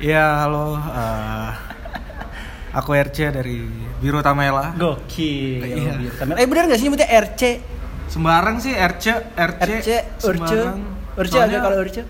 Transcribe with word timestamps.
Ya 0.00 0.48
halo, 0.48 0.80
eh, 0.80 1.50
aku 2.72 2.96
RC 2.96 3.36
dari 3.36 3.68
Biro 4.00 4.24
Tamela. 4.24 4.72
Gokil. 4.72 5.60
Iya. 5.60 5.92
Biar 6.00 6.14
kamera. 6.16 6.36
Eh 6.40 6.48
benar 6.48 6.72
nggak 6.72 6.78
sih 6.80 6.88
nyebutnya 6.88 7.08
RC? 7.20 7.42
Sembarang 8.08 8.56
sih 8.64 8.72
RC, 8.72 9.04
RC, 9.36 9.60
RC. 9.60 9.88
Urce 10.24 10.56
Soalnya 11.28 11.60
ada 11.60 11.68
kalau 11.68 11.76
Urce. 11.84 12.02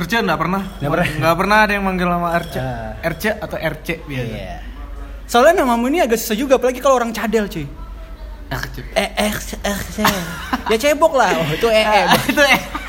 RC 0.00 0.12
enggak 0.16 0.40
pernah. 0.40 0.62
Nggak 0.80 0.92
pernah. 0.96 1.06
Nggak 1.20 1.36
pernah 1.36 1.56
ada 1.60 1.72
yang 1.76 1.84
manggil 1.84 2.08
nama 2.08 2.28
RC. 2.40 2.56
Ah. 2.56 2.90
RC 3.04 3.24
atau 3.36 3.56
RC 3.60 3.88
biasa. 4.08 4.36
Iya. 4.40 4.56
Soalnya 5.28 5.52
namamu 5.60 5.92
ini 5.92 6.00
agak 6.00 6.16
susah 6.16 6.40
juga, 6.40 6.56
apalagi 6.56 6.80
kalau 6.80 6.96
orang 7.04 7.12
cadel 7.12 7.52
cuy. 7.52 7.68
RC. 8.48 8.96
Eh, 8.96 9.08
eh, 9.28 9.32
eh, 9.68 9.78
ya 10.72 10.76
cebok 10.88 11.12
lah. 11.12 11.36
Oh, 11.36 11.52
itu 11.52 11.68
eh, 11.68 11.84
eh. 12.00 12.04
itu 12.32 12.40
eh. 12.40 12.79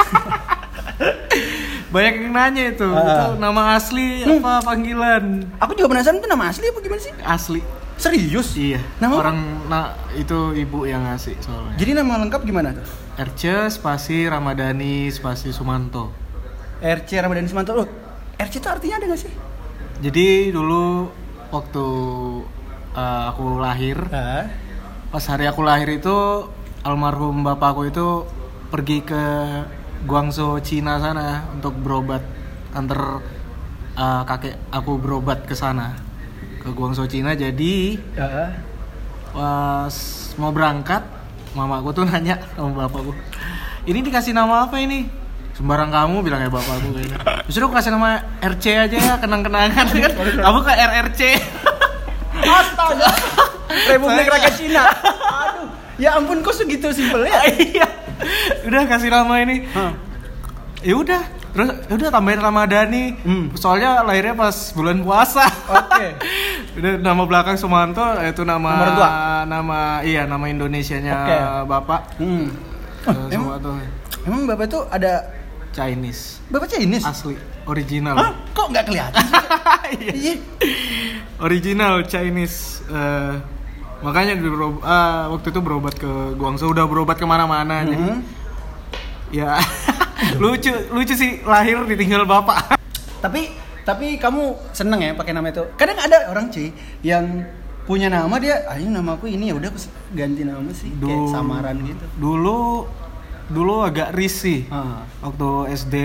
Banyak 1.91 2.13
yang 2.23 2.31
nanya 2.31 2.63
itu, 2.71 2.87
itu 2.87 3.25
nama 3.35 3.75
asli 3.75 4.23
apa 4.23 4.63
panggilan? 4.63 5.43
Aku 5.59 5.75
juga 5.75 5.91
penasaran 5.91 6.23
itu 6.23 6.29
nama 6.31 6.47
asli 6.47 6.65
apa 6.71 6.79
gimana 6.79 7.01
sih? 7.03 7.11
Asli. 7.19 7.61
Serius? 7.99 8.55
Iya. 8.55 8.79
Nama? 8.97 9.13
Orang 9.13 9.37
nah 9.67 9.93
itu 10.15 10.55
ibu 10.55 10.87
yang 10.87 11.03
ngasih 11.03 11.35
soalnya. 11.43 11.75
Jadi 11.75 11.91
nama 11.93 12.17
lengkap 12.23 12.41
gimana 12.41 12.71
tuh? 12.73 12.87
RC 13.19 13.69
spasi 13.69 14.25
Ramadhani 14.25 15.11
spasi 15.11 15.51
Sumanto. 15.51 16.09
RC 16.79 17.21
Ramadhani 17.21 17.51
Sumanto. 17.51 17.75
Loh, 17.75 17.87
RC 18.39 18.57
itu 18.57 18.67
artinya 18.71 18.95
ada 18.97 19.05
gak 19.11 19.21
sih? 19.21 19.33
Jadi 20.01 20.49
dulu 20.49 21.11
waktu 21.51 21.85
uh, 22.95 23.23
aku 23.29 23.59
lahir, 23.61 23.99
Ah. 24.09 24.47
pas 25.11 25.21
hari 25.27 25.45
aku 25.45 25.61
lahir 25.61 25.91
itu 25.91 26.47
almarhum 26.81 27.43
bapakku 27.45 27.85
itu 27.85 28.25
pergi 28.71 29.03
ke 29.05 29.23
Guangzhou 30.03 30.57
Cina 30.59 30.97
sana 30.97 31.45
untuk 31.53 31.77
berobat 31.77 32.23
antar 32.71 33.21
uh, 33.93 34.21
kakek 34.25 34.57
aku 34.69 34.97
berobat 34.97 35.45
ke 35.45 35.53
sana 35.53 35.93
ke 36.59 36.69
Guangzhou 36.69 37.05
Cina 37.05 37.33
jadi 37.33 37.99
Ah. 38.17 38.51
pas 39.31 39.95
mau 40.35 40.51
berangkat 40.51 41.03
mamaku 41.51 41.91
tuh 41.93 42.03
nanya 42.03 42.39
sama 42.53 42.85
bapakku 42.85 43.11
ini 43.83 43.99
dikasih 44.01 44.31
nama 44.31 44.65
apa 44.65 44.75
ini 44.77 45.07
sembarang 45.51 45.91
kamu 45.91 46.23
bilangnya 46.23 46.49
bapakku 46.49 46.91
kayaknya 46.91 47.17
justru 47.45 47.63
aku 47.65 47.75
kasih 47.75 47.91
nama 47.91 48.23
RC 48.39 48.63
aja 48.87 48.97
ya 48.97 49.13
kenang-kenangan 49.19 49.71
kan 49.77 49.87
kamu 50.17 50.59
ke 50.61 50.71
RRC 50.71 51.21
Astaga. 52.41 53.07
Republik 53.91 54.27
Rakyat 54.27 54.53
Cina. 54.57 54.83
Aduh. 54.83 55.69
Ya 55.95 56.17
ampun 56.17 56.41
kok 56.41 56.51
segitu 56.51 56.89
simpel 56.89 57.23
ya? 57.23 57.39
iya 57.69 57.85
udah 58.67 58.81
kasih 58.85 59.09
nama 59.09 59.33
ini 59.39 59.65
Hah. 59.67 59.91
ya 60.79 60.95
udah 60.95 61.21
terus 61.51 61.67
ya 61.83 61.93
udah 61.93 62.09
tambahin 62.09 62.39
Ramadhani 62.39 63.03
Hmm. 63.19 63.45
soalnya 63.53 64.01
lahirnya 64.01 64.33
pas 64.33 64.55
bulan 64.71 64.99
puasa 64.99 65.43
Oke. 65.67 66.07
udah 66.77 66.93
nama 66.97 67.23
belakang 67.23 67.55
Sumanto 67.55 67.99
itu 68.17 68.41
nama 68.41 68.71
Nama 69.43 69.79
iya 70.01 70.23
nama 70.23 70.45
Indonesianya 70.45 71.13
Oke. 71.17 71.37
bapak 71.67 72.01
Hmm. 72.17 72.47
Eh, 73.01 73.13
emang- 73.29 73.57
Sumanto 73.57 73.71
Emang 74.21 74.45
Bapak 74.45 74.65
tuh 74.67 74.83
ada 74.87 75.33
Chinese 75.71 76.37
Bapak 76.47 76.69
Chinese? 76.69 77.01
asli 77.03 77.33
original 77.63 78.13
Hah? 78.13 78.31
Kok 78.51 78.67
nggak 78.69 78.85
kelihatan? 78.85 79.23
Iya. 79.91 80.13
Iya. 80.13 80.33
original 81.37 82.05
Chinese 82.05 82.79
Eh, 82.85 83.33
makanya 84.01 84.33
di 84.33 84.43
berob- 84.43 84.81
ah, 84.81 85.29
waktu 85.29 85.49
itu 85.49 85.59
berobat 85.59 85.93
ke 85.93 86.09
Guangzhou 86.33 86.69
udah 86.69 86.85
berobat 86.85 87.15
ke 87.15 87.23
mana-mana 87.23 87.81
jadi 87.83 87.97
Mhm. 88.03 88.19
ya 89.31 89.55
lucu 90.41 90.69
lucu 90.89 91.13
sih 91.13 91.41
lahir 91.43 91.85
ditinggal 91.85 92.25
bapak 92.25 92.77
Tapi 93.19 93.53
tapi 93.81 94.17
kamu 94.17 94.41
seneng 94.71 94.97
ya 94.99 95.11
pakai 95.11 95.29
nama 95.31 95.45
itu. 95.47 95.61
Kadang 95.75 95.97
ada 95.97 96.25
orang 96.27 96.49
cuy 96.49 96.69
yang 97.01 97.45
punya 97.83 98.07
nama 98.07 98.33
dia, 98.35 98.61
ayo 98.67 98.87
nama 98.87 99.13
aku 99.13 99.25
ini 99.25 99.49
ya 99.49 99.57
udah 99.57 99.69
aku 99.69 99.77
ganti 100.11 100.41
nama 100.41 100.69
sih 100.71 100.89
kayak 100.91 101.01
Duh. 101.19 101.29
samaran 101.29 101.77
gitu. 101.83 102.05
dulu 102.15 102.85
dulu 103.47 103.81
agak 103.81 104.09
risih 104.11 104.65
Ah. 104.67 105.01
waktu 105.19 105.49
SD 105.75 105.95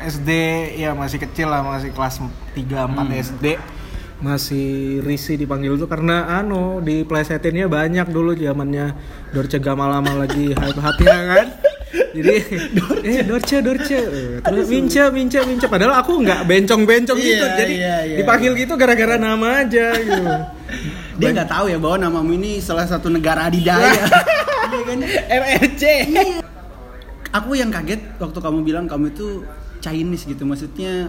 SD 0.00 0.30
ya 0.76 0.92
masih 0.92 1.18
kecil 1.20 1.46
lah 1.46 1.62
masih 1.62 1.90
kelas 1.90 2.18
3 2.18 2.26
4 2.56 2.90
Hmm. 2.90 3.10
SD 3.12 3.44
masih 4.20 5.00
risih 5.00 5.40
dipanggil 5.40 5.80
tuh 5.80 5.88
karena 5.88 6.28
anu 6.28 6.84
di 6.84 7.08
plesetinnya 7.08 7.66
banyak 7.72 8.12
dulu 8.12 8.36
zamannya. 8.36 8.92
Dorce 9.32 9.56
Gamalama 9.56 10.12
lagi 10.12 10.52
hype 10.52 10.80
hati 10.80 11.04
kan. 11.08 11.48
Jadi 12.16 12.36
eh 13.02 13.24
Dorce 13.24 13.56
Dorce. 13.64 14.00
Terus 14.44 14.66
Mince 14.68 15.08
Mince 15.08 15.40
Mince. 15.48 15.66
Padahal 15.66 16.04
aku 16.04 16.20
nggak 16.20 16.44
bencong 16.44 16.84
bencong 16.84 17.18
gitu. 17.18 17.44
Iya, 17.44 17.56
jadi 17.56 17.74
iya, 17.74 17.96
iya, 18.04 18.16
dipanggil 18.20 18.52
gitu 18.60 18.76
gara-gara 18.76 19.16
nama 19.16 19.64
aja 19.64 19.96
gitu. 19.96 20.24
Dia 21.20 21.36
nggak 21.36 21.50
tahu 21.52 21.68
ya 21.68 21.76
bahwa 21.76 21.96
namamu 22.00 22.32
ini 22.36 22.60
salah 22.64 22.88
satu 22.88 23.12
negara 23.12 23.48
adidaya. 23.48 23.92
Iya. 23.92 24.06
Kan? 24.84 24.98
Iya. 25.04 26.40
Aku 27.30 27.54
yang 27.54 27.70
kaget 27.70 28.00
waktu 28.18 28.38
kamu 28.40 28.58
bilang 28.64 28.84
kamu 28.88 29.12
itu 29.12 29.44
Chinese 29.80 30.28
gitu, 30.28 30.44
maksudnya 30.44 31.08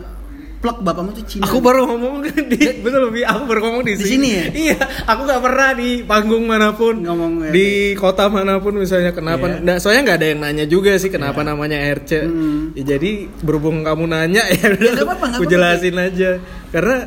plek 0.62 0.78
bapakmu 0.80 1.10
tuh 1.12 1.26
Cina. 1.26 1.44
Aku 1.44 1.58
baru 1.58 1.90
ngomong 1.90 2.22
di 2.22 2.62
betul 2.80 3.10
Bi, 3.10 3.26
aku 3.26 3.50
baru 3.50 3.60
ngomong 3.66 3.82
di 3.82 3.98
Di 3.98 4.06
sini. 4.06 4.14
sini 4.14 4.30
ya? 4.30 4.46
Iya, 4.54 4.78
aku 5.10 5.22
nggak 5.26 5.42
pernah 5.42 5.70
di 5.74 5.90
panggung 6.06 6.46
mana 6.46 6.70
pun 6.72 7.02
Ngomong 7.02 7.50
ya. 7.50 7.52
di 7.52 7.68
kota 7.98 8.30
mana 8.30 8.62
pun 8.62 8.78
misalnya 8.78 9.10
kenapa? 9.10 9.50
Iya. 9.50 9.58
Nggak, 9.60 9.78
soalnya 9.82 10.02
nggak 10.06 10.18
ada 10.22 10.28
yang 10.30 10.40
nanya 10.40 10.66
juga 10.66 10.94
sih 10.96 11.10
kenapa 11.10 11.42
namanya 11.42 11.82
RC. 11.82 12.12
Hmm. 12.22 12.78
Ya, 12.78 12.96
jadi 12.96 13.12
berhubung 13.42 13.82
kamu 13.82 14.06
nanya 14.06 14.46
ya 14.48 14.66
udah 14.70 14.90
nggak 14.94 15.06
apa-apa, 15.10 15.26
nggak 15.28 15.40
aku 15.42 15.46
jelasin 15.50 15.96
aja 15.98 16.32
karena 16.70 16.98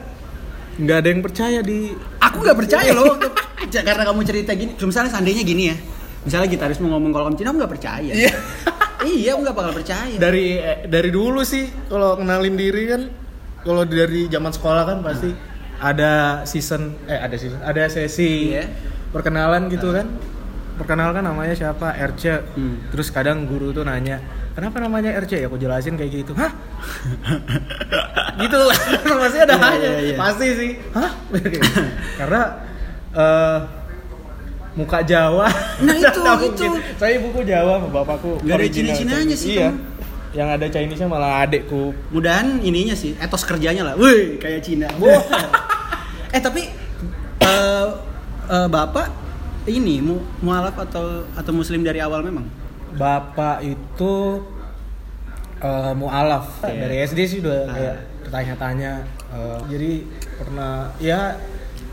nggak 0.74 0.96
ada 0.98 1.08
yang 1.08 1.22
percaya 1.22 1.58
di 1.62 1.94
Aku 2.18 2.42
nggak 2.42 2.58
percaya 2.58 2.90
loh 2.90 3.14
karena 3.70 4.02
kamu 4.02 4.20
cerita 4.26 4.50
gini. 4.52 4.74
Misalnya 4.74 5.14
seandainya 5.14 5.46
gini 5.46 5.70
ya, 5.70 5.76
misalnya 6.26 6.50
gitaris 6.50 6.82
mau 6.82 6.98
ngomong 6.98 7.14
kalau 7.14 7.24
kamu 7.30 7.36
Cina, 7.38 7.48
aku 7.54 7.58
nggak 7.62 7.72
percaya. 7.78 8.10
Iya. 8.10 8.32
iya, 9.06 9.30
aku 9.38 9.40
nggak 9.46 9.54
bakal 9.54 9.72
percaya. 9.78 10.16
dari 10.18 10.58
eh, 10.58 10.78
dari 10.90 11.10
dulu 11.14 11.46
sih 11.46 11.62
kalau 11.86 12.18
kenalin 12.18 12.58
diri 12.58 12.82
kan 12.90 13.02
kalau 13.64 13.82
dari 13.82 14.28
zaman 14.28 14.52
sekolah 14.52 14.82
kan 14.84 14.98
pasti 15.00 15.32
ada 15.76 16.12
season 16.44 16.94
eh 17.04 17.16
ada 17.16 17.34
season 17.34 17.58
ada 17.58 17.82
sesi 17.86 18.52
Iya. 18.52 18.68
perkenalan 19.10 19.66
gitu 19.66 19.90
kan 19.90 20.06
perkenalkan 20.74 21.22
namanya 21.22 21.52
siapa 21.52 21.92
RC 21.94 22.22
Hmm. 22.52 22.76
terus 22.88 23.08
kadang 23.08 23.44
guru 23.44 23.70
tuh 23.70 23.82
nanya 23.82 24.18
kenapa 24.52 24.78
namanya 24.78 25.14
RC 25.16 25.32
ya 25.36 25.46
aku 25.46 25.56
jelasin 25.56 25.94
kayak 25.94 26.12
gitu 26.20 26.32
hah 26.34 26.50
gitu 28.36 28.58
pasti 29.22 29.38
ada 29.40 29.54
Iya, 29.54 29.62
nanya 29.62 29.88
iya, 29.88 30.00
iya. 30.04 30.16
pasti 30.16 30.46
sih 30.52 30.70
hah 30.92 31.10
karena 32.18 32.42
eh, 33.12 33.58
muka 34.74 34.98
Jawa 35.02 35.46
Nah, 35.80 35.94
itu, 35.94 36.10
itu. 36.10 36.22
mungkin. 36.26 36.70
saya 36.96 37.16
buku 37.18 37.40
Jawa 37.44 37.78
sama 37.78 37.88
bapakku 37.92 38.30
ada 38.40 38.54
original 38.56 38.90
Cina-Cinanya 38.92 39.36
sih 39.36 39.54
iya 39.54 39.70
kamu. 39.70 39.93
Yang 40.34 40.50
ada 40.50 40.66
Chinese-nya 40.66 41.06
malah 41.06 41.40
adekku 41.40 41.94
Mudahan 42.10 42.58
ininya 42.60 42.92
sih, 42.92 43.14
etos 43.16 43.42
kerjanya 43.42 43.82
lah. 43.82 43.94
Wih, 43.94 44.36
kayak 44.36 44.60
Cina. 44.60 44.90
eh 46.34 46.40
tapi 46.40 46.66
eh, 47.38 47.86
eh, 48.44 48.66
bapak 48.66 49.06
ini 49.64 49.98
mu 49.98 50.18
mualaf 50.40 50.74
atau 50.76 51.22
atau 51.30 51.52
muslim 51.52 51.80
dari 51.80 51.98
awal 51.98 52.20
memang? 52.20 52.44
bapak 52.92 53.62
itu 53.64 54.42
eh, 55.56 55.92
mualaf 55.94 56.62
Iya. 56.62 56.78
dari 56.80 56.96
SD 57.04 57.18
sih 57.24 57.38
udah 57.38 57.58
Ah. 57.60 57.72
kayak 57.72 57.96
bertanya-tanya 58.22 58.92
eh, 59.30 59.58
jadi 59.68 59.90
pernah 60.34 60.74
ya 60.98 61.20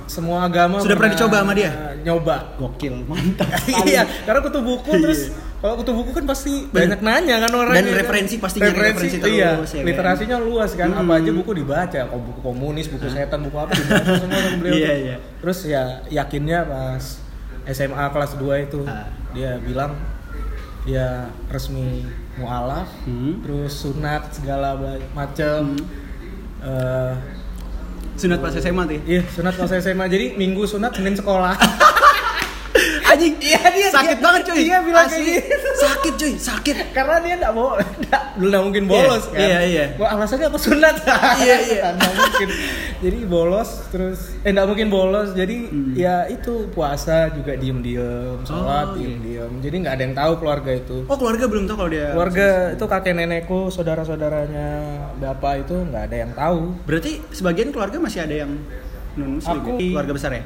semua 0.05 0.43
agama 0.43 0.77
Sudah 0.77 0.93
pernah 0.93 1.13
dicoba 1.13 1.37
sama 1.39 1.53
dia? 1.53 1.71
nyoba 2.01 2.57
Gokil, 2.57 3.05
mantap. 3.05 3.47
iya 3.87 4.03
karena 4.25 4.39
kutu 4.41 4.59
buku 4.59 4.91
Iya. 4.91 5.01
terus 5.01 5.21
kalau 5.61 5.77
kutu 5.77 5.93
buku 5.93 6.11
kan 6.11 6.25
pasti 6.25 6.65
banyak 6.67 6.99
nanya 6.99 7.37
kan 7.39 7.51
orang 7.53 7.75
Dan 7.75 7.93
referensi 7.93 8.35
pasti 8.35 8.57
nyari 8.57 8.81
referensi 8.83 9.17
terus, 9.17 9.29
iya 9.31 9.49
ya 9.53 9.61
kan? 9.61 9.83
literasinya 9.83 10.37
luas 10.37 10.73
kan 10.73 10.89
apa 10.89 11.05
Hmm. 11.05 11.17
aja 11.17 11.31
buku 11.31 11.51
dibaca 11.53 11.99
kalau 12.03 12.21
buku 12.23 12.39
komunis 12.41 12.87
buku 12.87 13.05
setan 13.07 13.39
buku 13.41 13.55
apa 13.55 13.71
dibaca 13.71 14.11
semua 14.15 14.39
sama 14.39 14.57
beliau 14.59 14.73
Iya, 14.73 14.89
tuh. 14.89 14.97
iya. 14.99 15.15
terus 15.37 15.59
ya 15.63 15.83
yakinnya 16.09 16.59
pas 16.63 17.03
SMA 17.63 18.05
kelas 18.07 18.31
2 18.35 18.41
itu 18.63 18.81
dia 19.31 19.51
bilang 19.59 19.93
dia 20.81 21.07
resmi 21.47 22.09
mualaf 22.35 22.89
Hmm. 23.03 23.37
terus 23.39 23.71
sunat 23.77 24.33
segala 24.33 24.73
bela- 24.73 25.05
macem 25.13 25.77
Eh, 26.59 27.13
Sunat 28.13 28.37
pas 28.39 28.49
SMA 28.51 28.83
tuh. 28.83 28.93
ya? 28.95 29.01
iya 29.07 29.21
sunat 29.27 29.53
pas 29.55 29.69
SMA 29.71 30.05
jadi 30.05 30.33
minggu 30.35 30.61
sunat 30.63 30.89
senin 30.91 31.13
sekolah 31.13 31.57
anjing. 33.11 33.33
Iya, 33.37 33.59
dia- 33.67 33.91
sakit 33.91 34.07
dia- 34.13 34.23
banget 34.23 34.41
cuy. 34.43 34.55
dia 34.61 34.77
bilang 34.79 35.05
kayak 35.05 35.19
Asli. 35.19 35.33
gitu. 35.37 35.69
Sakit 35.77 36.13
cuy, 36.15 36.33
sakit. 36.35 36.75
karena 36.91 37.15
dia 37.19 37.35
nggak 37.37 37.53
mau 37.53 37.67
nggak 37.75 38.23
nggak 38.41 38.61
mungkin 38.61 38.83
bolos 38.85 39.23
Iya, 39.27 39.33
kan 39.33 39.41
iya, 39.41 39.59
iya. 39.65 39.85
Wah, 39.95 40.09
alasannya 40.13 40.47
apa 40.47 40.57
sunat 40.57 40.95
Iya, 41.41 41.57
iya. 41.61 41.85
nggak 41.91 42.11
mungkin 42.13 42.49
jadi 42.99 43.17
bolos 43.25 43.69
terus 43.87 44.19
eh 44.39 44.49
nggak 44.49 44.65
mungkin 44.65 44.87
bolos 44.87 45.29
jadi 45.31 45.55
ya 45.93 46.15
itu 46.27 46.69
puasa 46.69 47.27
juga 47.29 47.53
diem 47.53 47.79
diem 47.79 48.39
sholat 48.41 48.59
Hmm. 48.87 48.93
Oh, 48.93 48.97
iya. 48.97 49.07
diem 49.07 49.19
diem 49.21 49.51
jadi 49.59 49.75
nggak 49.77 49.93
ada 49.93 50.03
yang 50.03 50.15
tahu 50.15 50.33
keluarga 50.37 50.71
itu 50.73 50.97
Oh, 51.03 51.15
keluarga 51.15 51.45
belum 51.45 51.63
tahu 51.65 51.75
kalau 51.77 51.89
dia 51.89 52.07
keluarga 52.09 52.47
itu 52.71 52.85
kakek 52.85 53.13
nenekku 53.13 53.59
saudara 53.67 54.01
saudaranya 54.01 54.67
bapak 55.15 55.53
itu 55.61 55.75
nggak 55.75 56.03
ada 56.03 56.17
yang 56.17 56.31
tahu 56.31 56.61
Berarti 56.83 57.11
sebagian 57.29 57.69
keluarga 57.69 57.97
masih 57.97 58.21
ada 58.21 58.35
yang 58.37 58.51
non 59.13 59.37
muslim. 59.37 59.57
Aku- 59.57 59.75
keluarga 59.77 60.13
besar 60.13 60.31
ya? 60.31 60.43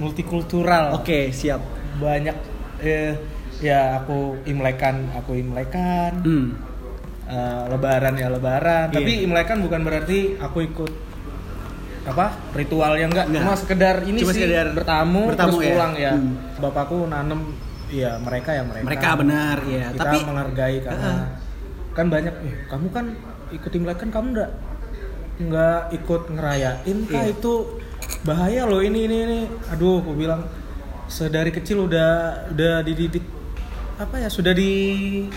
multikultural 0.00 0.96
Oke, 0.96 1.28
siap. 1.30 1.60
Banyak 2.00 2.36
eh, 2.80 3.12
ya 3.60 4.00
aku 4.00 4.40
imlekan 4.44 5.12
aku 5.14 5.36
imlekan 5.36 6.12
Hmm. 6.20 6.46
Eh, 7.26 7.62
lebaran 7.68 8.16
ya 8.16 8.26
lebaran 8.26 8.90
Iya. 8.90 8.96
tapi 8.96 9.12
imlekan 9.22 9.60
bukan 9.60 9.80
berarti 9.80 10.18
aku 10.36 10.66
ikut 10.66 10.92
apa 12.02 12.26
ritualnya 12.50 13.06
enggak 13.06 13.26
Enggak. 13.28 13.42
cuma 13.44 13.54
sekedar 13.54 13.96
ini 14.02 14.18
Cuma 14.18 14.32
sih 14.32 14.42
sekedar 14.42 14.66
bertamu, 14.72 15.20
bertamu 15.28 15.48
terus 15.52 15.62
ya. 15.62 15.68
pulang 15.70 15.92
ya 15.94 16.12
Hmm. 16.12 16.32
bapakku 16.58 17.06
nanem 17.06 17.40
ya 17.86 18.18
mereka 18.18 18.50
ya 18.50 18.62
mereka 18.64 18.84
Mereka 18.84 19.08
benar 19.16 19.56
ya, 19.62 19.86
kita 19.90 20.00
tapi 20.00 20.16
menghargai 20.24 20.76
karena 20.80 21.06
Heeh. 21.06 21.22
kan 21.92 22.06
banyak 22.08 22.34
eh, 22.40 22.54
kamu 22.66 22.86
kan 22.88 23.06
ikut 23.52 23.72
imlekan 23.72 24.08
kamu 24.08 24.26
enggak 24.32 24.50
nggak 25.40 25.80
ikut 25.94 26.22
ngerayain 26.30 26.98
kah 27.06 27.22
Iya. 27.22 27.30
itu 27.30 27.52
bahaya 28.20 28.62
loh 28.64 28.80
ini 28.80 29.06
ini 29.06 29.16
ini 29.22 29.40
aduh 29.68 30.00
aku 30.00 30.12
bilang 30.14 30.42
sedari 31.10 31.50
kecil 31.50 31.84
udah 31.84 32.10
udah 32.48 32.74
dididik 32.80 33.26
apa 33.96 34.16
ya 34.16 34.28
sudah 34.28 34.52
di 34.52 34.70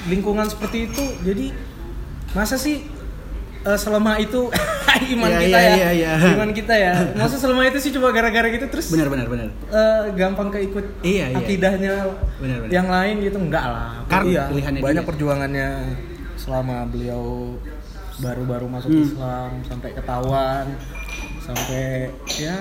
lingkungan 0.06 0.46
seperti 0.46 0.88
itu 0.88 1.04
jadi 1.20 1.52
masa 2.32 2.56
sih 2.56 2.86
eh, 3.60 3.76
selama 3.76 4.16
itu 4.18 4.48
iman 5.14 5.28
Iya, 5.28 5.40
kita 5.42 5.58
iya, 5.58 5.68
ya 5.68 5.76
iya, 5.92 6.12
iya. 6.16 6.32
iman 6.32 6.52
kita 6.52 6.74
ya 6.74 6.94
masa 7.14 7.36
selama 7.36 7.66
itu 7.66 7.78
sih 7.80 7.92
cuma 7.92 8.10
gara-gara 8.10 8.48
gitu 8.48 8.66
terus 8.68 8.88
benar 8.88 9.10
benar 9.10 9.28
benar. 9.28 9.50
eh, 9.50 10.02
gampang 10.14 10.48
keikut 10.50 10.86
Iya, 11.02 11.26
iya. 11.28 11.36
akidahnya 11.36 11.94
Benar, 12.38 12.58
benar. 12.62 12.72
yang 12.72 12.88
lain 12.88 13.16
gitu 13.20 13.38
enggak 13.38 13.66
lah 13.66 14.06
Karena 14.06 14.30
iya 14.30 14.44
banyak 14.80 15.02
dia. 15.02 15.10
perjuangannya 15.10 15.70
selama 16.36 16.86
beliau 16.86 17.58
baru-baru 18.16 18.70
masuk 18.70 18.90
Hmm. 18.90 19.04
Islam 19.04 19.50
sampai 19.66 19.90
ketahuan 19.92 20.66
sampai 21.42 22.14
ya 22.32 22.60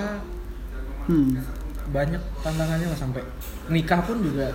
Hmm. 1.03 1.35
Banyak 1.85 2.21
tantangannya 2.39 2.87
lah 2.87 2.95
sampai 2.95 3.21
nikah 3.67 3.99
pun 3.99 4.17
juga 4.19 4.53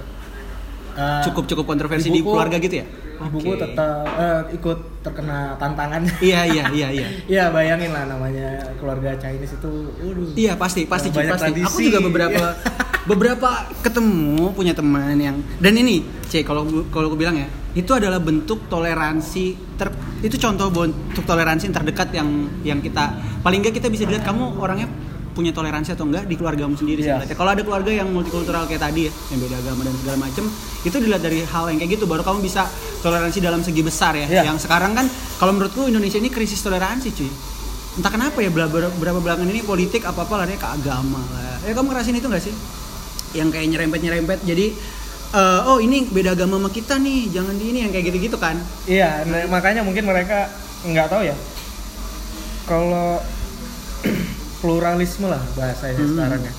eh, 0.95 1.23
Cukup 1.23 1.45
cukup 1.47 1.65
kontroversi 1.67 2.09
di 2.09 2.19
ibuku- 2.19 2.33
keluarga 2.33 2.57
gitu 2.59 2.77
ya? 2.77 2.87
ibuku 3.19 3.51
Oke. 3.51 3.59
tetap 3.61 4.07
eh, 4.15 4.43
ikut 4.55 4.79
terkena 5.03 5.59
tantangannya 5.59 6.15
Iya 6.21 6.41
iya 6.47 6.65
iya 6.71 6.89
iya. 6.89 7.09
ya 7.35 7.45
bayangin 7.51 7.91
lah 7.91 8.07
namanya 8.07 8.47
keluarga 8.79 9.11
Chinese 9.17 9.55
itu 9.55 9.71
waduh 9.99 10.31
Iya 10.33 10.55
pasti 10.55 10.87
pasti 10.87 11.11
Banyak 11.11 11.35
pasti. 11.35 11.51
Aku 11.51 11.67
tradisi. 11.67 11.83
juga 11.85 11.99
beberapa 12.01 12.45
beberapa 13.11 13.49
ketemu 13.81 14.53
punya 14.53 14.71
teman 14.71 15.17
yang 15.17 15.35
dan 15.57 15.73
ini 15.73 15.99
C 16.23 16.45
kalau 16.45 16.63
kalau 16.89 17.09
aku 17.09 17.17
bilang 17.17 17.35
ya 17.35 17.49
itu 17.73 17.89
adalah 17.91 18.21
bentuk 18.21 18.69
toleransi 18.69 19.45
ter 19.75 19.89
itu 20.21 20.37
contoh 20.37 20.69
bentuk 20.69 21.25
toleransi 21.25 21.67
yang 21.67 21.75
terdekat 21.75 22.09
yang 22.13 22.29
yang 22.63 22.79
kita 22.79 23.13
paling 23.41 23.61
nggak 23.61 23.73
kita 23.73 23.89
bisa 23.89 24.05
dilihat 24.05 24.23
kamu 24.23 24.55
orangnya 24.55 24.93
punya 25.39 25.55
toleransi 25.55 25.95
atau 25.95 26.03
enggak 26.03 26.27
di 26.27 26.35
keluargamu 26.35 26.75
sendiri 26.75 27.07
Iya. 27.07 27.23
sebenarnya. 27.23 27.37
Kalau 27.39 27.51
ada 27.55 27.63
keluarga 27.63 27.91
yang 27.95 28.11
multikultural 28.11 28.67
kayak 28.67 28.83
tadi 28.83 29.07
ya, 29.07 29.13
yang 29.31 29.39
beda 29.39 29.57
agama 29.63 29.81
dan 29.87 29.95
segala 30.03 30.19
macem, 30.27 30.45
itu 30.83 30.97
dilihat 30.99 31.23
dari 31.23 31.39
hal 31.47 31.65
yang 31.71 31.79
kayak 31.79 31.91
gitu 31.95 32.05
baru 32.11 32.27
kamu 32.27 32.43
bisa 32.43 32.67
toleransi 33.07 33.39
dalam 33.39 33.63
segi 33.63 33.83
besar 33.87 34.19
ya. 34.19 34.27
Iya. 34.27 34.43
Yang 34.51 34.67
sekarang 34.67 34.99
kan 34.99 35.07
kalau 35.39 35.55
menurutku 35.55 35.87
Indonesia 35.87 36.19
ini 36.19 36.27
krisis 36.35 36.59
toleransi 36.59 37.15
cuy. 37.15 37.31
Entah 38.03 38.11
kenapa 38.11 38.43
ya 38.43 38.51
berapa, 38.51 38.91
belakangan 38.99 39.47
ini 39.47 39.63
politik 39.63 40.03
apa 40.03 40.27
apa 40.27 40.35
larinya 40.43 40.59
ke 40.59 40.69
agama 40.75 41.23
lah. 41.31 41.63
Ya 41.63 41.71
kamu 41.71 41.87
ngerasain 41.95 42.19
itu 42.19 42.27
gak 42.27 42.43
sih? 42.43 42.55
Yang 43.39 43.49
kayak 43.55 43.67
nyerempet 43.71 44.01
nyerempet 44.03 44.39
jadi 44.43 44.75
eh, 45.35 45.61
oh 45.71 45.79
ini 45.79 46.03
beda 46.11 46.35
agama 46.35 46.59
sama 46.59 46.71
kita 46.71 46.99
nih 46.99 47.31
jangan 47.31 47.55
di 47.55 47.65
ini 47.71 47.79
yang 47.87 47.91
kayak 47.95 48.11
gitu 48.11 48.19
gitu 48.27 48.37
kan. 48.43 48.59
Iya, 48.91 49.23
nah, 49.23 49.47
makanya 49.47 49.87
mungkin 49.87 50.03
mereka 50.03 50.51
nggak 50.83 51.07
tahu 51.11 51.23
ya. 51.27 51.35
Kalau 52.67 53.19
pluralisme 54.59 55.27
lah 55.27 55.43
bahasanya 55.53 55.97
Hmm. 55.97 56.11
sekarang 56.11 56.41
ya. 56.43 56.53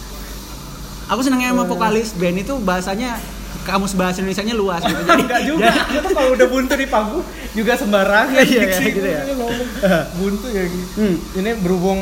Aku 1.09 1.19
senangnya 1.19 1.49
sama 1.49 1.63
Eh. 1.63 1.67
vokalis 1.67 2.09
band 2.13 2.37
itu 2.37 2.53
bahasanya 2.59 3.17
kamus 3.61 3.93
bahasa 3.93 4.19
Indonesia-nya 4.19 4.53
luas 4.53 4.81
gitu. 4.87 4.97
Jadi 4.99 5.21
Enggak 5.21 5.41
juga. 5.43 5.69
Tuh 5.99 6.11
kalau 6.11 6.31
udah 6.33 6.47
buntu 6.47 6.73
di 6.73 6.85
panggung 6.85 7.25
juga 7.51 7.73
sembarangan. 7.73 8.39
Iya, 8.39 8.61
iya, 8.63 8.79
gitu 8.79 8.99
ya. 9.03 9.21
dia 9.23 9.35
ngomong. 9.35 9.67
buntu 10.19 10.47
ya 10.47 10.63
gitu. 10.63 10.91
Hmm. 10.95 11.15
Ini 11.35 11.49
berhubung 11.57 12.01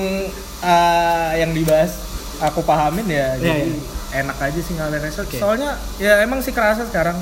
uh, 0.59 1.31
yang 1.33 1.51
dibahas 1.51 1.91
aku 2.37 2.61
pahamin 2.61 3.07
ya, 3.07 3.33
Iya, 3.33 3.41
jadi 3.41 3.63
iya. 3.65 4.21
enak 4.21 4.37
aja 4.39 4.59
sih 4.59 4.73
ngalirnya. 4.73 5.09
So- 5.09 5.23
Oke. 5.23 5.37
Soalnya 5.37 5.71
ya 5.97 6.21
emang 6.21 6.39
sih 6.39 6.51
kerasa 6.51 6.83
sekarang 6.83 7.17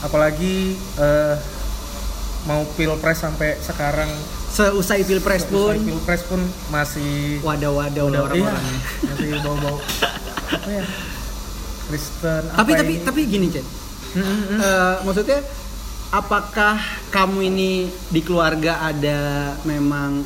apalagi 0.00 0.72
eh, 0.96 1.34
mau 2.44 2.60
pilpres 2.70 3.18
sampai 3.18 3.56
sekarang 3.58 4.08
Seusai 4.54 5.02
pilpres 5.02 5.44
pun 5.44 5.74
Usai 5.74 5.82
pilpres 5.82 6.22
pun 6.24 6.40
masih 6.70 7.42
wadah-wadah 7.42 8.02
Udah, 8.02 8.20
orang-orang. 8.22 8.62
iya, 8.62 8.78
masih 9.04 9.28
bau-bau 9.42 9.76
apa 10.46 10.68
ya 10.70 10.84
Kristen 11.84 12.42
Tapi 12.48 12.70
apa 12.70 12.80
tapi 12.80 12.92
ini? 12.92 13.02
tapi 13.02 13.20
gini, 13.26 13.46
Cen. 13.50 13.66
Mm, 14.14 14.22
mm, 14.22 14.38
mm. 14.46 14.58
Eh, 14.58 14.94
maksudnya 15.02 15.40
apakah 16.08 16.78
kamu 17.10 17.38
ini 17.44 17.70
di 18.08 18.20
keluarga 18.22 18.78
ada 18.80 19.18
memang 19.62 20.22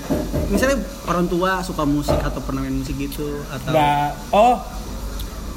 misalnya 0.47 0.77
orang 1.05 1.25
tua 1.25 1.65
suka 1.65 1.83
musik 1.83 2.21
atau 2.21 2.45
pernah 2.45 2.61
main 2.61 2.77
musik 2.77 2.93
gitu 2.95 3.41
atau 3.49 3.73
oh 4.31 4.61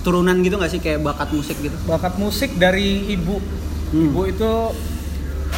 turunan 0.02 0.40
gitu 0.40 0.56
nggak 0.56 0.72
sih 0.72 0.80
kayak 0.80 1.04
bakat 1.04 1.30
musik 1.30 1.60
gitu? 1.60 1.76
bakat 1.84 2.16
musik 2.16 2.56
dari 2.56 3.12
ibu 3.12 3.38
Hmm. 3.92 4.08
ibu 4.08 4.24
itu 4.24 4.52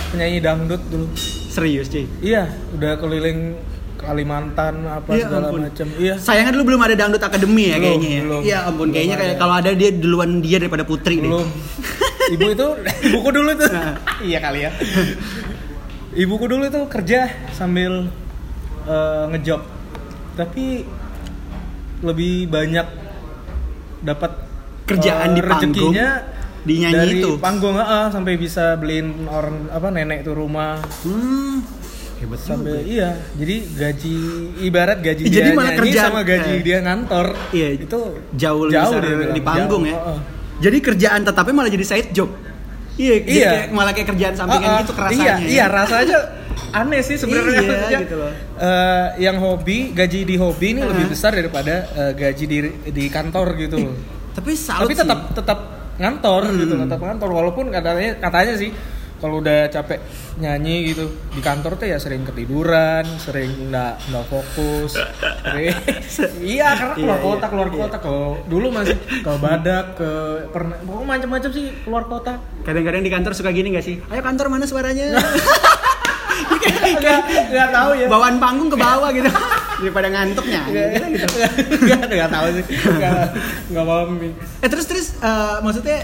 penyanyi 0.09 0.39
dangdut 0.39 0.81
dulu 0.87 1.07
Serius, 1.49 1.85
cuy. 1.87 2.05
iya 2.19 2.49
udah 2.71 2.97
keliling 2.97 3.53
Kalimantan 3.95 4.83
apa 4.83 5.15
Ya 5.15 5.25
segala 5.25 5.47
macam 5.49 5.87
iya 5.95 6.13
Sayangnya 6.17 6.51
dulu 6.53 6.75
belum 6.75 6.81
ada 6.81 6.95
dangdut 6.97 7.21
akademi 7.21 7.71
ya 7.71 7.77
Belum, 7.77 7.83
kayaknya 7.95 8.09
ya. 8.09 8.21
belum. 8.21 8.41
Iya 8.41 8.57
ampun, 8.61 8.75
Belum 8.81 8.91
kayaknya 8.91 9.15
kayak 9.15 9.35
kalau 9.37 9.53
ada 9.55 9.69
dia 9.71 9.89
duluan 9.89 10.29
dia 10.39 10.57
daripada 10.59 10.83
Putri 10.83 11.15
belum 11.17 11.39
deh. 11.39 11.47
ibu 12.35 12.47
itu 12.49 12.67
ibuku 13.07 13.29
dulu 13.31 13.51
tuh 13.53 13.69
Nah. 13.69 13.95
iya 14.19 14.39
kali 14.39 14.59
ya 14.61 14.71
ibuku 16.13 16.45
dulu 16.45 16.65
tuh 16.67 16.83
kerja 16.87 17.19
sambil 17.51 18.07
eh, 18.83 19.23
ngejob 19.29 19.61
tapi 20.33 20.83
lebih 21.99 22.47
banyak 22.47 22.87
dapat 24.01 24.31
Kerjaan 24.83 25.31
eh, 25.31 25.35
di 25.35 25.41
panggung, 25.41 25.95
rezekinya 26.63 26.65
di 26.65 26.73
nyanyi 26.79 26.95
dari 26.97 27.15
itu. 27.19 27.31
panggung 27.37 27.75
heeh, 27.75 28.05
sampai 28.09 28.33
bisa 28.35 28.65
beliin 28.75 29.07
orang 29.27 29.67
apa 29.69 29.87
nenek 29.89 30.19
tuh 30.21 30.33
rumah 30.33 30.79
Hmm. 31.03 31.59
Hebat 32.15 32.39
sampai 32.39 32.87
iya 32.87 33.19
jadi 33.33 33.55
gaji 33.69 34.15
ibarat 34.63 34.97
gaji 34.97 35.21
Jadi 35.25 35.33
dia 35.35 35.51
malah 35.51 35.69
nyanyi 35.69 35.79
kerjaan- 35.83 36.07
sama 36.09 36.21
gaji 36.23 36.53
eh. 36.53 36.59
dia 36.61 36.77
ngantor 36.79 37.27
Iya, 37.51 37.67
itu 37.77 37.99
jauh 38.33 38.63
lebih 38.63 38.79
besar 38.81 39.01
dia 39.01 39.11
bilang, 39.13 39.33
di 39.33 39.41
panggung 39.43 39.83
jauh, 39.83 39.91
ya. 39.91 39.99
heeh. 39.99 40.19
Jadi 40.55 40.77
kerjaan 40.79 41.21
tetapnya 41.21 41.53
malah 41.53 41.67
jadi 41.69 41.83
side 41.85 42.09
job. 42.11 42.29
Iya, 42.93 43.15
jadi 43.19 43.27
Iya. 43.27 43.49
kayak- 43.49 43.69
malah 43.71 43.91
kayak 43.91 44.07
kerjaan 44.07 44.33
sampingan 44.33 44.63
Ah, 44.63 44.71
ah, 44.71 44.79
gitu 44.79 44.93
kerasanya. 44.93 45.19
Iya, 45.19 45.35
ya. 45.35 45.47
iya 45.49 45.65
rasanya 45.67 46.17
aneh 46.71 47.01
sih 47.01 47.17
sebenarnya. 47.17 47.59
Iya, 47.83 47.99
gitu 47.99 48.15
loh. 48.15 48.31
eh, 48.55 49.07
yang 49.19 49.37
hobi, 49.37 49.91
gaji 49.91 50.19
di 50.23 50.35
hobi 50.37 50.67
ini 50.69 50.79
Ah. 50.79 50.87
lebih 50.87 51.05
besar 51.09 51.31
daripada 51.31 51.75
eh, 51.91 52.11
gaji 52.13 52.45
di 52.45 52.57
di 52.87 53.03
kantor 53.09 53.47
gitu 53.59 53.75
loh. 53.81 53.95
Tapi 54.31 54.55
salut 54.55 54.87
Tapi 54.87 54.93
sih. 54.93 55.01
tetap 55.03 55.19
tetap 55.33 55.59
ngantor 55.95 56.41
Hmm. 56.45 56.57
gitu, 56.57 56.73
tetap 56.75 56.99
ngantor 56.99 57.29
walaupun 57.29 57.65
katanya 57.69 58.17
katanya 58.17 58.55
sih 58.55 58.71
kalau 59.15 59.39
udah 59.39 59.67
capek 59.67 60.03
nyanyi 60.35 60.91
gitu 60.91 61.07
di 61.29 61.39
kantor 61.39 61.73
tuh 61.73 61.85
ya 61.85 61.95
sering 61.95 62.23
ketiduran, 62.23 63.07
sering 63.17 63.69
nggak 63.69 64.09
nggak 64.09 64.25
fokus. 64.27 64.99
sering- 65.39 65.79
iya 66.43 66.75
karena 66.75 66.93
keluar 66.93 67.15
Iya, 67.15 67.23
kota 67.23 67.39
iya, 67.39 67.47
keluar 67.47 67.69
iya. 67.69 67.77
kota 67.79 67.97
kalau 67.99 68.25
dulu 68.45 68.67
masih 68.69 68.95
ke 68.99 69.31
Badak 69.37 69.85
ke 69.95 70.11
pernah 70.49 70.75
pokoknya 70.77 71.07
macam-macam 71.09 71.49
sih 71.51 71.65
keluar 71.81 72.03
kota. 72.05 72.33
Kadang-kadang 72.61 72.99
di 72.99 73.09
kantor 73.09 73.31
suka 73.31 73.49
gini 73.49 73.71
gak 73.71 73.85
sih? 73.85 73.95
Ayo 74.03 74.19
kantor 74.21 74.47
mana 74.49 74.65
suaranya? 74.65 75.15
Nggak 77.49 77.69
tahu 77.71 77.91
ya. 77.95 78.07
Bawaan 78.07 78.37
panggung 78.37 78.67
ke 78.67 78.75
bawah 78.75 79.09
gitu. 79.09 79.29
Daripada 79.83 80.07
ngantuknya. 80.09 80.61
Nggak 80.71 80.87
gitu. 81.11 81.37
nggak 81.83 82.01
nggak 82.07 82.31
tahu 82.31 82.47
sih. 82.51 82.65
Nggak 83.69 83.85
paham. 83.85 84.09
Eh 84.59 84.69
terus 84.69 84.85
terus 84.87 85.07
eh, 85.19 85.57
maksudnya 85.59 85.99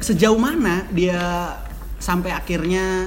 sejauh 0.00 0.36
mana 0.36 0.88
dia 0.88 1.20
sampai 1.96 2.32
akhirnya 2.32 3.06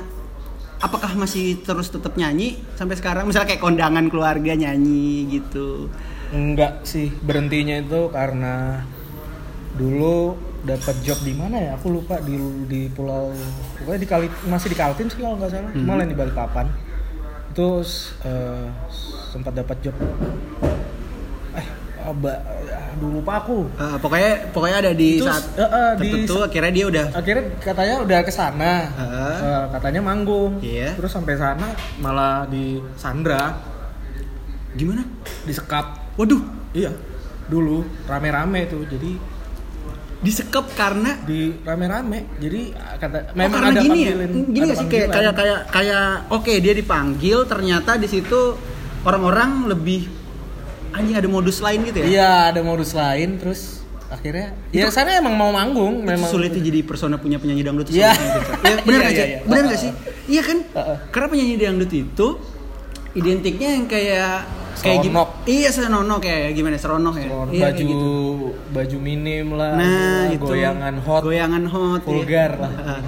apakah 0.78 1.12
masih 1.16 1.60
terus 1.60 1.90
tetap 1.90 2.16
nyanyi 2.16 2.56
sampai 2.74 2.96
sekarang 2.96 3.26
misalnya 3.26 3.50
kayak 3.50 3.60
kondangan 3.60 4.08
keluarga 4.08 4.54
nyanyi 4.54 5.28
gitu 5.30 5.92
Enggak 6.32 6.84
sih 6.84 7.12
berhentinya 7.18 7.76
itu 7.78 8.08
karena 8.10 8.84
dulu 9.74 10.36
dapat 10.64 10.96
job 11.02 11.20
di 11.22 11.36
mana 11.36 11.58
ya 11.60 11.72
aku 11.76 11.92
lupa 11.92 12.18
di 12.20 12.34
di 12.66 12.88
pulau 12.88 13.30
pokoknya 13.78 14.00
di 14.00 14.08
kali 14.08 14.28
masih 14.46 14.72
di 14.72 14.78
Kaltim 14.78 15.08
sih 15.08 15.20
kalau 15.20 15.36
nggak 15.36 15.52
salah 15.52 15.72
Mhm. 15.72 15.86
lain 15.86 16.10
di 16.10 16.18
Balikpapan 16.18 16.68
terus 17.52 18.16
eh, 18.24 18.68
sempat 19.36 19.52
dapat 19.52 19.78
job. 19.84 19.96
Eh 21.52 21.68
aba, 22.00 22.34
aduh 22.96 23.10
lupa 23.12 23.44
aku. 23.44 23.68
Eh, 23.76 23.98
pokoknya 24.00 24.32
pokoknya 24.56 24.78
ada 24.80 24.92
di 24.96 25.20
Terus, 25.20 25.28
saat 25.28 25.44
eh, 25.60 25.68
di- 25.68 26.00
tertentu 26.00 26.36
akhirnya 26.40 26.72
dia 26.72 26.86
udah 26.88 27.06
akhirnya 27.12 27.44
katanya 27.60 27.96
udah 28.00 28.20
ke 28.24 28.32
sana. 28.32 28.74
Heeh. 28.88 29.36
Eh, 29.44 29.64
katanya 29.76 30.00
manggung. 30.02 30.52
Iya. 30.64 30.96
terus 30.96 31.12
sampai 31.12 31.36
sana 31.36 31.68
malah 32.00 32.48
di 32.48 32.80
Sandra. 32.96 33.60
Gimana? 34.72 35.04
disekap. 35.44 36.16
Waduh, 36.16 36.40
iya. 36.72 36.92
Dulu 37.46 37.84
rame-rame 38.08 38.66
tuh 38.66 38.88
jadi 38.88 39.36
disekep 40.16 40.74
karena 40.74 41.22
di 41.22 41.54
rame-rame 41.62 42.42
jadi 42.42 42.74
ah, 42.74 42.98
kata 42.98 43.30
Oh, 43.30 43.38
memang 43.38 43.62
karena 43.62 43.70
ada 43.70 43.82
gini 43.84 44.00
ya, 44.02 44.14
gini 44.26 44.58
ada 44.58 44.66
gak 44.66 44.78
sih 44.82 44.88
kayak 44.90 45.08
kayak 45.14 45.34
kayak 45.38 45.60
kayak 45.70 46.06
oke 46.34 46.54
dia 46.56 46.74
dipanggil 46.74 47.38
ternyata 47.46 47.94
di 47.94 48.08
situ 48.10 48.42
orang-orang 49.06 49.70
lebih 49.70 50.10
anjing 50.92 51.14
ada 51.14 51.28
modus 51.28 51.60
lain 51.60 51.80
gitu 51.84 51.98
ya. 52.02 52.06
iya 52.06 52.30
ada 52.50 52.62
modus 52.62 52.92
lain 52.92 53.38
terus 53.38 53.86
akhirnya 54.06 54.54
ya 54.70 54.88
sana 54.88 55.14
emang 55.14 55.34
mau 55.34 55.50
manggung 55.50 56.02
Itu 56.02 56.08
memang 56.08 56.30
sulitnya 56.30 56.62
jadi 56.62 56.80
persona 56.82 57.16
punya 57.16 57.36
penyanyi 57.36 57.62
dangdut 57.62 57.88
itu 57.88 57.98
Iya. 58.00 58.14
sulit 58.14 58.32
gitu. 58.32 58.52
Ya, 58.64 58.76
bener 58.80 58.96
Iya, 58.96 59.02
gak 59.02 59.12
sih? 59.12 59.18
iya, 59.18 59.26
iya. 59.28 59.40
Bener 59.44 59.64
gak 59.66 59.80
sih? 59.80 59.92
Iya 60.26 60.42
kan? 60.42 60.58
Heeh. 60.64 60.98
Karena 61.10 61.28
penyanyi 61.28 61.56
dangdut 61.56 61.92
itu 61.92 62.28
identiknya 63.14 63.70
yang 63.72 63.86
kayak 63.86 64.32
kayak 64.76 65.00
gimana? 65.02 65.28
Iya, 65.46 65.70
seronok 65.72 66.20
kayak 66.22 66.52
gimana? 66.52 66.76
Seronok 66.76 67.16
ya. 67.16 67.28
Keluar 67.28 67.48
Iya, 67.50 67.64
baju 67.66 67.82
gitu. 67.84 68.12
baju 68.70 68.98
minim 69.00 69.48
lah 69.52 69.72
Nah, 69.74 70.24
itu 70.30 70.44
goyangan 70.44 70.96
hot 71.00 71.22
Goyangan 71.24 71.64
hot. 71.66 72.00
iya. 72.00 72.08
vulgar 72.08 72.52
lah 72.56 72.72
Heeh. 72.72 73.00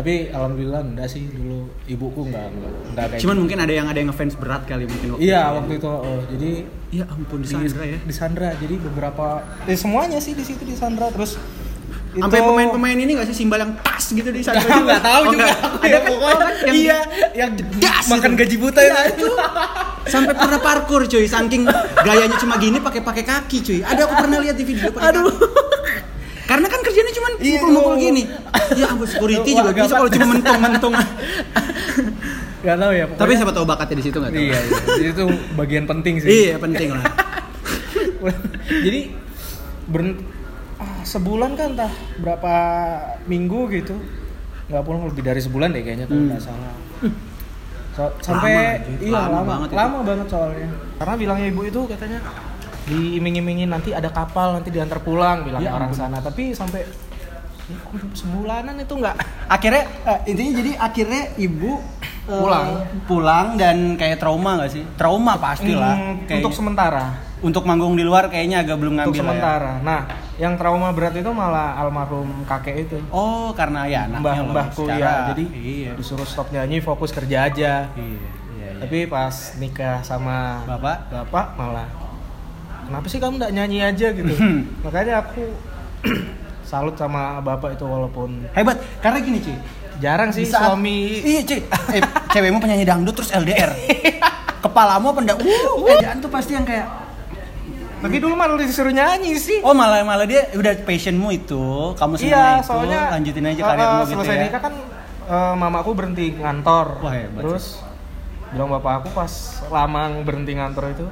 Tapi 0.00 0.14
alhamdulillah 0.28 0.80
enggak 0.82 1.06
sih 1.06 1.28
dulu 1.28 1.68
ibuku 1.84 2.20
enggak 2.24 2.48
enggak, 2.48 2.72
enggak 2.88 3.06
kayak 3.06 3.20
Cuman 3.20 3.30
gitu. 3.30 3.42
mungkin 3.44 3.58
ada 3.60 3.72
yang 3.74 3.86
ada 3.86 3.98
yang 4.00 4.08
ngefans 4.08 4.34
berat 4.34 4.62
kali 4.64 4.84
mungkin 4.84 5.08
waktu 5.12 5.22
iya 5.22 5.42
itu. 5.42 5.54
waktu 5.54 5.72
itu 5.76 5.88
oh, 5.90 6.20
jadi 6.26 6.50
Ya 6.90 7.04
ampun 7.06 7.38
di 7.38 7.46
Sandra 7.46 7.84
ya. 7.84 7.98
di 8.00 8.10
Sandra 8.10 8.48
jadi 8.56 8.74
beberapa 8.76 9.26
eh, 9.62 9.76
semuanya 9.76 10.18
sih 10.18 10.32
di 10.32 10.42
situ 10.42 10.64
di 10.64 10.72
Sandra 10.72 11.06
terus 11.08 11.36
Sampai 12.10 12.42
pemain-pemain 12.42 12.98
ini 12.98 13.14
gak 13.14 13.30
sih 13.30 13.36
simbal 13.36 13.60
yang 13.60 13.70
tas 13.78 14.10
gitu 14.10 14.26
di 14.26 14.42
Sandra 14.42 14.66
Nggak, 14.66 14.98
tahu 14.98 15.22
Oh, 15.22 15.30
juga 15.30 15.46
Ada 15.46 15.86
ya, 15.86 15.94
kan? 15.94 16.10
pokoknya 16.10 16.34
Ada 16.34 16.42
kan? 16.42 16.54
Yang 16.58 16.74
iya 16.74 16.98
yang 17.36 17.50
das 17.78 18.06
makan 18.08 18.30
gitu. 18.32 18.40
gaji 18.40 18.56
buta 18.58 18.80
Iya, 18.80 18.98
itu 19.06 19.28
sampai 20.08 20.34
pernah 20.34 20.58
parkur 20.58 21.06
cuy 21.06 21.22
saking 21.24 21.62
gayanya 22.02 22.34
cuma 22.34 22.58
gini 22.58 22.82
pakai 22.82 22.98
pakai 23.00 23.22
kaki 23.22 23.58
cuy 23.60 23.78
ada 23.80 24.00
aku 24.02 24.14
pernah 24.16 24.38
lihat 24.40 24.56
di 24.56 24.64
video 24.64 24.90
pakai 24.90 25.06
Aduh. 25.06 25.30
kaki. 25.30 25.38
karena 26.48 26.66
kan 26.66 26.80
kerjanya 26.82 27.12
cuma 27.12 27.29
Iya, 27.40 27.56
mukul-mukul 27.58 27.94
gini. 27.96 28.22
Ya 28.72 28.86
ampun 28.86 29.06
security 29.06 29.50
juga 29.50 29.70
bisa 29.72 29.88
kalau 29.90 30.08
cuma 30.08 30.26
mentung-mentung. 30.30 30.92
Nggak 32.60 32.76
tahu 32.76 32.92
ya 32.92 33.04
tapi 33.10 33.32
siapa 33.34 33.50
tahu 33.50 33.64
bakatnya 33.64 33.96
di 33.96 34.04
situ 34.04 34.16
nggak 34.16 34.30
tahu. 34.30 34.42
Iya, 34.42 34.58
iya. 34.60 35.08
itu 35.08 35.24
bagian 35.54 35.84
penting 35.86 36.14
sih. 36.18 36.28
Iya 36.28 36.54
penting 36.56 36.88
lah. 36.92 37.04
Jadi 38.86 39.00
berhenti 39.86 40.22
ah, 40.76 41.00
sebulan 41.02 41.56
kan 41.56 41.72
entah 41.74 41.92
berapa 42.18 42.54
minggu 43.24 43.60
gitu. 43.72 43.96
Nggak 44.68 44.82
pulang 44.82 45.02
lebih 45.04 45.24
dari 45.24 45.40
sebulan 45.40 45.72
deh 45.72 45.82
kayaknya 45.82 46.04
kalau 46.04 46.20
Hmm. 46.20 46.30
nggak 46.30 46.42
salah. 46.42 46.72
So- 47.90 48.14
sampai 48.22 48.52
anjir. 48.78 49.02
iya 49.02 49.18
Lama 49.18 49.32
lama. 49.32 49.48
banget 49.50 49.66
itu. 49.66 49.76
lama 49.76 49.98
banget 50.04 50.26
soalnya. 50.28 50.68
Karena 50.94 51.14
bilangnya 51.16 51.46
ibu 51.48 51.62
itu 51.64 51.80
katanya 51.88 52.18
diiming-imingin 52.82 53.68
nanti 53.68 53.90
ada 53.90 54.08
kapal 54.08 54.52
nanti 54.52 54.68
diantar 54.68 55.00
pulang 55.00 55.42
bilang 55.42 55.60
Ya 55.60 55.72
orang 55.72 55.90
ampun. 55.90 55.98
sana. 55.98 56.18
Tapi 56.20 56.52
sampai 56.52 56.84
ya, 57.70 57.78
sebulanan 58.12 58.74
itu 58.76 58.92
nggak? 58.92 59.16
Akhirnya 59.46 59.82
eh, 60.04 60.18
intinya 60.26 60.52
jadi 60.56 60.72
akhirnya 60.76 61.22
ibu 61.36 61.78
eh, 62.26 62.30
Pulang. 62.32 62.66
pulang 63.04 63.46
dan 63.54 63.94
kayak 63.94 64.18
trauma 64.18 64.58
gak 64.58 64.70
sih? 64.70 64.84
Trauma 64.94 65.34
pasti 65.36 65.72
lah 65.72 65.94
Hmm, 65.94 66.26
Kayak- 66.26 66.38
untuk 66.40 66.52
sementara. 66.52 67.04
Untuk 67.40 67.64
manggung 67.64 67.94
di 67.94 68.02
luar 68.02 68.28
kayaknya 68.28 68.60
agak 68.60 68.76
belum 68.76 68.94
ngambil 68.94 69.10
untuk 69.10 69.16
ya. 69.16 69.24
sementara. 69.24 69.72
Nah 69.80 70.00
yang 70.36 70.54
trauma 70.54 70.88
berat 70.90 71.14
itu 71.14 71.30
malah 71.30 71.72
almarhum 71.74 72.44
kakek 72.44 72.84
itu. 72.84 72.96
Oh 73.08 73.50
karena 73.52 73.84
ya 73.84 74.04
anaknya 74.04 74.20
mbah 74.20 74.36
mbahku 74.68 74.84
ya 74.86 75.12
jadi 75.32 75.44
iya. 75.50 75.92
disuruh 75.94 76.24
stop 76.24 76.50
nyanyi 76.50 76.78
fokus 76.78 77.10
kerja 77.10 77.46
aja. 77.46 77.88
Iya 77.90 78.04
iya, 78.04 78.28
iya. 78.54 78.68
tapi 78.78 79.04
pas 79.04 79.32
nikah 79.56 80.00
sama 80.00 80.60
Bapak? 80.66 80.96
bapak 81.10 81.46
malah 81.54 81.88
kenapa 82.82 83.06
sih 83.06 83.18
kamu 83.18 83.34
nggak 83.38 83.52
nyanyi 83.52 83.78
aja? 83.80 84.06
gitu. 84.10 84.34
Makanya 84.82 85.14
aku 85.22 85.44
salut 86.70 86.94
sama 86.94 87.42
bapak 87.42 87.74
itu 87.74 87.82
walaupun 87.82 88.46
hebat. 88.54 88.78
Karena 89.02 89.18
gini 89.18 89.42
cuy 89.42 89.56
jarang 89.98 90.30
sih 90.30 90.46
saat- 90.46 90.70
suami. 90.70 91.18
Iya 91.18 91.40
cuy 91.42 91.60
eh, 91.98 92.02
cewekmu 92.30 92.62
penyanyi 92.62 92.86
dangdut 92.86 93.18
terus 93.18 93.34
LDR 93.34 93.74
kepalamu 94.60 95.10
apa 95.10 95.20
enggak 95.24 95.36
uh 95.42 95.82
kerjaan 95.82 96.18
tuh 96.22 96.30
pasti 96.30 96.52
yang 96.54 96.62
kayak 96.62 96.86
tapi 98.00 98.16
dulu 98.16 98.32
malah 98.32 98.56
disuruh 98.56 98.96
nyanyi 98.96 99.36
sih. 99.36 99.60
Oh 99.60 99.76
malah 99.76 100.00
malah 100.00 100.24
dia 100.24 100.48
udah 100.56 100.72
passionmu 100.88 101.36
itu. 101.36 101.92
Kamu 102.00 102.16
senang 102.16 102.32
iya 102.32 102.44
itu 102.56 102.64
soalnya 102.64 103.00
lanjutin 103.12 103.44
aja 103.44 103.60
eh, 103.60 103.66
karirmu 103.68 103.92
eh, 103.92 104.00
gitu 104.00 104.12
selesai 104.16 104.32
ya. 104.32 104.42
nikah 104.48 104.60
kan 104.64 104.74
eh, 105.28 105.54
mamaku 105.60 105.90
berhenti 105.92 106.26
ngantor. 106.32 106.86
Wah, 107.04 107.12
hebat 107.12 107.42
terus 107.44 107.66
bilang 108.56 108.72
bapak 108.72 109.04
aku 109.04 109.08
pas 109.12 109.32
lama 109.68 110.24
berhenti 110.24 110.56
ngantor 110.56 110.84
itu 110.90 111.06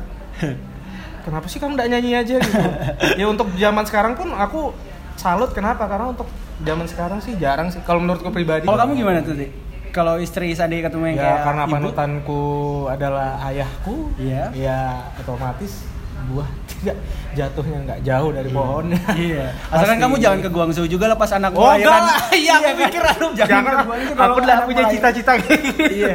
kenapa 1.29 1.47
sih 1.47 1.61
kamu 1.61 1.77
nggak 1.77 1.89
nyanyi 1.93 2.11
aja 2.17 2.35
gitu? 2.41 2.57
Ya 3.21 3.27
untuk 3.29 3.53
zaman 3.61 3.85
sekarang 3.85 4.17
pun 4.17 4.33
aku 4.33 4.73
salut 5.19 5.51
kenapa 5.51 5.85
karena 5.85 6.07
untuk 6.09 6.31
zaman 6.59 6.87
sekarang 6.87 7.19
sih 7.19 7.35
jarang 7.37 7.69
sih 7.69 7.83
kalau 7.83 7.99
menurutku 7.99 8.31
pribadi 8.31 8.65
kalau 8.65 8.79
kamu 8.79 8.93
gimana 8.97 9.19
tuh 9.21 9.35
Ti? 9.35 9.47
kalau 9.89 10.15
istri 10.17 10.53
Sadi 10.53 10.79
ketemu 10.79 11.05
yang 11.09 11.17
ya 11.17 11.23
kayak 11.25 11.39
karena 11.45 11.63
ibu? 11.65 11.73
panutanku 11.75 12.43
adalah 12.87 13.29
ayahku 13.45 14.15
Iya. 14.17 14.45
ya 14.53 14.81
otomatis 15.17 15.83
buah 16.29 16.47
tidak 16.71 16.97
jatuhnya 17.31 17.79
nggak 17.85 18.01
jauh 18.03 18.31
dari 18.31 18.49
pohonnya 18.49 19.01
Iya. 19.11 19.47
Asalkan 19.67 19.87
Pasti. 19.93 20.05
kamu 20.05 20.15
jangan 20.19 20.39
ke 20.39 20.49
Guangzhou 20.49 20.87
juga 20.87 21.05
lah 21.07 21.17
pas 21.17 21.31
anak 21.33 21.51
Oh 21.53 21.63
enggak 21.65 21.79
lahiran. 21.81 22.03
lah, 22.11 22.21
iya 22.33 22.53
aku 22.55 22.71
pikir 22.77 23.03
aku 23.03 23.25
Jangan 23.33 23.49
jangan 23.49 23.73
ke 23.75 24.13
aku 24.19 24.37
udah 24.39 24.59
punya 24.63 24.85
cita-cita 24.89 25.33
gitu. 25.37 25.57
Iya. 25.99 26.15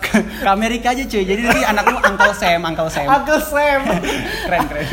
ke, 0.00 0.10
ke 0.36 0.46
Amerika 0.46 0.86
aja 0.90 1.02
cuy. 1.02 1.22
Jadi 1.22 1.40
nanti 1.40 1.62
anakmu 1.62 1.98
Uncle 1.98 2.32
Sam, 2.32 2.60
Uncle 2.62 2.88
Sam. 2.88 3.06
Uncle 3.08 3.40
Sam. 3.42 3.80
keren 4.44 4.60
keren. 4.66 4.86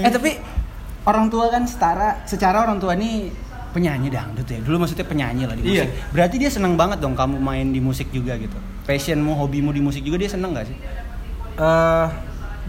eh 0.00 0.10
tapi 0.10 0.30
orang 1.06 1.26
tua 1.32 1.48
kan 1.48 1.64
setara, 1.64 2.24
secara 2.28 2.64
orang 2.64 2.76
tua 2.80 2.96
nih 2.96 3.32
penyanyi 3.70 4.10
dangdut 4.10 4.48
ya. 4.48 4.58
Dulu 4.60 4.84
maksudnya 4.84 5.06
penyanyi 5.06 5.46
lah 5.46 5.54
di 5.54 5.62
musik. 5.62 5.78
Iya. 5.78 5.84
Berarti 6.10 6.36
dia 6.36 6.50
seneng 6.50 6.74
banget 6.74 6.98
dong 6.98 7.14
kamu 7.14 7.38
main 7.38 7.66
di 7.70 7.78
musik 7.78 8.10
juga 8.10 8.34
gitu. 8.36 8.56
Passionmu, 8.84 9.38
hobimu 9.38 9.70
di 9.70 9.80
musik 9.80 10.02
juga 10.02 10.18
dia 10.20 10.30
seneng 10.32 10.52
gak 10.58 10.66
sih? 10.66 10.76
Eh, 11.60 12.06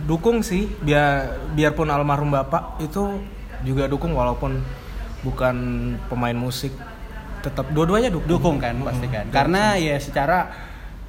dukung 0.06 0.42
sih 0.42 0.66
biar 0.82 1.38
biarpun 1.54 1.90
almarhum 1.90 2.34
bapak 2.34 2.82
itu 2.82 3.22
juga 3.62 3.86
dukung 3.86 4.18
walaupun 4.18 4.58
bukan 5.22 5.56
pemain 6.10 6.34
musik 6.34 6.74
tetap 7.46 7.70
dua-duanya 7.74 8.10
dukung 8.10 8.30
dukung 8.30 8.58
kan 8.58 8.74
pasti 8.82 9.08
kan 9.10 9.26
karena 9.30 9.78
ya 9.78 9.98
secara 10.02 10.50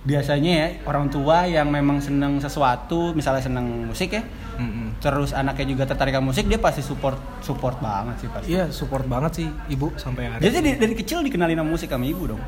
biasanya 0.02 0.50
ya 0.50 0.68
orang 0.82 1.06
tua 1.06 1.46
yang 1.46 1.70
memang 1.70 2.02
seneng 2.02 2.42
sesuatu 2.42 3.14
misalnya 3.14 3.38
seneng 3.38 3.86
musik 3.86 4.10
ya 4.10 4.26
Mm-mm. 4.58 4.98
terus 4.98 5.30
anaknya 5.30 5.78
juga 5.78 5.84
tertarik 5.86 6.18
sama 6.18 6.34
musik 6.34 6.50
dia 6.50 6.58
pasti 6.58 6.82
support 6.82 7.16
support 7.38 7.78
banget 7.78 8.26
sih 8.26 8.28
pasti. 8.28 8.48
Iya 8.50 8.64
support 8.74 9.06
banget 9.06 9.32
sih 9.42 9.48
ibu 9.70 9.94
sampai 9.94 10.26
hari 10.26 10.42
jadi 10.42 10.58
dari, 10.58 10.70
dari 10.74 10.94
kecil 10.98 11.22
dikenalin 11.22 11.62
sama 11.62 11.70
musik 11.70 11.88
sama 11.88 12.02
ibu 12.02 12.34
dong? 12.34 12.42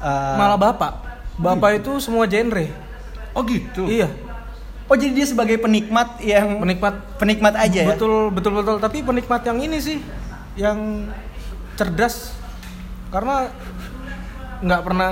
Eh, 0.00 0.36
malah 0.40 0.56
bapak. 0.56 0.92
Bapak 1.36 1.84
itu 1.84 2.00
semua 2.00 2.24
genre. 2.24 2.64
Oh 3.36 3.44
gitu? 3.44 3.84
Iya. 3.86 4.08
Oh 4.90 4.96
jadi 4.98 5.22
dia 5.22 5.26
sebagai 5.28 5.60
penikmat 5.60 6.18
yang 6.24 6.58
penikmat. 6.58 6.94
penikmat 7.20 7.54
aja 7.54 7.80
ya? 7.86 7.88
Betul 7.94 8.32
betul 8.34 8.58
betul. 8.58 8.76
Tapi 8.80 9.04
penikmat 9.04 9.44
yang 9.46 9.60
ini 9.60 9.78
sih 9.78 10.00
yang 10.56 11.08
cerdas. 11.76 12.34
Karena 13.12 13.52
nggak 14.60 14.82
pernah 14.82 15.10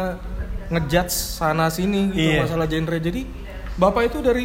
ngejudge 0.68 1.12
sana 1.12 1.72
sini 1.72 2.12
gitu 2.12 2.28
Iya. 2.36 2.44
masalah 2.44 2.66
genre. 2.68 2.98
Jadi 3.00 3.22
bapak 3.76 4.12
itu 4.12 4.18
dari 4.20 4.44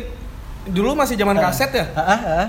dulu 0.68 0.96
masih 0.96 1.16
zaman 1.20 1.36
kaset 1.36 1.72
ya? 1.76 1.86
Ah, 1.94 2.02
ah, 2.02 2.22
ah. 2.24 2.48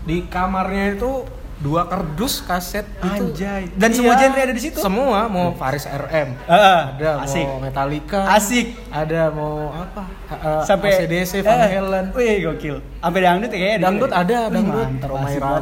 di 0.00 0.24
kamarnya 0.32 0.96
itu 0.96 1.28
dua 1.60 1.84
kardus 1.84 2.40
kaset 2.40 2.88
itu 3.04 3.36
Anjay. 3.36 3.68
Dan 3.76 3.92
semua 3.92 4.16
Iya, 4.16 4.20
genre 4.24 4.40
ada 4.48 4.54
di 4.56 4.62
situ? 4.64 4.80
semua. 4.80 5.28
Mau 5.28 5.52
Faris 5.52 5.84
RM 5.84 6.28
ah. 6.48 6.96
ada 6.96 7.10
asik. 7.28 7.44
Mau 7.44 7.60
Metallica 7.60 8.20
asik. 8.32 8.66
ada 8.88 9.28
mau 9.28 9.68
apa? 9.68 10.02
Uh, 10.32 10.64
sampai 10.64 11.04
ACDC 11.04 11.44
Van 11.44 11.60
eh, 11.60 11.68
Halen. 11.76 12.06
Wih 12.16 12.48
gokil. 12.48 12.76
Sampai 13.04 13.20
dangdut 13.20 13.50
ya 13.52 13.58
kayaknya 13.60 13.78
dangdut 13.84 14.10
ada 14.10 14.38
dangdut. 14.48 14.86
Mantap, 14.88 15.08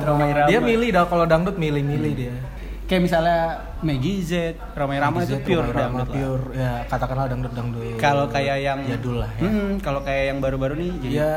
Romai 0.07 0.31
Rama. 0.31 0.47
Dia 0.47 0.61
milih 0.63 0.89
dah 0.95 1.05
kalau 1.11 1.27
dangdut 1.27 1.59
milih-milih 1.59 2.13
dia. 2.15 2.35
Kayak 2.87 3.03
misalnya 3.11 3.39
Maggie 3.79 4.19
Z, 4.21 4.33
Romai 4.73 4.99
Rama 4.99 5.23
itu 5.23 5.39
pure 5.39 5.63
Rama, 5.65 6.03
lah. 6.03 6.07
pure 6.07 6.45
ya 6.53 6.83
katakanlah 6.85 7.27
dangdut 7.27 7.53
dangdut 7.53 7.95
Kalau 7.97 8.27
kayak 8.27 8.59
yang 8.59 8.79
jadul 8.85 9.23
lah 9.23 9.31
ya 9.33 9.43
Hmm, 9.45 9.79
kalau 9.79 10.01
kayak 10.01 10.25
yang 10.29 10.39
baru-baru 10.39 10.75
nih 10.77 10.93
jadi 10.99 11.15
ya 11.15 11.33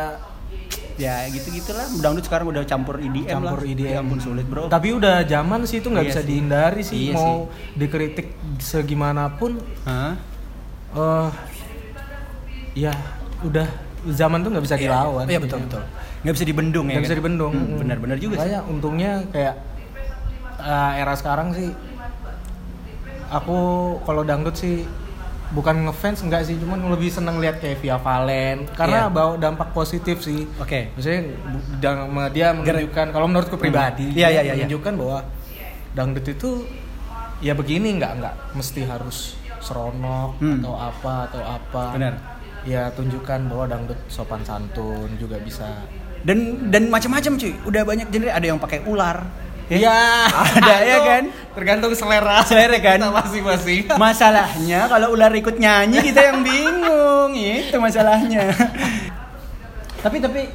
ya 0.97 1.15
gitu 1.27 1.47
gitulah 1.51 1.85
dangdut 1.95 2.23
sekarang 2.23 2.45
udah 2.47 2.61
campur 2.63 2.97
EDM 2.97 3.25
Campur 3.27 3.57
lah 3.57 3.65
EDM. 3.67 3.89
ya 3.89 3.97
ampun 3.99 4.19
sulit 4.19 4.43
bro 4.43 4.65
Tapi 4.67 4.87
udah 4.91 5.21
zaman 5.23 5.63
sih 5.63 5.79
itu 5.79 5.87
nggak 5.87 6.01
Iya 6.01 6.11
bisa 6.11 6.21
sih. 6.21 6.27
dihindari 6.27 6.81
sih. 6.81 6.97
Iya 6.99 7.13
Mau 7.15 7.33
dikritik 7.73 8.27
segimanapun, 8.57 9.61
Hah? 9.83 10.13
eh 10.91 11.29
ya 12.75 12.93
udah 13.41 13.67
zaman 14.07 14.41
tuh 14.41 14.49
nggak 14.49 14.65
bisa 14.65 14.75
dilawan. 14.75 15.25
iya 15.25 15.37
betul 15.37 15.61
betul 15.61 15.81
nggak 16.21 16.33
bisa 16.33 16.45
dibendung 16.45 16.85
ya 16.85 16.93
Nggak 16.93 17.03
bisa 17.03 17.13
kan? 17.13 17.21
dibendung. 17.21 17.53
Hmm, 17.53 17.77
benar-benar 17.77 18.17
juga 18.17 18.33
sih 18.35 18.39
Makanya 18.43 18.61
untungnya 18.63 19.11
kayak 19.29 19.55
eh, 20.59 20.91
era 20.97 21.13
sekarang 21.13 21.47
sih 21.51 21.69
aku 23.31 23.57
kalau 24.01 24.21
dangdut 24.21 24.53
sih 24.53 24.83
bukan 25.49 25.83
ngefans 25.83 26.21
enggak 26.21 26.43
sih 26.43 26.55
cuman 26.55 26.79
lebih 26.87 27.07
seneng 27.07 27.35
lihat 27.37 27.59
kayak 27.59 27.79
Via 27.79 27.97
Valen 27.97 28.71
karena 28.71 28.99
Iya. 29.01 29.11
bawa 29.11 29.35
dampak 29.35 29.71
positif 29.71 30.19
sih 30.21 30.47
oke 30.55 30.95
Maksudnya 30.95 31.21
bu- 31.43 31.65
dang- 31.77 32.07
dia 32.29 32.47
menunjukkan 32.51 33.07
kalau 33.09 33.27
menurutku 33.27 33.55
pribadi 33.55 34.07
Iya, 34.09 34.15
dia 34.15 34.23
iya, 34.23 34.29
iya, 34.29 34.41
iya. 34.43 34.53
menunjukkan 34.57 34.93
bahwa 34.95 35.19
dangdut 35.91 36.25
itu 36.25 36.49
ya 37.39 37.51
begini 37.51 37.89
nggak 37.93 38.11
nggak 38.17 38.35
mesti 38.53 38.81
harus 38.85 39.35
seronok 39.59 40.37
Hmm. 40.37 40.57
atau 40.57 40.73
apa 40.73 41.13
atau 41.27 41.41
apa. 41.43 41.83
Benar. 41.91 42.13
Ya 42.63 42.89
tunjukkan 42.89 43.45
bahwa 43.45 43.65
dangdut 43.67 43.99
sopan 44.07 44.41
santun 44.41 45.09
juga 45.15 45.37
bisa. 45.37 45.67
dan 46.21 46.37
dan 46.69 46.85
macam-macam 46.87 47.33
cuy 47.35 47.49
udah 47.65 47.81
banyak 47.81 48.07
genre 48.07 48.29
ada 48.29 48.45
yang 48.45 48.55
pakai 48.55 48.85
ular 48.85 49.25
Iya, 49.71 50.27
Ada, 50.27 50.75
ya 50.83 50.97
kan? 50.99 51.23
Tergantung 51.55 51.95
selera. 51.95 52.43
Selera 52.43 52.75
kan? 52.83 52.99
Kita 52.99 53.07
masing-masing. 53.07 53.87
masalahnya 53.95 54.91
kalau 54.91 55.15
ular 55.15 55.31
ikut 55.31 55.55
nyanyi 55.55 56.03
kita 56.11 56.27
yang 56.27 56.43
bingung 56.43 57.31
itu 57.31 57.77
masalahnya 57.79 58.51
tapi 60.01 60.17
tapi 60.17 60.49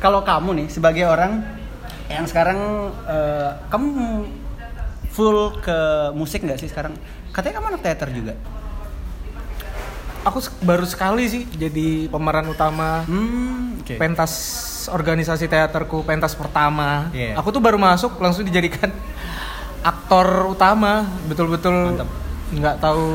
kalau 0.00 0.24
kamu 0.24 0.64
nih 0.64 0.66
sebagai 0.72 1.04
orang 1.06 1.44
yang 2.08 2.24
sekarang 2.24 2.90
eh, 3.06 3.50
kamu 3.68 4.24
full 5.12 5.52
ke 5.60 5.78
musik 6.16 6.44
nggak 6.44 6.60
sih 6.60 6.68
sekarang 6.68 6.96
katanya 7.30 7.60
kamu 7.60 7.66
anak 7.76 7.82
teater 7.84 8.08
juga 8.10 8.34
Aku 10.26 10.42
baru 10.66 10.82
sekali 10.82 11.30
sih 11.30 11.46
jadi 11.46 12.10
pemeran 12.10 12.50
utama 12.50 13.06
hmm 13.06 13.86
oke 13.86 13.94
pentas 13.94 14.32
organisasi 14.90 15.50
teaterku 15.50 16.02
pentas 16.06 16.34
pertama. 16.34 17.10
Iya. 17.10 17.38
Aku 17.38 17.50
tuh 17.50 17.62
baru 17.62 17.78
masuk 17.78 18.18
langsung 18.22 18.46
dijadikan 18.46 18.90
aktor 19.90 20.50
utama, 20.50 21.06
betul-betul 21.26 22.02
nggak 22.46 22.76
tahu 22.78 23.06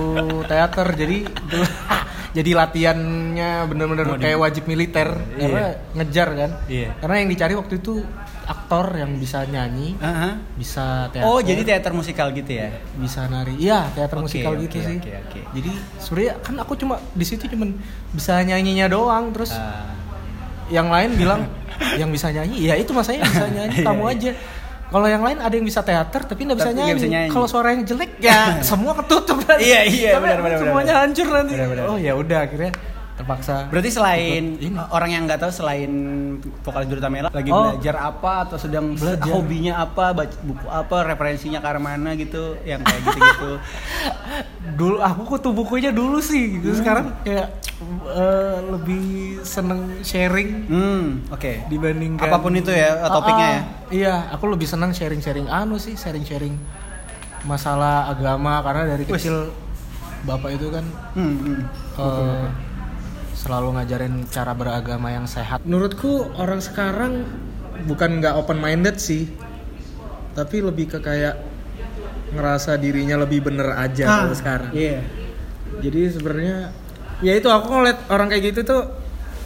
teater 0.47 0.87
jadi 0.95 1.23
jadi 2.31 2.51
latihannya 2.55 3.51
bener-bener 3.65 4.05
di- 4.09 4.21
kayak 4.21 4.39
wajib 4.39 4.63
militer 4.65 5.09
Iya. 5.11 5.39
karena 5.41 5.63
ngejar 5.93 6.27
kan. 6.31 6.51
Iya. 6.65 6.89
Karena 6.97 7.15
yang 7.17 7.29
dicari 7.29 7.53
waktu 7.53 7.73
itu 7.77 7.93
aktor 8.43 8.85
yang 8.93 9.11
bisa 9.15 9.43
nyanyi, 9.45 9.95
Aha. 9.97 10.39
bisa 10.53 11.07
teater. 11.07 11.23
oh 11.23 11.39
jadi 11.39 11.61
teater 11.61 11.91
musikal 11.91 12.31
gitu 12.31 12.51
ya 12.51 12.71
bisa 12.93 13.23
nari. 13.25 13.55
Iya, 13.55 13.91
teater 13.91 14.17
Oke, 14.17 14.25
musikal 14.25 14.51
oke, 14.53 14.61
gitu 14.61 14.77
sih. 14.81 14.97
oke, 14.97 15.11
oke. 15.21 15.39
Jadi 15.53 15.71
sebenarnya 15.97 16.33
kan 16.39 16.55
aku 16.57 16.73
cuma 16.75 16.95
di 17.09 17.23
situ 17.23 17.43
cuman 17.45 17.75
bisa 18.09 18.39
nyanyinya 18.39 18.87
doang 18.87 19.31
terus 19.31 19.51
Ah. 19.51 19.91
yang 20.67 20.87
lain 20.87 21.11
bilang 21.13 21.47
yang 21.93 22.07
bisa 22.07 22.29
nyanyi 22.29 22.63
ya 22.63 22.75
itu 22.75 22.91
mas 22.91 23.03
saya 23.03 23.19
bisa 23.21 23.43
nyanyi 23.45 23.75
Iya, 23.77 23.85
kamu 23.85 24.03
iya. 24.03 24.13
aja 24.13 24.31
kalau 24.91 25.07
yang 25.07 25.23
lain 25.23 25.39
ada 25.39 25.53
yang 25.55 25.63
bisa 25.63 25.79
teater 25.81 26.21
tapi 26.27 26.43
nggak 26.43 26.59
bisa, 26.59 26.71
nyanyi. 26.75 26.93
bisa 26.99 27.07
nyanyi. 27.07 27.29
kalau 27.31 27.47
suaranya 27.47 27.83
jelek 27.87 28.19
ya 28.19 28.39
semua 28.69 28.91
ketutup 28.99 29.39
nanti. 29.47 29.71
Iya, 29.71 29.81
iya, 29.87 30.11
benar, 30.19 30.43
benar, 30.43 30.57
semuanya 30.59 30.93
benar. 30.93 31.03
hancur 31.07 31.27
nanti 31.31 31.53
Benar, 31.55 31.67
benar. 31.71 31.85
oh 31.87 31.97
ya 31.97 32.13
udah 32.13 32.39
akhirnya 32.43 32.71
terpaksa 33.21 33.67
Berarti 33.67 33.89
selain 33.89 34.43
Ikut 34.53 34.65
ini. 34.65 34.77
orang 34.89 35.09
yang 35.09 35.23
nggak 35.23 35.39
tahu 35.39 35.51
selain 35.53 35.91
vokalis 36.59 36.87
Durutamela 36.87 37.29
lagi 37.29 37.49
Oh. 37.49 37.71
belajar 37.71 37.95
apa 37.97 38.45
atau 38.45 38.57
sedang 38.57 38.93
Belajar. 38.93 39.29
hobinya 39.29 39.73
apa, 39.79 40.05
baca 40.11 40.35
buku 40.41 40.65
apa, 40.65 40.97
referensinya 41.05 41.57
ke 41.57 41.67
arah 41.67 41.79
mana 41.79 42.13
gitu, 42.13 42.57
yang 42.61 42.81
kayak 42.81 43.01
gitu-gitu. 43.03 43.51
dulu 44.79 44.97
aku 44.99 45.21
kutu 45.27 45.49
bukunya 45.51 45.91
dulu 45.91 46.17
sih 46.19 46.57
gitu 46.57 46.71
Hmm. 46.71 46.79
sekarang 46.79 47.05
kayak 47.21 47.47
eh, 48.07 48.57
lebih 48.67 49.05
seneng 49.43 49.81
sharing 50.01 50.49
hmm, 50.65 51.03
oke. 51.29 51.51
dibandingkan 51.67 52.23
Apa 52.23 52.37
pun 52.37 52.53
itu 52.53 52.69
ya, 52.69 52.97
topiknya 53.05 53.43
Ah, 53.43 53.51
ya. 53.51 53.59
ah. 53.59 53.63
Iya, 53.91 54.13
aku 54.31 54.45
lebih 54.47 54.65
senang 54.65 54.89
sharing-sharing 54.89 55.45
anu 55.45 55.75
sih, 55.75 55.93
sharing-sharing 55.93 56.55
masalah 57.41 58.07
agama 58.07 58.61
karena 58.61 58.85
dari 58.87 59.03
kecil 59.03 59.49
bapak 60.21 60.53
itu 60.53 60.69
kan 60.69 60.85
Hmm, 61.11 61.35
hmm. 61.35 61.59
eh, 61.97 62.45
selalu 63.41 63.81
ngajarin 63.81 64.29
cara 64.29 64.53
beragama 64.53 65.09
yang 65.09 65.25
sehat. 65.25 65.65
Menurutku 65.65 66.29
orang 66.37 66.61
sekarang 66.61 67.25
bukan 67.89 68.21
nggak 68.21 68.37
open 68.37 68.61
minded 68.61 69.01
sih, 69.01 69.25
tapi 70.37 70.61
lebih 70.61 70.93
ke 70.93 70.99
kayak 71.01 71.41
ngerasa 72.31 72.77
dirinya 72.77 73.17
lebih 73.17 73.41
bener 73.43 73.73
aja 73.73 74.03
Ah, 74.05 74.17
kalau 74.23 74.35
sekarang. 74.37 74.69
Iya. 74.71 75.01
Jadi 75.81 76.01
sebenarnya 76.13 76.69
ya 77.19 77.33
itu 77.33 77.49
aku 77.49 77.65
ngeliat 77.67 77.97
orang 78.13 78.29
kayak 78.29 78.53
gitu 78.53 78.61
tuh 78.61 78.81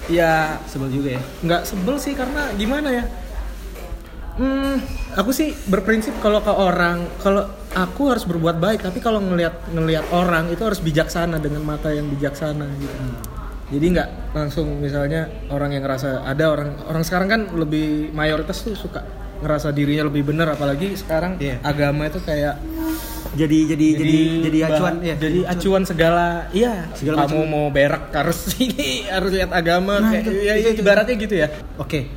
ya 0.06 0.62
Sebel 0.70 0.90
juga 0.92 1.10
ya. 1.18 1.22
nggak 1.44 1.62
sebel 1.66 1.96
sih 1.98 2.14
karena 2.16 2.48
gimana 2.56 2.88
ya 2.88 3.04
hmm, 4.38 4.76
aku 5.18 5.34
sih 5.34 5.52
berprinsip 5.68 6.16
kalau 6.22 6.40
ke 6.40 6.54
orang 6.54 7.04
kalau 7.20 7.44
aku 7.74 8.14
harus 8.14 8.24
berbuat 8.24 8.62
baik 8.62 8.80
tapi 8.80 9.02
kalau 9.02 9.20
ngelihat 9.20 9.66
ngelihat 9.74 10.08
orang 10.14 10.48
itu 10.54 10.62
harus 10.64 10.80
bijaksana 10.80 11.42
dengan 11.42 11.68
mata 11.68 11.92
yang 11.92 12.08
bijaksana 12.08 12.64
gitu 12.80 12.96
jadi 13.68 13.86
nggak 13.92 14.10
langsung 14.32 14.78
misalnya 14.78 15.22
orang 15.48 15.72
yang 15.72 15.82
ngerasa 15.82 16.22
ada 16.22 16.46
orang 16.48 16.78
orang 16.86 17.02
sekarang 17.02 17.28
kan 17.28 17.42
lebih 17.52 18.12
mayoritas 18.12 18.62
tuh 18.62 18.74
suka 18.74 19.02
ngerasa 19.36 19.70
dirinya 19.70 20.06
lebih 20.06 20.24
benar 20.24 20.48
apalagi 20.50 20.94
sekarang 20.94 21.36
Iya. 21.38 21.60
agama 21.62 22.06
itu 22.06 22.20
kayak 22.20 22.56
Jadi 23.36 23.68
jadi 23.68 23.88
jadi 24.00 24.18
jadi 24.42 24.58
bah- 24.58 24.70
acuan 24.72 24.96
ya. 25.02 25.16
jadi 25.18 25.40
acuan 25.46 25.84
segala 25.84 26.26
iya 26.52 26.88
Segala 26.94 27.26
kamu 27.26 27.36
macam. 27.36 27.52
mau 27.52 27.66
berak 27.68 28.04
harus 28.10 28.40
ini 28.64 29.04
harus 29.06 29.32
lihat 29.34 29.52
agama 29.52 30.00
Nah, 30.00 30.08
kayak 30.10 30.24
itu- 30.24 30.40
ya, 30.40 30.54
itu- 30.56 30.72
ya, 30.72 30.80
ibaratnya 30.80 31.16
gitu 31.18 31.36
ya 31.36 31.48
Oke. 31.76 32.08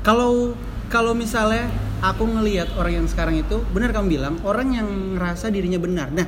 Kalau 0.00 0.56
kalau 0.88 1.12
misalnya 1.12 1.68
aku 2.00 2.24
ngelihat 2.26 2.72
orang 2.72 2.94
yang 2.96 3.06
sekarang 3.06 3.36
itu 3.36 3.60
benar 3.68 3.92
kamu 3.92 4.06
bilang 4.12 4.34
orang 4.42 4.72
yang 4.72 4.88
ngerasa 5.14 5.48
dirinya 5.48 5.78
benar. 5.78 6.08
Nah, 6.08 6.24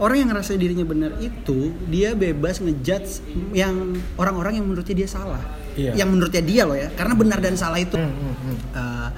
orang 0.00 0.16
yang 0.24 0.28
ngerasa 0.32 0.56
dirinya 0.56 0.86
benar 0.88 1.12
itu 1.20 1.76
dia 1.92 2.16
bebas 2.16 2.58
ngejudge 2.58 3.20
yang 3.52 4.00
orang-orang 4.16 4.58
yang 4.58 4.66
menurutnya 4.66 5.04
dia 5.04 5.08
salah. 5.08 5.40
Iya. 5.76 5.94
Yang 5.94 6.08
menurutnya 6.10 6.42
dia 6.42 6.62
loh 6.66 6.74
ya. 6.74 6.88
Karena 6.96 7.14
benar 7.14 7.38
dan 7.38 7.54
salah 7.54 7.78
itu. 7.78 7.94
Hmm, 7.94 8.10
hmm, 8.10 8.34
hmm. 8.34 8.56
Uh, 8.74 9.08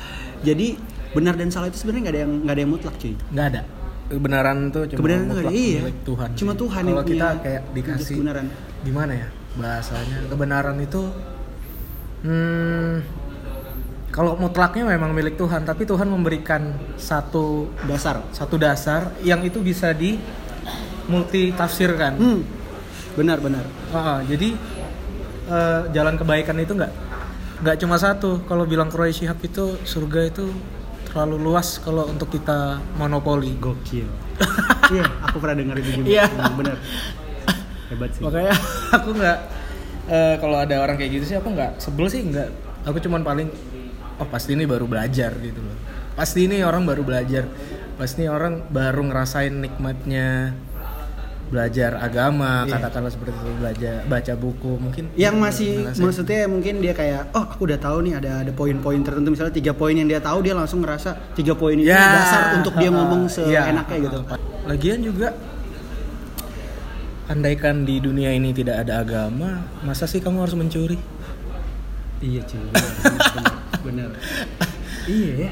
jadi 0.42 0.76
benar 1.12 1.34
dan 1.36 1.48
salah 1.52 1.68
itu 1.68 1.78
sebenarnya 1.78 2.02
nggak 2.08 2.14
ada 2.14 2.22
yang 2.24 2.32
nggak 2.42 2.54
ada 2.54 2.62
yang 2.64 2.72
mutlak 2.72 2.94
cuy. 2.96 3.14
nggak 3.32 3.46
ada 3.52 3.62
kebenaran 4.12 4.56
tuh 4.68 4.82
cuma 4.92 4.98
Kebenaran 5.00 5.24
mutlak 5.28 5.52
iya. 5.52 5.78
milik 5.80 5.98
Tuhan 6.04 6.30
Cuma. 6.36 6.52
Tuhan 6.56 6.82
kalau 6.84 7.04
kita 7.04 7.28
kayak 7.40 7.62
dikasih 7.72 8.16
kebenaran. 8.20 8.46
gimana 8.82 9.12
ya 9.16 9.28
bahasanya 9.52 10.18
kebenaran 10.32 10.76
itu 10.80 11.02
hmm, 12.24 12.92
kalau 14.12 14.32
mutlaknya 14.36 14.84
memang 14.88 15.12
milik 15.16 15.36
Tuhan 15.36 15.64
tapi 15.64 15.84
Tuhan 15.84 16.08
memberikan 16.08 16.76
satu 16.96 17.68
Dasar. 17.88 18.24
satu 18.32 18.56
dasar 18.56 19.12
yang 19.24 19.40
itu 19.44 19.60
bisa 19.60 19.92
di 19.92 20.16
multi 21.10 21.50
tafsirkan 21.54 22.14
Hmm. 22.18 22.40
Benar 23.12 23.44
benar. 23.44 23.64
Ah, 23.92 24.24
jadi 24.24 24.56
eh, 25.48 25.80
jalan 25.92 26.16
kebaikan 26.16 26.56
itu 26.56 26.72
nggak 26.72 26.92
nggak 27.60 27.76
cuma 27.84 28.00
satu. 28.00 28.40
Kalau 28.48 28.64
bilang 28.64 28.88
Roy 28.88 29.12
Shihab 29.12 29.36
itu 29.44 29.76
surga 29.84 30.32
itu 30.32 30.48
terlalu 31.12 31.36
luas 31.36 31.76
kalau 31.84 32.08
untuk 32.08 32.32
kita 32.32 32.80
monopoli. 32.96 33.56
Gokil. 33.60 34.08
Iya, 34.92 35.08
aku 35.24 35.40
pernah 35.40 35.56
dengar 35.56 35.76
itu 35.80 36.04
juga. 36.04 36.08
Iya. 36.10 36.26
Hmm, 36.28 36.52
benar. 36.52 36.76
Hebat 37.88 38.10
sih. 38.12 38.20
Makanya 38.20 38.52
aku 39.00 39.08
nggak 39.16 39.38
eh, 40.12 40.34
kalau 40.36 40.56
ada 40.60 40.74
orang 40.84 41.00
kayak 41.00 41.10
gitu 41.16 41.24
sih 41.32 41.36
aku 41.40 41.48
nggak 41.48 41.80
sebel 41.80 42.12
sih 42.12 42.20
nggak. 42.20 42.48
Aku 42.84 43.00
cuman 43.00 43.24
paling 43.24 43.48
oh 44.20 44.28
pasti 44.28 44.52
ini 44.52 44.68
baru 44.68 44.84
belajar 44.84 45.32
gitu 45.40 45.60
loh. 45.64 45.76
Pasti 46.12 46.44
ini 46.44 46.60
orang 46.60 46.84
baru 46.84 47.08
belajar. 47.08 47.48
Pasti 47.96 48.24
ini 48.24 48.28
orang 48.28 48.68
baru 48.68 49.00
ngerasain 49.00 49.54
nikmatnya 49.64 50.52
belajar 51.52 52.00
agama, 52.00 52.64
Iya. 52.64 52.80
katakanlah 52.80 53.12
seperti 53.12 53.36
itu 53.36 53.52
belajar 53.54 53.94
baca 54.04 54.32
buku 54.34 54.72
mungkin 54.74 55.04
yang 55.14 55.36
masih 55.36 55.84
ngerasain. 55.84 56.00
maksudnya 56.00 56.40
mungkin 56.48 56.74
dia 56.80 56.92
kayak 56.92 57.28
oh 57.30 57.44
aku 57.44 57.68
udah 57.68 57.76
tahu 57.76 57.98
nih 58.02 58.16
ada 58.16 58.40
ada 58.40 58.50
poin-poin 58.50 58.98
tertentu 58.98 59.28
misalnya 59.28 59.52
tiga 59.52 59.70
poin 59.70 59.92
yang 59.92 60.08
dia 60.08 60.16
tahu 60.18 60.40
dia 60.40 60.52
langsung 60.52 60.80
ngerasa 60.80 61.36
tiga 61.36 61.52
poin 61.52 61.76
itu 61.76 61.86
Ya. 61.86 62.00
dasar 62.16 62.42
untuk 62.56 62.72
dia 62.74 62.88
ngomong 62.96 63.28
Ya. 63.44 63.68
seenaknya 63.68 63.98
gitu 64.02 64.18
Lagian 64.64 65.00
juga 65.02 65.28
andaikan 67.24 67.84
di 67.84 67.96
dunia 67.98 68.30
ini 68.30 68.50
tidak 68.50 68.82
ada 68.82 69.00
agama, 69.00 69.64
masa 69.80 70.04
sih 70.04 70.18
kamu 70.18 70.42
harus 70.42 70.52
mencuri? 70.54 70.98
iya 72.20 72.38
cuy 72.40 72.62
bener, 72.62 73.34
bener. 73.82 74.10
iya 75.10 75.30
ya 75.36 75.50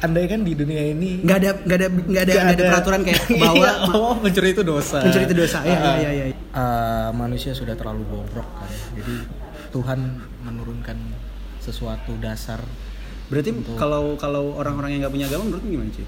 Andaikan 0.00 0.40
di 0.40 0.52
dunia 0.52 0.82
ini 0.86 1.20
nggak 1.20 1.36
ada 1.36 1.50
nggak 1.58 1.76
ada 1.76 1.88
nggak 1.90 2.22
ada 2.22 2.32
nggak 2.34 2.54
ada 2.54 2.64
peraturan 2.68 3.00
kayak 3.02 3.20
bawah 3.42 3.54
Iya, 3.56 3.70
oh, 3.90 4.14
mencuri 4.16 4.48
itu 4.50 4.62
dosa. 4.62 4.98
mencuri 5.00 5.24
itu 5.24 5.36
dosa 5.36 5.58
ya 5.60 5.74
Ah. 5.74 5.96
iya 5.96 6.10
iya 6.12 6.24
iya 6.26 6.36
Ah, 6.50 7.08
manusia 7.12 7.50
sudah 7.50 7.72
terlalu 7.72 8.02
bobrok 8.04 8.46
kan. 8.46 8.70
Jadi 8.94 9.14
Tuhan 9.68 9.98
menurunkan 10.40 10.96
sesuatu 11.58 12.16
dasar 12.16 12.62
Berarti 13.26 13.52
Untuk- 13.52 13.76
kalau 13.76 14.14
kalau 14.14 14.54
orang-orang 14.54 14.90
yang 14.90 15.00
nggak 15.02 15.12
punya 15.12 15.26
agama 15.26 15.44
menurut 15.46 15.60
gimana 15.62 15.92
sih? 15.92 16.06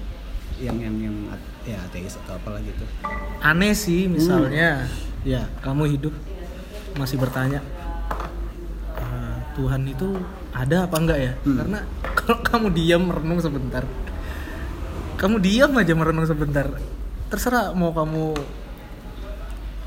Yang 0.57 0.77
yang 0.81 0.95
yang 0.99 1.15
ya 1.63 1.77
ateis 1.79 2.17
atau 2.17 2.33
apalah 2.33 2.57
gitu. 2.59 2.81
aneh 3.39 3.71
sih 3.71 4.05
misalnya 4.07 4.89
Ya. 5.21 5.45
kamu 5.59 5.85
hidup 5.91 6.13
masih 6.93 7.17
bertanya 7.17 7.61
"Eh, 8.95 9.35
Tuhan 9.53 9.85
itu 9.85 10.07
ada 10.51 10.85
apa 10.85 10.95
enggak 10.97 11.19
ya 11.19 11.31
Hmm. 11.39 11.57
karena 11.57 11.79
kalau 12.21 12.39
kamu 12.41 12.67
diam 12.71 13.01
merenung 13.05 13.39
sebentar 13.39 13.83
kamu 15.17 15.37
diam 15.37 15.71
aja 15.75 15.93
merenung 15.93 16.25
sebentar 16.25 16.65
terserah 17.29 17.71
mau 17.71 17.91
kamu 17.91 18.35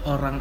orang 0.04 0.40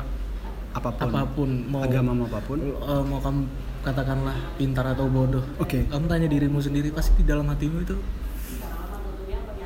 Apa 0.73 0.89
pun. 0.89 1.06
apa 1.06 1.21
pun 1.29 1.49
mau 1.69 1.82
agama 1.82 2.12
mau 2.13 2.25
apa 2.25 2.41
pun. 2.41 2.58
eh, 2.60 3.03
mau 3.06 3.19
kamu 3.19 3.41
katakanlah 3.84 4.38
pintar 4.56 4.86
atau 4.89 5.06
bodoh 5.06 5.43
Oke. 5.60 5.86
kamu 5.86 6.06
tanya 6.08 6.27
dirimu 6.27 6.58
sendiri 6.58 6.89
pasti 6.89 7.19
di 7.19 7.25
dalam 7.25 7.45
hatimu 7.45 7.77
itu 7.84 7.95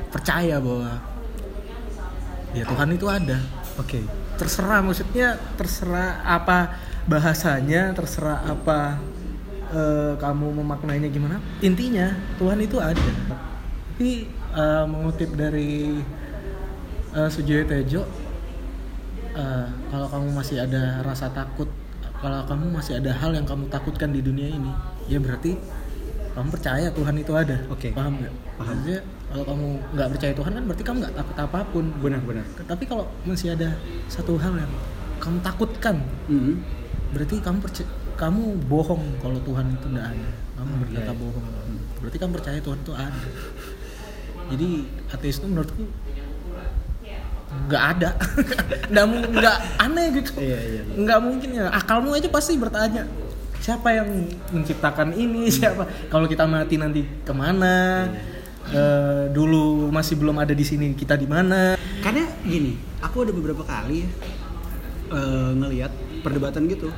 percaya 0.08 0.56
bahwa 0.58 0.98
ya 2.52 2.64
Tuhan 2.64 2.88
itu 2.92 3.06
ada 3.06 3.38
Oke. 3.76 4.00
terserah 4.36 4.80
maksudnya 4.80 5.36
terserah 5.54 6.24
apa 6.24 6.74
bahasanya 7.04 7.92
terserah 7.92 8.44
apa 8.44 8.98
eh, 9.70 10.12
kamu 10.16 10.46
memaknainya 10.62 11.08
gimana 11.08 11.36
intinya 11.60 12.12
Tuhan 12.36 12.58
itu 12.60 12.76
ada 12.78 12.98
tapi 13.98 14.30
eh, 14.54 14.84
mengutip 14.86 15.34
dari 15.34 15.98
uh, 17.12 17.28
Sujoyo 17.28 17.66
Tejo 17.66 18.02
eh, 19.34 19.66
kalau 19.90 20.06
kamu 20.08 20.28
masih 20.32 20.62
ada 20.62 21.02
rasa 21.02 21.28
takut 21.30 21.68
kalau 22.18 22.42
kamu 22.46 22.74
masih 22.74 22.98
ada 22.98 23.14
hal 23.14 23.30
yang 23.34 23.46
kamu 23.46 23.70
takutkan 23.70 24.10
di 24.10 24.18
dunia 24.22 24.50
ini 24.50 24.70
ya 25.06 25.18
berarti 25.18 25.54
kamu 26.34 26.48
percaya 26.54 26.86
Tuhan 26.94 27.14
itu 27.18 27.32
ada 27.34 27.58
Oke. 27.66 27.90
paham 27.90 28.22
nggak 28.22 28.34
Paham. 28.58 28.74
Maksudnya, 28.74 28.98
kalau 29.30 29.44
kamu 29.46 29.66
nggak 29.94 30.08
percaya 30.14 30.32
Tuhan 30.34 30.50
kan 30.54 30.62
berarti 30.66 30.82
kamu 30.86 30.96
nggak 31.02 31.14
takut 31.18 31.36
apa 31.38 31.58
pun 31.70 31.84
Benar-benar. 31.98 32.46
tapi 32.66 32.84
kalau 32.86 33.04
masih 33.26 33.54
ada 33.58 33.74
satu 34.06 34.38
hal 34.38 34.54
yang 34.54 34.72
kamu 35.18 35.38
takutkan, 35.42 35.98
Hmm. 36.30 36.62
berarti 37.10 37.42
kamu 37.42 37.58
percaya, 37.58 37.86
kamu 38.18 38.42
bohong 38.66 39.04
kalau 39.22 39.38
Tuhan 39.40 39.66
itu 39.72 39.86
tidak 39.88 40.06
ada. 40.10 40.28
Kamu 40.58 40.72
Hmm, 40.74 40.80
berkata 40.82 41.00
iya, 41.06 41.14
iya. 41.14 41.22
bohong. 41.22 41.46
Berarti 42.02 42.16
kamu 42.18 42.32
percaya 42.34 42.58
Tuhan 42.58 42.78
itu 42.82 42.92
ada. 42.92 43.22
Jadi 44.48 44.68
ateis 45.08 45.36
itu 45.38 45.46
menurutku 45.46 45.84
nggak 47.48 47.84
ada, 47.96 48.10
nggak 48.92 49.04
nggak 49.32 49.56
aneh 49.80 50.06
gitu. 50.20 50.32
Iya, 50.36 50.58
iya, 50.60 50.80
iya. 50.84 50.94
Nggak 51.00 51.18
mungkin 51.24 51.48
ya. 51.56 51.66
Akalmu 51.72 52.12
aja 52.12 52.28
pasti 52.28 52.60
bertanya 52.60 53.08
siapa 53.58 53.88
yang 53.90 54.08
menciptakan 54.52 55.12
ini 55.12 55.48
Hmm. 55.48 55.52
siapa 55.52 55.82
kalau 56.08 56.24
kita 56.26 56.44
mati 56.44 56.76
nanti 56.76 57.02
ke 57.22 57.32
mana 57.32 58.06
Eh, 58.68 59.32
dulu 59.32 59.88
masih 59.88 60.20
belum 60.20 60.36
ada 60.36 60.52
di 60.52 60.60
sini 60.60 60.92
kita 60.92 61.16
di 61.16 61.24
mana 61.24 61.72
Karena 62.04 62.28
gini, 62.44 62.76
aku 63.00 63.24
ada 63.24 63.32
beberapa 63.32 63.64
kali 63.64 64.04
eh, 65.08 65.50
ngelihat 65.56 65.88
perdebatan 66.20 66.68
gitu. 66.68 66.92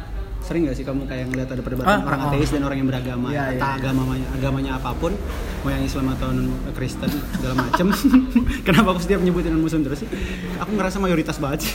Sering 0.51 0.67
gak 0.67 0.75
sih 0.75 0.83
kamu 0.83 1.07
kayak 1.07 1.31
ngelihat 1.31 1.55
ada 1.55 1.63
perdebatan 1.63 1.87
Ah, 1.87 2.03
orang 2.03 2.21
ah, 2.27 2.35
ateis 2.35 2.51
dan 2.51 2.67
orang 2.67 2.83
yang 2.83 2.91
beragama, 2.91 3.31
entah 3.31 3.55
iya, 3.55 3.55
iya. 3.55 3.79
agamanya 3.79 4.27
agamanya 4.35 4.71
apa 4.83 4.91
pun, 4.99 5.15
mau 5.63 5.71
yang 5.71 5.87
Islam 5.87 6.11
atau 6.11 6.35
non 6.35 6.51
Kristen 6.75 7.07
segala 7.39 7.55
macem. 7.55 7.87
Kenapa 8.67 8.99
aku 8.99 8.99
setiap 8.99 9.23
nyebutin 9.23 9.55
non 9.55 9.63
Muslim 9.63 9.87
terus 9.87 10.03
sih? 10.03 10.11
Aku 10.59 10.75
ngerasa 10.75 10.99
mayoritas 10.99 11.39
banget 11.39 11.71
sih. 11.71 11.73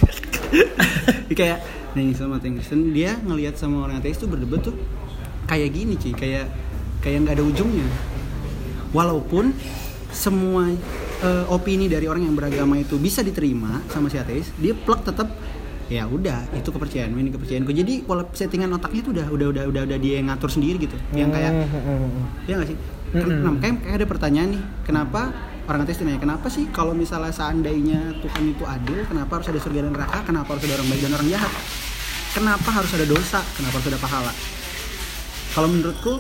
kayak 1.40 1.64
nih 1.96 2.20
Islam 2.20 2.36
atau 2.36 2.52
yang 2.52 2.56
Kristen, 2.60 2.92
dia 2.92 3.16
ngelihat 3.24 3.56
sama 3.56 3.88
orang 3.88 4.04
ateis 4.04 4.20
tuh 4.20 4.28
berdebat 4.28 4.60
tuh 4.60 4.76
kayak 5.48 5.72
gini 5.72 5.96
sih, 5.96 6.12
kayak 6.12 6.52
kayak 7.00 7.24
nggak 7.24 7.40
ada 7.40 7.48
ujungnya. 7.48 7.88
Walaupun 8.92 9.56
semua 10.12 10.68
eh, 11.24 11.46
opini 11.48 11.88
dari 11.88 12.12
orang 12.12 12.28
yang 12.28 12.36
beragama 12.36 12.76
itu 12.76 13.00
bisa 13.00 13.24
diterima 13.24 13.80
sama 13.88 14.12
si 14.12 14.20
ateis, 14.20 14.52
dia 14.60 14.76
plek 14.76 15.08
tetap 15.08 15.32
ya 15.86 16.10
udah 16.10 16.50
itu 16.58 16.70
kepercayaanmu 16.74 17.18
ini 17.22 17.30
kepercayaanku. 17.34 17.72
Jadi 17.72 17.94
pola 18.06 18.26
settingan 18.34 18.74
otaknya 18.74 19.02
tuh 19.06 19.12
udah 19.14 19.28
udah 19.30 19.48
udah 19.54 19.64
udah, 19.70 19.82
udah 19.86 19.98
dia 20.02 20.22
yang 20.22 20.34
ngatur 20.34 20.50
sendiri 20.50 20.82
gitu. 20.82 20.98
Yang 21.14 21.30
kayak 21.38 21.52
ya 22.50 22.54
nggak 22.58 22.70
sih? 22.74 22.78
Mm-mm. 23.16 23.48
nah, 23.48 23.54
kayak, 23.64 23.76
kayak 23.86 23.96
ada 24.02 24.08
pertanyaan 24.10 24.50
nih, 24.60 24.64
kenapa 24.84 25.32
orang 25.66 25.88
ateis 25.88 26.04
nanya 26.04 26.20
kenapa 26.20 26.52
sih 26.52 26.68
kalau 26.74 26.92
misalnya 26.92 27.32
seandainya 27.32 28.18
Tuhan 28.20 28.44
itu 28.52 28.64
adil, 28.68 29.08
kenapa 29.08 29.40
harus 29.40 29.48
ada 29.50 29.60
surga 29.62 29.80
dan 29.88 29.94
neraka? 29.96 30.20
Kenapa 30.28 30.50
harus 30.52 30.64
ada 30.68 30.74
orang 30.82 30.88
baik 30.92 31.02
dan 31.06 31.14
orang 31.16 31.30
jahat? 31.32 31.52
Kenapa 32.36 32.70
harus 32.76 32.92
ada 32.92 33.06
dosa? 33.08 33.40
Kenapa 33.56 33.74
harus 33.80 33.88
ada 33.88 34.00
pahala? 34.02 34.34
Kalau 35.56 35.68
menurutku 35.72 36.14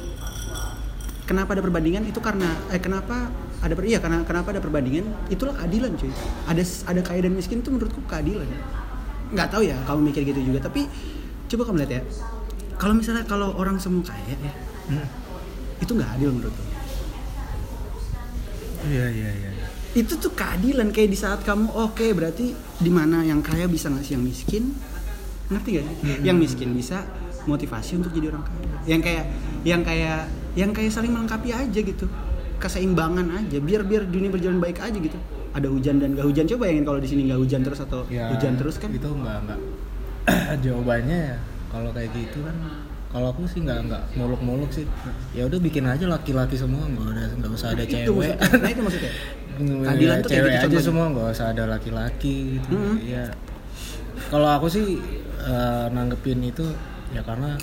kenapa 1.28 1.58
ada 1.58 1.62
perbandingan 1.65 2.08
itu 2.08 2.21
karena 2.21 2.54
eh 2.71 2.80
kenapa 2.80 3.28
ada 3.60 3.73
per, 3.73 3.84
iya 3.89 3.97
karena 3.97 4.21
kenapa 4.23 4.54
ada 4.54 4.62
perbandingan 4.62 5.10
itulah 5.34 5.58
keadilan 5.58 5.97
cuy 5.97 6.13
ada 6.45 6.62
ada 6.62 7.01
kaya 7.01 7.25
dan 7.25 7.34
miskin 7.34 7.65
itu 7.65 7.73
menurutku 7.73 7.99
keadilan 8.06 8.45
nggak 9.35 9.51
tahu 9.51 9.67
ya 9.67 9.75
kamu 9.83 9.99
mikir 10.09 10.23
gitu 10.23 10.39
juga 10.39 10.63
tapi 10.63 10.87
coba 11.45 11.61
kamu 11.67 11.77
lihat 11.83 11.91
ya. 11.99 12.01
Kalau 12.75 12.91
misalnya 12.91 13.23
kalau 13.23 13.55
orang 13.55 13.77
semua 13.77 14.03
kaya 14.03 14.35
ya 14.39 14.53
Hmm. 14.85 15.01
itu 15.81 15.97
nggak 15.97 16.11
adil 16.13 16.29
menurutku 16.29 16.61
Iya 18.85 19.05
iya 19.09 19.29
iya. 19.33 19.49
itu 19.97 20.13
tuh 20.21 20.29
keadilan 20.37 20.93
kayak 20.93 21.09
di 21.09 21.17
saat 21.17 21.41
kamu 21.41 21.73
oke 21.73 22.05
berarti 22.13 22.53
di 22.77 22.91
mana 22.93 23.25
yang 23.25 23.41
kaya 23.41 23.65
bisa 23.65 23.89
ngasih 23.89 24.19
yang 24.19 24.25
miskin? 24.27 24.63
Ngerti 25.49 25.69
gak 25.73 25.85
sih? 25.89 25.95
Yang 26.21 26.37
miskin 26.37 26.69
bisa 26.77 27.01
motivasi 27.49 27.97
untuk 27.97 28.13
jadi 28.13 28.29
orang 28.29 28.45
kaya. 28.45 28.67
Yang 28.85 29.01
kayak 29.09 29.25
yang 29.65 29.81
kayak 29.81 30.19
yang 30.53 30.69
kayak 30.69 30.91
saling 30.93 31.09
melengkapi 31.09 31.49
aja 31.49 31.79
gitu. 31.81 32.05
Keseimbangan 32.61 33.25
aja 33.41 33.57
biar 33.57 33.81
biar 33.87 34.05
dunia 34.05 34.29
berjalan 34.29 34.61
baik 34.61 34.85
aja 34.85 34.93
gitu 35.01 35.17
ada 35.55 35.67
hujan 35.71 36.03
dan 36.03 36.11
gak 36.19 36.27
hujan 36.27 36.45
coba 36.51 36.67
bayangin 36.67 36.83
kalau 36.83 36.99
di 36.99 37.07
sini 37.07 37.21
nggak 37.31 37.39
hujan 37.39 37.61
terus 37.63 37.79
atau 37.79 38.03
Ya, 38.11 38.27
hujan 38.27 38.59
terus 38.59 38.75
kan 38.75 38.91
Itu 38.91 39.07
enggak 39.15 39.37
enggak. 39.47 39.59
Jawabannya 40.67 41.17
ya 41.31 41.37
kalau 41.71 41.89
kayak 41.95 42.11
gitu 42.11 42.43
kan 42.43 42.55
kalau 43.15 43.31
aku 43.31 43.47
sih 43.47 43.63
nggak 43.63 43.87
nggak 43.87 44.03
muluk-muluk 44.19 44.67
sih. 44.75 44.83
Ya 45.31 45.47
udah 45.47 45.55
bikin 45.63 45.87
aja 45.87 46.03
laki-laki 46.11 46.59
semua 46.59 46.83
nggak 46.83 47.07
ada 47.15 47.23
nggak 47.39 47.51
usah 47.55 47.71
ada 47.71 47.83
itu 47.87 47.95
cewek. 47.95 48.35
maksudnya 48.35 48.59
nah 48.63 48.69
itu 48.75 48.81
maksudnya 48.83 49.13
Keadilan 49.55 50.17
tuh 50.19 50.29
cewek 50.35 50.51
gitu 50.51 50.67
aja 50.67 50.79
semua 50.83 51.05
nggak 51.15 51.27
usah 51.31 51.47
ada 51.55 51.63
laki-laki 51.71 52.35
gitu. 52.59 52.75
Mm-mm. 52.75 52.95
Ya. 53.07 53.31
Kalau 54.27 54.49
aku 54.51 54.67
sih 54.67 54.99
eh, 55.39 55.85
nanggepin 55.95 56.43
itu 56.43 56.67
ya 57.15 57.23
karena 57.23 57.55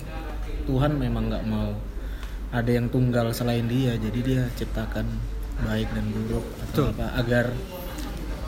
Tuhan 0.65 0.97
memang 0.97 1.29
nggak 1.29 1.45
mau 1.45 1.77
ada 2.53 2.71
yang 2.73 2.89
tunggal 2.89 3.29
selain 3.33 3.65
dia, 3.69 3.97
jadi 4.01 4.19
dia 4.25 4.43
ciptakan 4.57 5.05
baik 5.65 5.89
dan 5.93 6.05
buruk 6.13 6.45
atau 6.69 6.93
apa 6.93 7.07
agar 7.21 7.47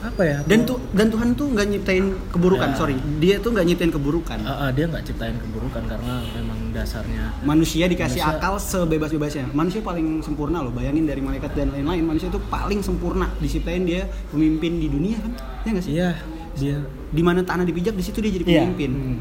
apa 0.07 0.21
ya? 0.21 0.37
dan 0.43 0.59
tuh 0.63 0.77
dan 0.91 1.07
Tuhan 1.07 1.29
tuh 1.33 1.47
nggak 1.47 1.67
nyiptain 1.67 2.05
keburukan 2.29 2.69
Ya. 2.69 2.75
sorry 2.75 2.95
dia 3.17 3.35
tuh 3.37 3.49
nggak 3.49 3.65
nyiptain 3.65 3.89
keburukan 3.89 4.39
Ah, 4.39 4.55
ah, 4.59 4.69
dia 4.69 4.85
nggak 4.85 5.03
ciptain 5.03 5.35
keburukan 5.35 5.83
karena 5.83 6.13
memang 6.31 6.59
dasarnya 6.71 7.33
manusia 7.41 7.85
dikasih 7.85 8.19
Manusia- 8.19 8.37
akal 8.37 8.55
sebebas-bebasnya 8.55 9.45
manusia 9.51 9.81
paling 9.81 10.19
sempurna 10.19 10.59
loh 10.59 10.69
bayangin 10.69 11.03
dari 11.03 11.19
malaikat 11.19 11.51
dan 11.51 11.71
lain-lain 11.71 12.05
manusia 12.05 12.27
itu 12.27 12.41
paling 12.45 12.79
sempurna 12.79 13.31
diciptain 13.37 13.81
dia 13.81 14.03
pemimpin 14.27 14.77
di 14.77 14.87
dunia 14.87 15.17
kan 15.17 15.31
ya 15.61 15.69
nggak 15.71 15.83
sih 15.83 15.93
iya 15.93 16.11
dia 16.53 16.77
di 17.07 17.21
mana 17.21 17.41
tanah 17.41 17.63
dipijak 17.63 17.91
di 17.91 18.01
situ 18.01 18.19
dia 18.19 18.31
jadi 18.31 18.43
Iya. 18.45 18.59
pemimpin 18.63 18.91
Hmm. 18.91 19.19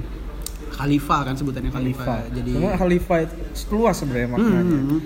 khalifah 0.70 1.20
kan 1.23 1.35
sebutannya 1.35 1.70
khalifah, 1.70 2.18
jadi 2.31 2.51
Cuma 2.53 2.75
khalifah 2.75 3.18
itu 3.23 3.35
luas 3.70 3.94
sebenarnya 3.94 4.27
Hmm, 4.29 4.35
maknanya. 4.37 4.62
hmm, 4.77 4.87
hmm. 4.88 5.01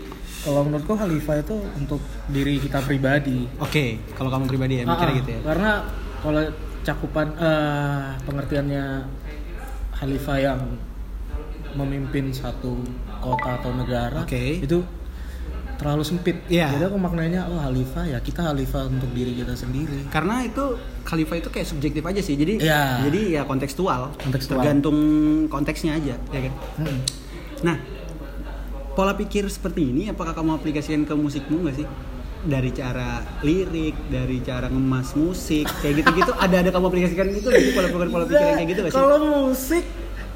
Kalau 0.48 0.64
menurutku 0.64 0.94
khalifah 0.94 1.36
itu 1.38 1.56
untuk 1.76 2.00
diri 2.26 2.56
kita 2.56 2.80
pribadi. 2.80 3.44
oke 3.58 3.84
kalau 4.16 4.28
kamu 4.28 4.44
pribadi 4.46 4.74
ya 4.74 4.84
mikirnya 4.84 4.96
Ah, 4.96 5.04
ah. 5.06 5.18
gitu 5.18 5.28
ya 5.28 5.40
Karena 5.44 5.70
kalau 6.18 6.42
cakupan 6.80 7.26
eh, 7.36 8.04
pengertiannya 8.24 8.84
khalifah 9.92 10.36
yang 10.38 10.60
memimpin 11.70 12.32
satu 12.32 12.80
kota 13.14 13.50
atau 13.54 13.70
negara 13.72 14.24
Oke. 14.24 14.56
itu 14.58 14.80
terlalu 15.76 16.02
sempit. 16.02 16.36
Iya. 16.48 16.72
Jadi 16.72 16.84
aku 16.86 16.98
maknanya 16.98 17.46
oh 17.46 17.60
khalifah 17.60 18.08
ya 18.08 18.18
kita 18.18 18.40
khalifah 18.42 18.88
untuk 18.88 19.12
diri 19.12 19.36
kita 19.36 19.54
sendiri. 19.54 20.08
karena 20.08 20.42
itu 20.42 20.64
khalifah 21.04 21.36
itu 21.36 21.48
kayak 21.48 21.66
subjektif 21.66 22.02
aja 22.02 22.18
sih 22.18 22.34
jadi 22.34 22.54
Iya. 22.58 22.82
jadi 23.04 23.20
ya 23.30 23.42
kontekstual 23.44 24.10
Kontekstual. 24.16 24.58
tergantung 24.58 24.98
konteksnya 25.46 25.94
aja 25.94 26.16
ya 26.26 26.40
kan 26.40 26.54
Hmm. 26.78 26.98
Nah, 27.60 27.76
pola 28.98 29.14
pikir 29.14 29.46
seperti 29.46 29.94
ini 29.94 30.10
apakah 30.10 30.34
kamu 30.34 30.58
aplikasikan 30.58 31.06
ke 31.06 31.14
musikmu 31.14 31.62
nggak 31.62 31.76
sih? 31.78 31.86
Dari 32.38 32.70
cara 32.74 33.22
lirik, 33.46 33.94
dari 34.10 34.42
cara 34.42 34.66
ngemas 34.66 35.14
musik, 35.14 35.70
kayak 35.78 36.02
gitu-gitu. 36.02 36.34
ada 36.34 36.66
ada 36.66 36.70
kamu 36.74 36.90
aplikasikan 36.90 37.30
itu 37.30 37.46
sih 37.46 37.70
pola 37.70 37.86
pikir 37.86 38.08
pola 38.10 38.24
pikir 38.26 38.42
kayak 38.58 38.68
gitu 38.74 38.80
nggak 38.82 38.90
sih? 38.90 38.98
Kalau 38.98 39.18
musik 39.22 39.84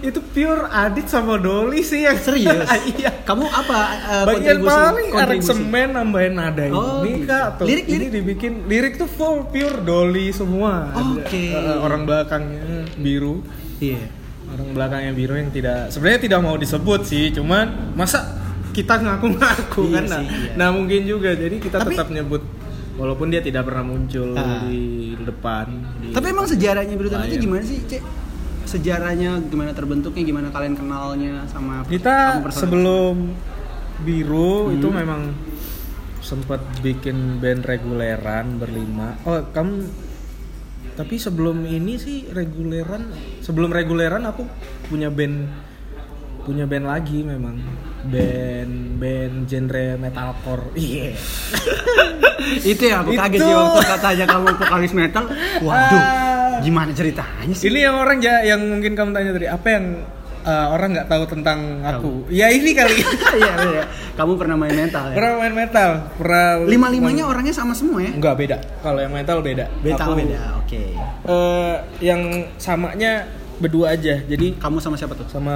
itu 0.02 0.18
pure 0.34 0.66
Adit 0.66 1.06
sama 1.06 1.38
Dolly 1.42 1.82
sih 1.82 2.06
yang 2.06 2.18
Serius? 2.18 2.66
iya. 2.98 3.10
Kamu 3.22 3.46
apa 3.46 3.78
uh, 4.02 4.24
Bagian 4.30 4.62
kontribusi? 4.62 4.70
paling 4.70 5.08
aransemen 5.14 5.88
nambahin 5.94 6.34
nada 6.38 6.62
Oh, 6.70 7.02
ini 7.02 7.22
gitu. 7.22 7.30
kak 7.30 7.46
tuh. 7.58 7.66
Lirik, 7.66 7.86
ini 7.86 7.98
lirik? 7.98 8.10
dibikin 8.14 8.52
lirik 8.66 8.94
tuh 8.94 9.06
full 9.06 9.46
pure 9.50 9.78
Dolly 9.82 10.30
semua. 10.30 10.90
Ada, 10.90 11.22
Oke. 11.22 11.54
eh, 11.54 11.78
orang 11.82 12.02
belakangnya 12.06 12.86
biru. 12.98 13.42
Iya. 13.78 14.06
Orang 14.54 14.74
belakangnya 14.74 15.12
biru 15.14 15.34
yang 15.38 15.50
tidak 15.50 15.94
sebenarnya 15.94 16.20
tidak 16.30 16.40
mau 16.42 16.58
disebut 16.58 17.00
sih, 17.06 17.30
cuman 17.30 17.94
masa 17.94 18.41
kita 18.72 18.94
ngaku-ngaku 18.98 19.82
Iya 19.84 19.94
kan 19.94 20.04
nah, 20.06 20.18
sih, 20.18 20.26
iya. 20.26 20.52
nah 20.56 20.68
mungkin 20.68 21.00
juga 21.04 21.30
jadi 21.32 21.56
kita 21.56 21.76
Tapi- 21.78 21.92
tetap 21.92 22.08
nyebut 22.08 22.42
walaupun 22.92 23.28
dia 23.28 23.40
tidak 23.40 23.64
pernah 23.64 23.84
muncul 23.84 24.32
Ah. 24.32 24.64
di 24.64 24.82
depan 25.18 25.66
di- 25.98 26.10
Tapi 26.10 26.26
emang 26.26 26.44
sejarahnya 26.44 26.92
Biru 26.92 27.08
Tamela 27.08 27.24
itu 27.26 27.38
gimana 27.38 27.62
sih, 27.62 27.78
Cek? 27.82 28.02
Sejarahnya 28.64 29.36
gimana 29.44 29.70
terbentuknya, 29.70 30.22
gimana 30.22 30.48
kalian 30.48 30.72
kenalnya 30.72 31.44
sama 31.46 31.84
kita 31.84 32.40
sebelum 32.48 33.32
biru 34.00 34.66
Hmm. 34.66 34.76
itu 34.76 34.88
memang 34.88 35.20
sempat 36.18 36.62
bikin 36.80 37.38
band 37.38 37.62
reguleran 37.62 38.56
berlima 38.56 39.18
oh 39.22 39.42
kamu 39.48 39.84
tapi 40.92 41.16
sebelum 41.16 41.62
ini 41.62 41.96
sih 41.96 42.28
reguleran 42.28 43.10
sebelum 43.38 43.68
reguleran 43.68 44.22
aku 44.22 44.46
punya 44.86 45.08
band 45.08 45.50
punya 46.42 46.64
band 46.64 46.84
lagi 46.84 47.22
memang 47.22 47.54
band 48.04 48.72
band 48.98 49.34
genre 49.44 49.86
metalcore 49.96 50.74
iya 50.78 51.14
itu 52.60 52.82
ya 52.82 53.00
aku 53.00 53.10
kaget 53.12 53.38
Itu. 53.38 53.46
sih 53.46 53.54
waktu 53.54 53.80
katanya 53.88 54.24
kamu 54.26 54.46
vokalis 54.56 54.92
metal. 54.92 55.24
Waduh, 55.60 55.94
Ah. 55.94 56.58
gimana 56.60 56.90
ceritanya 56.90 57.54
sih? 57.54 57.66
ini 57.66 57.80
yang 57.80 57.96
orang 57.96 58.18
ja- 58.18 58.42
yang 58.42 58.60
mungkin 58.60 58.92
kamu 58.92 59.10
tanya 59.12 59.30
tadi 59.32 59.46
apa 59.46 59.66
yang 59.68 59.84
uh, 60.42 60.66
orang 60.68 60.88
nggak 60.92 61.08
tahu 61.08 61.24
tentang 61.28 61.58
aku 61.80 62.12
ya 62.28 62.50
ini 62.50 62.70
kali 62.72 62.98
Iya, 63.40 63.54
iya. 63.64 63.84
Kamu 64.12 64.36
pernah 64.36 64.54
main 64.54 64.74
metal 64.74 65.08
ya? 65.08 65.14
pernah 65.14 65.32
main 65.38 65.54
metal 65.56 65.90
pernah 66.12 66.46
Lima 66.62 66.88
limanya 66.88 67.24
orangnya 67.24 67.54
sama 67.54 67.72
semua 67.72 68.02
ya? 68.02 68.10
Enggak 68.10 68.34
beda. 68.36 68.56
Kalau 68.82 68.98
yang 68.98 69.12
metal 69.12 69.38
beda. 69.40 69.64
Metal 69.80 70.04
Aku, 70.04 70.18
beda, 70.18 70.38
oke. 70.58 70.82
eh, 71.24 71.74
yang 72.00 72.20
samanya 72.58 73.24
berdua 73.62 73.94
aja. 73.94 74.18
Jadi 74.18 74.58
Kamu 74.58 74.82
sama 74.82 74.98
siapa 74.98 75.14
tuh? 75.14 75.30
sama 75.30 75.54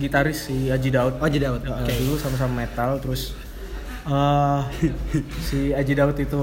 gitaris 0.00 0.48
si 0.48 0.72
Aji 0.72 0.88
Daud. 0.88 1.20
Oh, 1.20 1.28
Aji 1.28 1.38
Daud, 1.38 1.60
oke. 1.60 1.92
Dulu 1.92 2.16
sama-sama 2.16 2.64
metal 2.64 2.96
terus 3.04 3.36
eh 4.06 4.60
si 5.50 5.74
Aji 5.74 5.92
Daud 5.98 6.16
itu 6.16 6.42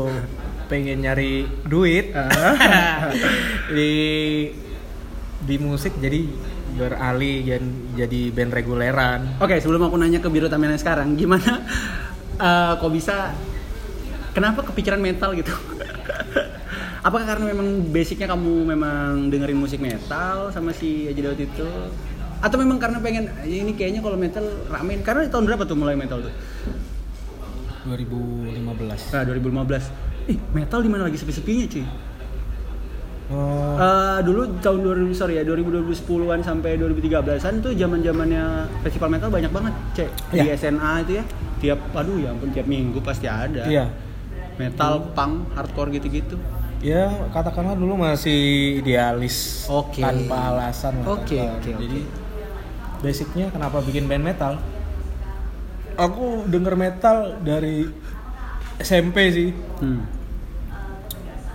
pengen 0.67 0.99
nyari 1.01 1.47
duit 1.63 2.11
di 3.75 3.91
di 5.43 5.55
musik 5.59 5.95
jadi 5.99 6.27
beralih 6.73 7.35
jadi, 7.45 7.69
jadi 7.95 8.21
band 8.33 8.51
reguleran. 8.51 9.19
Oke, 9.37 9.61
sebelum 9.61 9.85
aku 9.87 9.95
nanya 9.99 10.17
ke 10.19 10.27
Biru 10.27 10.49
Tamela 10.49 10.73
sekarang, 10.75 11.13
gimana 11.13 11.61
eh, 12.37 12.71
kok 12.77 12.91
bisa 12.91 13.31
kenapa 14.33 14.65
kepikiran 14.65 14.97
metal 14.97 15.37
gitu? 15.37 15.53
Apakah 17.03 17.25
karena 17.27 17.51
memang 17.51 17.67
basicnya 17.91 18.25
kamu 18.25 18.63
memang 18.65 19.27
dengerin 19.27 19.59
musik 19.59 19.77
metal 19.77 20.47
sama 20.49 20.71
si 20.71 21.05
Aji 21.05 21.19
Daud 21.19 21.35
itu? 21.35 21.67
Atau 22.39 22.55
memang 22.55 22.79
karena 22.79 22.99
pengen 22.99 23.27
"Ya 23.43 23.59
ini 23.59 23.75
kayaknya 23.75 23.99
kalau 23.99 24.15
metal 24.15 24.43
ramein 24.67 25.03
karena 25.03 25.27
di 25.27 25.31
tahun 25.31 25.43
berapa 25.43 25.63
tuh 25.63 25.75
mulai 25.75 25.99
metal 25.99 26.23
tuh? 26.23 26.33
2015. 27.83 29.11
Nah, 29.11 29.23
2015. 29.27 29.83
Ih, 30.25 30.39
metal 30.55 30.79
di 30.79 30.87
mana 30.87 31.03
lagi 31.03 31.19
sepi-sepinya, 31.19 31.67
cuy? 31.67 31.83
Oh, 33.27 33.75
Eh, 33.75 34.19
dulu 34.23 34.59
tahun 34.59 34.79
2000 34.79 35.11
sorry 35.11 35.35
ya 35.35 35.43
2010-an 35.43 36.39
sampai 36.39 36.79
2013-an 36.79 37.59
tuh 37.59 37.75
zaman-zamannya 37.75 38.43
festival 38.79 39.11
metal 39.11 39.27
banyak 39.27 39.51
banget, 39.51 39.73
Cek. 39.93 40.09
Di 40.31 40.39
Iya. 40.39 40.55
SNA 40.55 41.03
itu 41.03 41.11
ya. 41.19 41.23
Tiap 41.59 41.79
aduh 41.91 42.15
ya 42.17 42.31
ampun 42.31 42.51
tiap 42.51 42.63
minggu 42.65 42.99
pasti 42.99 43.27
ada. 43.27 43.67
iya. 43.67 43.91
Metal, 44.55 45.11
punk, 45.11 45.51
hardcore 45.51 45.91
gitu-gitu. 45.91 46.39
Ya 46.83 47.07
katakanlah 47.31 47.73
dulu 47.73 47.95
masih 47.95 48.39
idealis 48.77 49.63
Oke. 49.65 50.03
tanpa 50.03 50.51
alasan. 50.51 50.99
Oke, 51.01 51.39
tanpa- 51.39 51.55
oke, 51.57 51.71
Jadi 51.79 51.99
basicnya 52.99 53.47
kenapa 53.47 53.79
bikin 53.79 54.03
band 54.05 54.19
metal? 54.21 54.59
Aku 55.95 56.43
denger 56.45 56.75
metal 56.75 57.17
dari 57.39 57.87
SMP 58.77 59.31
sih. 59.31 59.49
Hmm. 59.79 60.03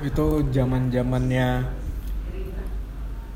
Itu 0.01 0.49
zaman 0.49 0.89
zamannya 0.89 1.69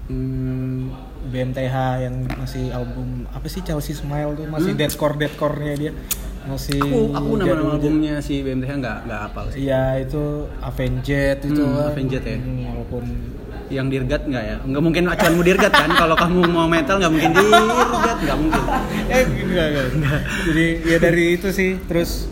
hmm, 0.06 0.80
BMTH 1.28 1.76
yang 2.00 2.14
masih 2.32 2.70
album 2.70 3.28
apa 3.28 3.46
sih 3.46 3.60
Chelsea 3.60 3.92
Smile 3.92 4.32
tuh 4.32 4.46
masih 4.46 4.72
Hmm. 4.72 4.80
deathcore 4.80 5.16
deathcore-nya 5.16 5.74
dia 5.76 5.92
masih 6.44 6.76
Aku 6.76 6.98
aku 7.10 7.30
nama-nama 7.32 7.46
jadul- 7.46 7.72
albumnya 7.76 8.14
si 8.18 8.40
BMTH 8.40 8.72
nggak 8.74 8.98
nggak 9.04 9.20
hafal 9.22 9.44
sih. 9.48 9.58
Iya 9.62 9.84
itu 10.00 10.24
Avenged 10.58 11.08
itu 11.44 11.60
Hmm, 11.60 11.72
kan. 11.72 11.88
Avenged 11.88 12.22
ya. 12.22 12.36
Hmm, 12.36 12.58
walaupun 12.68 13.04
Yang 13.68 13.86
dirgat 13.90 14.22
nggak 14.22 14.44
ya? 14.44 14.56
Nggak 14.60 14.82
mungkin 14.82 15.02
acuanmu 15.06 15.42
dirgat 15.42 15.72
kan? 15.72 15.90
Kalau 15.90 16.12
kamu 16.14 16.38
mau 16.46 16.66
metal 16.66 16.96
nggak 16.98 17.08
mungkin 17.10 17.30
dirgat, 17.32 18.18
nggak 18.20 18.38
mungkin. 18.38 18.62
eh 19.14 19.22
enggak, 19.24 19.66
enggak. 19.88 20.20
jadi 20.44 20.66
ya 20.84 20.96
dari 20.98 21.24
itu 21.32 21.48
sih 21.48 21.80
terus 21.82 22.28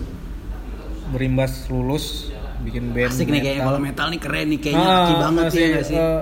berimbas 1.08 1.66
lulus 1.66 2.28
bikin 2.60 2.92
band 2.92 3.10
Asik 3.10 3.26
nih 3.26 3.40
kayaknya 3.40 3.62
kalau 3.64 3.80
metal 3.80 4.06
nih 4.06 4.20
keren 4.20 4.46
nih 4.46 4.60
kayaknya 4.60 4.84
Ah, 4.86 5.18
banget 5.18 5.44
ya 5.50 5.66
nggak 5.70 5.84
sih? 5.86 5.96
eh, 5.96 6.20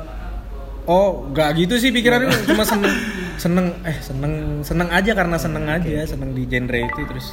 oh 0.87 1.09
nggak 1.29 1.49
gitu 1.59 1.75
sih 1.77 1.91
pikirannya 1.91 2.31
cuma 2.47 2.63
seneng 2.63 2.95
seneng 3.37 3.67
eh 3.83 3.99
seneng 3.99 4.33
seneng 4.63 4.89
aja 4.89 5.13
karena 5.13 5.37
seneng 5.37 5.65
aja 5.67 6.07
seneng 6.07 6.31
di 6.31 6.43
genre 6.45 6.79
itu 6.81 7.01
terus 7.05 7.27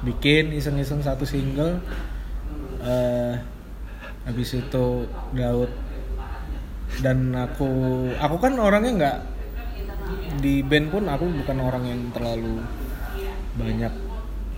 bikin 0.00 0.52
iseng-iseng 0.52 1.00
satu 1.00 1.22
single 1.22 1.82
eh 2.80 3.34
habis 4.22 4.50
itu 4.52 4.86
Daud 5.32 5.70
dan 6.98 7.34
aku 7.34 7.70
aku 8.14 8.36
kan 8.36 8.54
orangnya 8.56 8.92
nggak 8.94 9.16
di 10.38 10.62
band 10.62 10.88
pun 10.88 11.04
aku 11.04 11.24
bukan 11.34 11.56
orang 11.58 11.84
yang 11.84 12.00
terlalu 12.10 12.62
banyak 13.54 13.92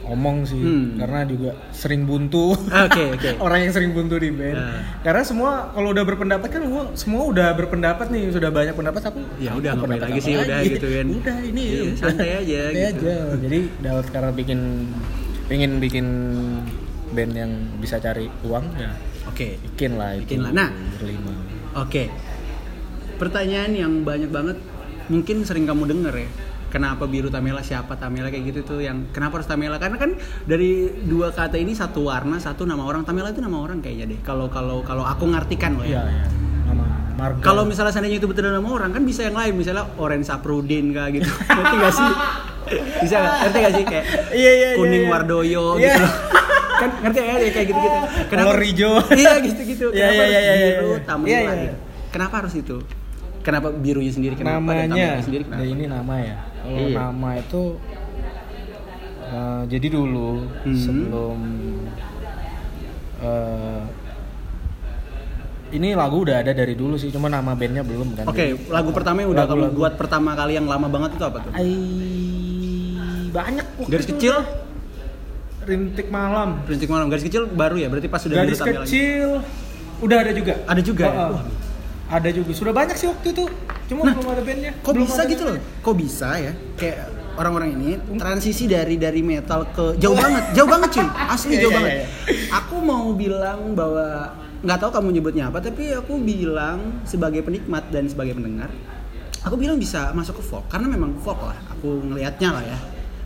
omong 0.03 0.43
sih 0.43 0.59
Hmm. 0.59 0.97
karena 0.97 1.23
juga 1.23 1.51
sering 1.71 2.03
buntu 2.03 2.57
Oke, 2.57 3.03
oke. 3.11 3.31
orang 3.45 3.63
yang 3.63 3.73
sering 3.73 3.93
buntu 3.93 4.17
di 4.17 4.31
band 4.31 4.57
Ah. 4.57 4.81
karena 5.01 5.23
semua 5.23 5.51
kalau 5.71 5.91
udah 5.91 6.03
berpendapat 6.03 6.49
kan 6.49 6.63
semua 6.63 6.83
semua 6.95 7.23
udah 7.27 7.49
berpendapat 7.53 8.09
nih 8.09 8.29
sudah 8.29 8.49
banyak 8.49 8.73
pendapat 8.73 9.03
aku 9.05 9.21
Ya 9.39 9.53
udah, 9.53 9.73
pendapat 9.75 10.01
lagi 10.07 10.21
sih, 10.21 10.35
udah 10.35 10.59
gitu 10.63 10.89
kan. 10.89 11.07
udah 11.07 11.37
ini 11.45 11.65
udah. 11.65 11.97
santai 11.97 12.31
aja 12.35 12.61
Santai 12.65 12.83
gitu. 12.89 13.07
aja 13.07 13.17
jadi 13.39 13.59
Daud 13.79 14.05
sekarang 14.05 14.33
bikin 14.35 14.59
pengen 15.51 15.83
bikin 15.83 16.07
band 17.11 17.33
yang 17.35 17.51
bisa 17.83 17.99
cari 17.99 18.31
uang 18.47 18.65
ya 18.79 18.95
Oke. 19.27 19.59
bikin 19.75 19.99
lah 19.99 20.15
itu 20.15 20.39
Bikin 20.39 20.41
lah. 20.47 20.53
Nah. 20.55 20.71
berlima 20.97 21.35
Oke. 21.79 22.11
Pertanyaan 23.19 23.71
yang 23.77 23.93
banyak 24.03 24.31
banget 24.33 24.59
mungkin 25.07 25.47
sering 25.47 25.69
kamu 25.71 25.87
denger 25.87 26.15
ya. 26.15 26.31
Kenapa 26.71 27.07
biru 27.11 27.31
Tamela 27.31 27.63
siapa 27.67 27.99
Tamela 27.99 28.31
kayak 28.31 28.55
gitu 28.55 28.61
tuh 28.63 28.79
yang 28.83 29.11
kenapa 29.11 29.43
harus 29.43 29.51
Tamela 29.51 29.79
karena 29.83 29.99
kan 29.99 30.15
dari 30.47 30.87
dua 31.03 31.35
kata 31.35 31.59
ini 31.59 31.75
satu 31.75 32.07
warna 32.07 32.39
satu 32.39 32.63
nama 32.63 32.87
orang 32.87 33.03
Tamela 33.03 33.35
itu 33.35 33.43
nama 33.43 33.59
orang 33.59 33.83
kayaknya 33.83 34.15
deh 34.15 34.21
kalau 34.23 34.47
kalau 34.47 34.83
kalau 34.87 35.03
aku 35.03 35.27
ngartikan 35.35 35.75
loh 35.79 35.87
ya. 35.87 36.07
ya 36.07 36.27
nama 36.31 36.50
marga 37.21 37.41
Kalau 37.41 37.63
misalnya 37.63 37.93
seandainya 37.93 38.17
itu 38.17 38.25
betul 38.25 38.49
nama 38.49 38.65
orang 38.65 38.91
kan 38.91 39.03
bisa 39.05 39.21
yang 39.23 39.37
lain 39.37 39.53
misalnya 39.55 39.85
Oren 39.95 40.25
Saprudin 40.25 40.91
kah 40.91 41.13
gitu. 41.13 41.29
Ngerti 41.53 41.77
gak 41.77 41.93
sih? 41.93 42.11
Bisa 43.05 43.15
gak? 43.19 43.33
Ngerti 43.45 43.59
gak 43.61 43.73
sih 43.77 43.85
kayak 43.85 44.05
Iya, 44.33 44.51
iya, 44.51 44.69
iya, 44.73 44.79
Kuning 44.81 45.05
iya. 45.05 45.13
Wardoyo 45.13 45.65
Iya. 45.77 45.93
gitu. 45.93 46.05
kan 46.81 46.91
ngerti 47.05 47.19
ya 47.21 47.35
kayak 47.53 47.67
gitu-gitu. 47.69 47.99
Kolor 48.33 48.61
hijau. 48.65 48.93
Iya 49.13 49.33
gitu-gitu. 49.45 49.87
Iya, 49.93 50.07
Kenapa 50.09 50.17
iya, 50.17 50.25
harus 50.25 50.33
iya, 50.33 50.41
iya, 50.41 50.69
biru? 50.73 50.91
Iya, 51.29 51.39
iya. 51.39 51.53
gitu? 51.61 51.77
Kenapa 52.09 52.35
harus 52.41 52.55
itu? 52.57 52.77
Kenapa 53.41 53.69
birunya 53.71 54.13
sendiri 54.13 54.35
kenapa 54.37 54.61
namanya 54.61 55.25
sendiri 55.25 55.49
kenapa? 55.49 55.61
ya 55.61 55.67
ini 55.67 55.85
nama 55.89 56.15
ya 56.21 56.37
kalau 56.61 56.77
Iya. 56.77 56.97
nama 57.09 57.29
itu 57.37 57.63
eh, 59.25 59.63
jadi 59.65 59.87
dulu 59.89 60.29
Hmm. 60.61 60.77
sebelum 60.77 61.39
eh, 63.21 63.81
ini 65.73 65.93
lagu 65.93 66.21
udah 66.21 66.37
ada 66.39 66.53
dari 66.53 66.73
dulu 66.73 66.95
sih 66.95 67.09
cuma 67.09 67.27
nama 67.27 67.53
bandnya 67.53 67.81
belum 67.81 68.15
kan 68.15 68.25
Oke, 68.27 68.55
lagu 68.67 68.91
pertama 68.91 69.21
yang 69.21 69.31
udah 69.31 69.45
kamu 69.45 69.55
Lagu-lagu. 69.61 69.77
buat 69.77 69.95
pertama 69.95 70.31
kali 70.33 70.53
yang 70.53 70.65
lama 70.65 70.87
banget 70.87 71.11
itu 71.15 71.25
apa 71.25 71.39
tuh? 71.41 71.53
Ai, 71.53 71.73
banyak 73.29 73.67
waktu 73.77 73.89
Garis 73.89 74.05
itu. 74.05 74.13
kecil, 74.17 74.35
rintik 75.63 76.09
malam 76.09 76.63
Rintik 76.65 76.89
Malam. 76.89 77.07
Garis 77.07 77.23
kecil 77.23 77.47
baru 77.47 77.77
ya, 77.77 77.87
berarti 77.87 78.07
pas 78.07 78.19
sudah 78.19 78.37
garis 78.37 78.57
Tamela 78.57 78.75
lagi. 78.77 78.85
kecil 78.85 79.29
udah 80.01 80.17
ada 80.19 80.33
juga 80.33 80.55
Ada 80.65 80.81
juga 80.81 81.03
ya? 81.03 81.13
Heeh. 81.13 81.31
Wah. 81.31 81.45
ada 82.11 82.29
juga 82.29 82.51
sudah 82.51 82.73
banyak 82.73 82.97
sih 82.97 83.07
waktu 83.07 83.27
itu 83.31 83.45
cuma 83.87 84.01
Nah, 84.03 84.15
belum 84.15 84.29
ada 84.29 84.43
bandnya 84.43 84.73
Kok 84.77 84.91
Belum 84.93 85.07
bisa 85.07 85.23
gitu 85.25 85.43
loh? 85.45 85.55
Kok 85.81 85.95
bisa 85.95 86.29
ya? 86.37 86.53
Kayak 86.75 86.99
orang-orang 87.33 87.69
ini 87.73 87.89
transisi 88.17 88.65
dari 88.65 88.97
dari 88.97 89.21
metal 89.21 89.63
ke 89.69 89.95
jauh 89.97 90.13
banget, 90.13 90.43
jauh 90.53 90.67
banget 90.67 90.91
cuy. 90.93 91.07
Asli 91.07 91.53
Iya, 91.53 91.61
jauh 91.61 91.71
iya, 91.71 91.79
banget. 91.79 91.93
iya. 91.95 92.07
Aku 92.53 92.77
mau 92.79 93.07
bilang 93.13 93.73
bahwa 93.73 94.35
nggak 94.61 94.79
tahu 94.81 94.91
kamu 94.93 95.09
nyebutnya 95.17 95.49
apa, 95.49 95.59
tapi 95.65 95.93
aku 95.97 96.21
bilang 96.21 97.01
sebagai 97.09 97.41
penikmat 97.41 97.89
dan 97.89 98.05
sebagai 98.07 98.37
pendengar, 98.37 98.69
aku 99.41 99.57
bilang 99.57 99.81
bisa 99.81 100.13
masuk 100.13 100.41
ke 100.41 100.45
folk 100.45 100.69
karena 100.69 100.89
memang 100.89 101.17
folk 101.25 101.41
lah. 101.41 101.57
Aku 101.77 102.05
ngelihatnya 102.05 102.49
lah 102.53 102.65
ya. 102.65 102.79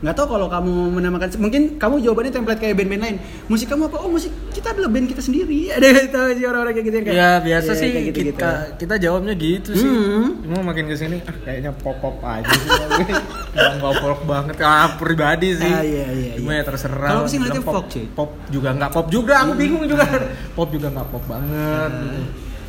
Nggak 0.05 0.15
tahu 0.15 0.37
kalau 0.37 0.53
kamu 0.53 0.75
menamakan 0.93 1.29
mungkin 1.41 1.63
kamu 1.81 2.05
jawabannya 2.05 2.33
template 2.37 2.61
kayak 2.61 2.77
band-band 2.77 3.03
lain 3.09 3.17
musik 3.49 3.73
kamu 3.73 3.89
apa 3.89 3.97
oh 4.05 4.13
musik 4.13 4.29
kita 4.53 4.77
adalah 4.77 4.93
band 4.93 5.09
kita 5.09 5.25
sendiri 5.25 5.61
ada 5.81 5.87
yang 5.89 6.09
tahu 6.13 6.27
sih 6.37 6.45
orang-orang 6.45 6.73
kayak 6.77 6.87
gitu 6.87 6.97
yang 7.01 7.07
kayak 7.09 7.17
Ya 7.17 7.31
biasa 7.41 7.71
Iya, 7.73 7.81
sih 7.81 7.89
kayak 7.89 8.05
gitu-gitu. 8.13 8.31
kita 8.37 8.51
kita 8.77 8.95
jawabnya 9.01 9.33
gitu 9.33 9.71
sih. 9.73 9.89
Hmm. 9.89 10.45
Cuma 10.45 10.61
makin 10.61 10.85
ke 10.93 10.97
sini 11.01 11.17
ah 11.25 11.37
kayaknya 11.41 11.73
pop 11.73 11.97
pop 12.05 12.21
aja 12.21 12.53
sih. 12.53 12.69
Nggak 13.55 13.71
nggak 13.81 13.95
folk 14.03 14.21
banget 14.27 14.57
ah 14.61 14.99
pribadi 14.99 15.49
sih. 15.57 15.73
Ah, 15.73 15.81
iya, 15.81 16.05
iya, 16.11 16.33
Cuma 16.37 16.53
iya. 16.53 16.61
ya 16.61 16.69
terserah. 16.69 17.11
Kalau 17.17 17.25
sih 17.25 17.39
ngeliatnya 17.41 17.63
pop, 17.65 17.75
folk. 17.81 17.87
Pop 18.13 18.31
juga 18.51 18.69
nggak 18.75 18.91
pop 18.93 19.07
juga. 19.09 19.35
Aku 19.47 19.53
bingung 19.57 19.87
juga. 19.89 20.05
Pop 20.53 20.69
juga 20.69 20.91
nggak 20.93 21.09
pop 21.09 21.25
banget. 21.25 21.91
Gitu. 21.97 22.21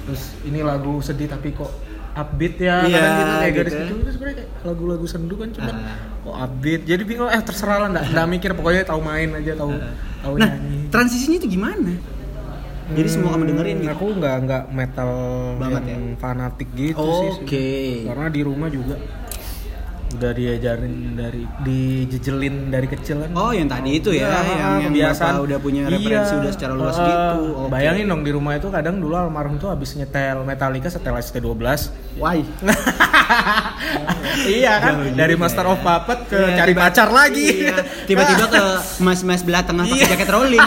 Terus 0.05 0.23
ini 0.45 0.59
lagu 0.61 1.01
sedih 1.01 1.27
tapi 1.27 1.51
kok 1.51 1.73
upbeat 2.15 2.55
ya 2.57 2.75
Iya, 2.81 2.95
kadang 2.95 3.11
gitu 3.13 3.31
kayak 3.33 3.43
gitu. 3.45 3.57
garis 3.57 3.73
gitu 3.75 3.93
itu 3.93 4.09
sebenarnya 4.09 4.35
kayak 4.37 4.49
lagu-lagu 4.63 5.05
sendu 5.05 5.35
kan 5.35 5.49
cuman 5.51 5.75
Ah. 5.75 5.95
kok 6.21 6.35
upbeat 6.41 6.81
jadi 6.83 7.03
bingung 7.03 7.27
eh 7.27 7.41
terserah 7.41 7.77
lah 7.77 7.89
nggak 7.91 8.05
nggak 8.09 8.27
mikir 8.29 8.49
pokoknya 8.51 8.83
tahu 8.83 8.99
main 8.99 9.29
aja 9.31 9.51
tahu 9.53 9.71
tahu 10.19 10.33
nah 10.35 10.47
nyanyi 10.49 10.87
transisinya 10.87 11.37
itu 11.37 11.49
gimana 11.51 11.91
jadi 12.87 13.09
semua 13.09 13.33
kamu 13.33 13.43
dengerin 13.47 13.75
gitu 13.75 13.87
Hmm, 13.87 13.95
Aku 13.95 14.05
nggak 14.13 14.35
nggak 14.41 14.63
metal 14.71 15.11
Banget 15.57 15.83
yang 15.87 16.03
fanatik 16.15 16.69
gitu 16.71 17.01
sih. 17.01 17.29
Oke. 17.35 17.69
Karena 18.05 18.27
di 18.29 18.41
rumah 18.41 18.69
juga 18.69 18.95
udah 20.15 20.31
diajarin 20.31 20.95
dari 21.13 21.43
dijejelin 21.59 22.67
dari 22.67 22.87
kecil 22.87 23.21
kan. 23.21 23.29
Oh, 23.33 23.49
yang 23.49 23.65
tadi 23.65 23.89
itu 23.95 24.09
ya, 24.09 24.31
Iya, 24.31 24.39
yang- 24.81 24.95
yang. 24.95 25.13
Bapak 25.13 25.41
udah 25.41 25.57
punya 25.57 25.81
referensi 25.85 26.33
udah 26.33 26.51
secara 26.51 26.73
luas 26.73 26.95
gitu. 26.95 27.23
Oke. 27.57 27.69
Bayangin 27.69 28.05
dong 28.05 28.21
di 28.21 28.31
rumah 28.31 28.53
itu 28.53 28.67
kadang 28.67 28.97
dulu 28.97 29.13
almarhum 29.13 29.55
tuh 29.55 29.67
habis 29.67 29.93
nyetel 29.93 30.41
Metallica 30.41 30.87
setel 30.87 31.15
ST12. 31.15 31.59
why 32.15 32.39
iya 34.47 34.73
kan? 34.79 34.93
Jauh 35.01 35.15
Dari 35.15 35.35
Master 35.35 35.63
ya. 35.63 35.69
of 35.69 35.79
Puppet 35.79 36.19
ke 36.27 36.39
Iya, 36.41 36.55
cari 36.55 36.71
tiba- 36.71 36.81
pacar 36.81 37.09
lagi. 37.09 37.47
Iya, 37.61 37.75
tiba-tiba 38.05 38.45
ke 38.47 38.63
mas-mas 38.99 39.41
belah 39.41 39.63
tengah 39.63 39.83
pakai 39.83 39.99
Iya. 39.99 40.11
jaket 40.13 40.29
rolling 40.29 40.63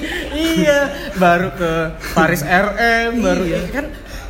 iya, 0.54 0.78
baru 1.14 1.48
ke 1.52 1.72
Paris 2.12 2.42
RM, 2.42 3.10
baru 3.18 3.42
Iya. 3.44 3.60
kan 3.68 3.84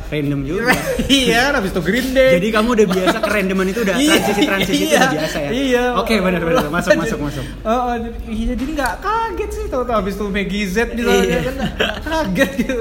random 0.05 0.39
juga 0.41 0.73
iya, 1.09 1.51
habis 1.51 1.69
itu 1.69 1.81
Green 1.81 2.09
Day. 2.11 2.37
jadi 2.37 2.47
kamu 2.51 2.67
udah 2.73 2.87
biasa 2.87 3.17
kerandoman 3.19 3.67
itu 3.67 3.79
udah 3.81 3.95
Iya, 3.99 4.13
transisi 4.15 4.41
transisi 4.43 4.73
itu 4.75 4.85
iya, 4.87 4.99
udah 4.99 5.11
biasa 5.15 5.37
ya 5.37 5.49
Iya. 5.51 5.83
oke 5.95 6.13
benar 6.17 6.41
benar 6.41 6.65
masuk 6.69 6.91
masuk 6.95 7.19
masuk 7.21 7.43
Oh, 7.61 7.79
oh, 7.85 7.95
jadi- 7.95 8.19
iya 8.27 8.53
jadi 8.53 8.71
nggak 8.73 8.93
kaget 8.99 9.49
sih 9.51 9.65
tahu 9.67 9.83
tahu 9.83 9.95
habis 9.97 10.13
itu 10.13 10.25
Maggie 10.27 10.65
Z 10.65 10.77
di 10.91 11.01
sana 11.01 11.19
Iya. 11.19 11.37
kan 11.41 11.55
kaget 12.03 12.51
gitu. 12.59 12.75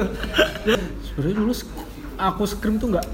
Sebenarnya 1.05 1.35
dulu 1.37 1.53
aku 2.15 2.43
scream 2.45 2.77
tuh 2.77 2.89
nggak 2.91 3.07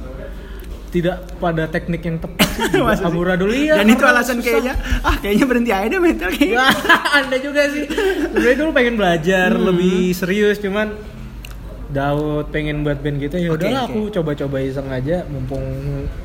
tidak 0.89 1.21
pada 1.37 1.69
teknik 1.69 2.01
yang 2.01 2.17
tepat 2.17 2.49
sih. 2.49 2.81
Masa 2.81 2.97
sih? 2.97 3.05
Amburadul 3.05 3.53
iya. 3.53 3.77
dan 3.77 3.87
itu 3.87 4.01
alasan 4.03 4.37
susah. 4.37 4.45
kayaknya 4.49 4.75
ah 5.03 5.17
kayaknya 5.17 5.45
berhenti 5.45 5.71
aja 5.71 5.87
deh 5.87 6.01
metal 6.01 6.29
kayaknya 6.31 6.57
Wah, 6.59 6.73
anda 7.15 7.37
juga 7.37 7.63
sih. 7.69 7.85
Sebenarnya 8.25 8.57
dulu 8.59 8.71
pengen 8.73 8.95
belajar 8.97 9.49
Hmm. 9.51 9.65
lebih 9.69 10.13
serius 10.13 10.57
cuman 10.57 10.97
Daud 11.89 12.53
pengen 12.53 12.85
buat 12.85 13.01
band 13.01 13.17
gitu 13.17 13.41
ya 13.41 13.57
udahlah 13.57 13.89
oke. 13.89 13.93
aku 13.97 14.01
coba-coba 14.13 14.61
iseng 14.61 14.93
aja. 14.93 15.25
Mumpung 15.25 15.65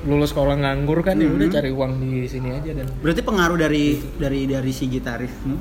lulus 0.04 0.36
sekolah 0.36 0.60
nganggur 0.60 1.00
kan 1.00 1.16
ya 1.16 1.32
udah 1.32 1.48
Hmm. 1.48 1.56
cari 1.56 1.72
uang 1.72 1.92
di 1.98 2.28
sini 2.28 2.52
aja 2.52 2.76
dan 2.76 2.88
berarti 3.00 3.24
pengaruh 3.24 3.56
dari 3.56 3.96
dari 4.20 4.44
dari 4.44 4.72
si 4.76 4.92
gitaris 4.92 5.32
hmm? 5.32 5.60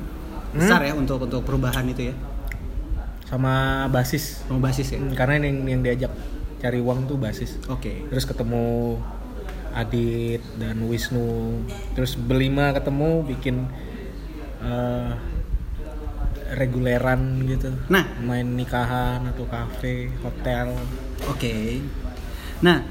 besar 0.53 0.83
ya 0.83 0.93
untuk 0.93 1.23
untuk 1.23 1.41
perubahan 1.41 1.87
itu 1.87 2.11
ya? 2.11 2.15
Sama 3.25 3.87
basis. 3.87 4.43
Sama 4.43 4.59
basis 4.59 4.91
ya? 4.91 4.99
Hmm, 4.99 5.15
karena 5.15 5.39
yang 5.39 5.63
yang 5.65 5.81
diajak 5.81 6.11
cari 6.59 6.77
uang 6.77 7.07
tuh 7.07 7.15
basis. 7.15 7.55
Oke. 7.67 8.03
Terus 8.11 8.27
ketemu 8.27 8.99
Adit 9.73 10.43
dan 10.61 10.85
Wisnu 10.85 11.63
terus 11.97 12.13
berlima 12.13 12.69
ketemu 12.71 13.25
bikin 13.25 13.65
eh, 14.61 15.11
reguleran 16.53 17.41
gitu 17.45 17.69
Nah. 17.89 18.05
main 18.21 18.45
nikahan 18.45 19.25
atau 19.27 19.45
kafe 19.45 20.09
hotel 20.21 20.73
Oke. 21.23 21.79
Nah, 22.59 22.83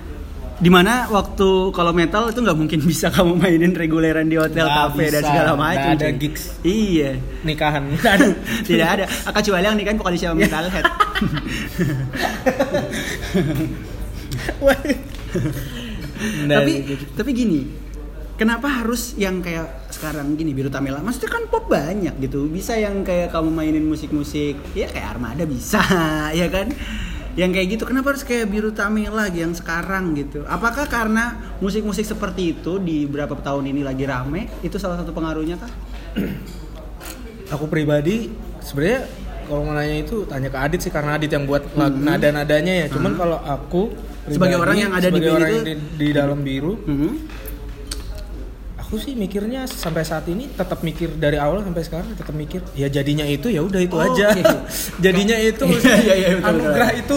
di 0.57 0.71
mana 0.73 1.05
waktu 1.13 1.69
kalau 1.75 1.93
metal 1.93 2.33
itu 2.33 2.41
nggak 2.41 2.57
mungkin 2.57 2.81
bisa 2.91 3.13
kamu 3.13 3.37
mainin 3.37 3.77
reguleran 3.77 4.25
di 4.25 4.41
hotel, 4.41 4.65
kafe 4.65 5.13
dan 5.13 5.21
segala 5.21 5.53
macam. 5.53 5.93
ada 5.93 6.09
gigs. 6.17 6.57
Iya. 6.65 7.21
nikahan 7.45 7.93
ada 8.17 8.33
Tidak 8.65 8.89
ada. 8.89 9.05
Kecuali 9.37 9.65
yang 9.69 9.77
nikahin 9.77 9.99
vokalis 10.01 10.21
sama 10.23 10.41
metalhead. 10.41 10.85
Nah, 16.47 16.63
tapi 16.63 16.73
gitu. 16.87 17.05
tapi 17.19 17.31
gini. 17.35 17.61
Kenapa 18.39 18.83
harus 18.83 19.15
yang 19.19 19.43
kayak 19.43 19.82
sekarang 20.03 20.35
gini 20.35 20.51
Biru 20.51 20.67
Tamela? 20.67 20.99
Maksudnya 20.99 21.31
kan 21.31 21.47
pop 21.47 21.71
banyak 21.71 22.19
gitu. 22.19 22.51
Bisa 22.51 22.75
yang 22.75 23.07
kayak 23.07 23.31
kamu 23.31 23.55
mainin 23.55 23.87
musik-musik 23.87 24.59
ya 24.75 24.91
kayak 24.91 25.15
Armada 25.15 25.47
bisa, 25.47 25.79
ya 26.35 26.51
kan? 26.51 26.75
Yang 27.33 27.51
kayak 27.55 27.67
gitu. 27.71 27.83
Kenapa 27.87 28.11
harus 28.11 28.27
kayak 28.27 28.51
Biru 28.51 28.75
Tamela 28.75 29.25
lagi 29.25 29.41
yang 29.41 29.55
sekarang 29.55 30.19
gitu? 30.19 30.43
Apakah 30.45 30.85
karena 30.85 31.39
musik-musik 31.59 32.03
seperti 32.03 32.53
itu 32.53 32.77
di 32.77 33.07
beberapa 33.07 33.39
tahun 33.39 33.71
ini 33.71 33.87
lagi 33.87 34.03
rame? 34.03 34.51
Itu 34.61 34.77
salah 34.77 34.99
satu 34.99 35.15
pengaruhnya 35.15 35.55
kah? 35.55 35.71
aku 37.55 37.65
pribadi 37.69 38.27
sebenarnya 38.59 39.07
kalau 39.45 39.63
mau 39.63 39.73
nanya 39.73 39.97
itu 40.01 40.25
tanya 40.25 40.49
ke 40.49 40.59
Adit 40.59 40.81
sih 40.81 40.91
karena 40.91 41.15
Adit 41.15 41.31
yang 41.31 41.45
buat 41.45 41.63
lag- 41.73 41.93
nada-nadanya 41.95 42.75
ya 42.75 42.87
cuman 42.89 43.13
kalau 43.15 43.39
aku 43.39 43.83
Hmm. 44.23 44.39
Sebagai 44.39 44.55
pribadi, 44.55 44.63
orang 44.63 44.77
yang 44.79 44.93
ada 44.95 45.09
di 45.11 45.19
orang 45.27 45.43
itu- 45.43 45.57
yang 45.59 45.67
di, 45.67 45.75
di 45.99 46.09
dalam 46.15 46.39
biru 46.41 46.79
Mhm. 46.79 47.11
Aku 48.93 49.01
sih 49.01 49.17
mikirnya 49.17 49.65
sampai 49.65 50.05
saat 50.05 50.29
ini 50.29 50.53
tetap 50.53 50.85
mikir 50.85 51.17
dari 51.17 51.41
awal 51.41 51.65
sampai 51.65 51.81
sekarang 51.81 52.13
tetap 52.13 52.37
mikir 52.37 52.61
ya 52.77 52.93
jadinya 52.93 53.25
itu 53.25 53.49
ya 53.49 53.65
udah 53.65 53.81
itu 53.81 53.97
Oh, 53.97 54.05
aja. 54.05 54.37
oke. 54.37 54.45
jadinya 55.09 55.33
itu 55.33 55.65
Iya, 55.65 55.97
iya, 55.97 56.15
iya, 56.15 56.29
anugerah 56.45 56.91
itu 56.93 57.17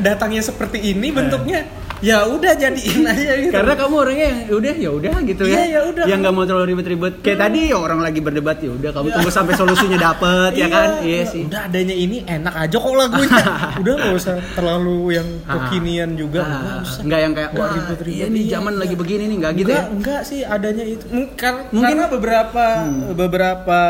datangnya 0.00 0.40
seperti 0.40 0.80
ini 0.80 1.12
bentuknya 1.12 1.68
ya 2.00 2.24
udah 2.26 2.52
jadiin 2.54 3.04
aja 3.04 3.32
gitu 3.38 3.52
Karena 3.52 3.72
kamu 3.74 3.94
orangnya 3.94 4.26
yang 4.26 4.40
"Ya 4.42 4.54
udah 4.54 4.72
ya 4.74 4.90
udah 4.90 5.14
gitu 5.22 5.42
ya. 5.44 5.52
Iya, 5.52 5.64
ya 5.66 5.80
udah. 5.86 6.04
Yang 6.04 6.18
nggak 6.18 6.32
mau 6.32 6.44
terlalu 6.44 6.66
ribet-ribet. 6.70 7.12
Kayak 7.20 7.38
tadi 7.40 7.60
ya 7.66 7.76
orang 7.76 8.00
lagi 8.00 8.18
berdebat 8.18 8.56
ya 8.58 8.70
udah 8.70 8.90
kamu 8.90 9.06
tunggu 9.10 9.30
sampai 9.30 9.54
solusinya 9.54 9.98
dapet 10.00 10.50
ya 10.54 10.66
kan. 10.66 10.88
Iya 11.00 11.22
sih. 11.24 11.42
udah 11.44 11.62
adanya 11.66 11.94
ini 11.94 12.16
enak 12.22 12.54
aja 12.58 12.76
kok 12.76 12.92
lagunya 12.92 13.42
udah 13.82 13.92
nggak 13.94 14.14
usah 14.14 14.34
terlalu 14.50 14.98
yang 15.12 15.28
kekinian 15.42 16.10
juga 16.14 16.40
nggak 16.42 16.62
Ah, 16.62 16.80
usah 16.80 17.00
nggak 17.02 17.20
yang 17.20 17.32
kayak 17.32 17.50
wah 17.52 17.68
ribet-ribet, 17.70 18.16
iya 18.16 18.26
nih 18.28 18.42
iya, 18.42 18.52
zaman 18.54 18.72
iya. 18.72 18.80
lagi 18.80 18.94
begini 18.94 19.24
nih 19.26 19.36
nggak 19.38 19.52
gitu 19.56 19.70
ya. 19.70 19.82
enggak 19.86 20.20
sih 20.22 20.40
adanya 20.42 20.84
itu 20.86 21.04
Mungkin, 21.06 21.54
Mungkin- 21.68 21.82
karena 21.84 22.04
beberapa 22.06 22.64
Hmm. 22.80 23.12
beberapa 23.12 23.80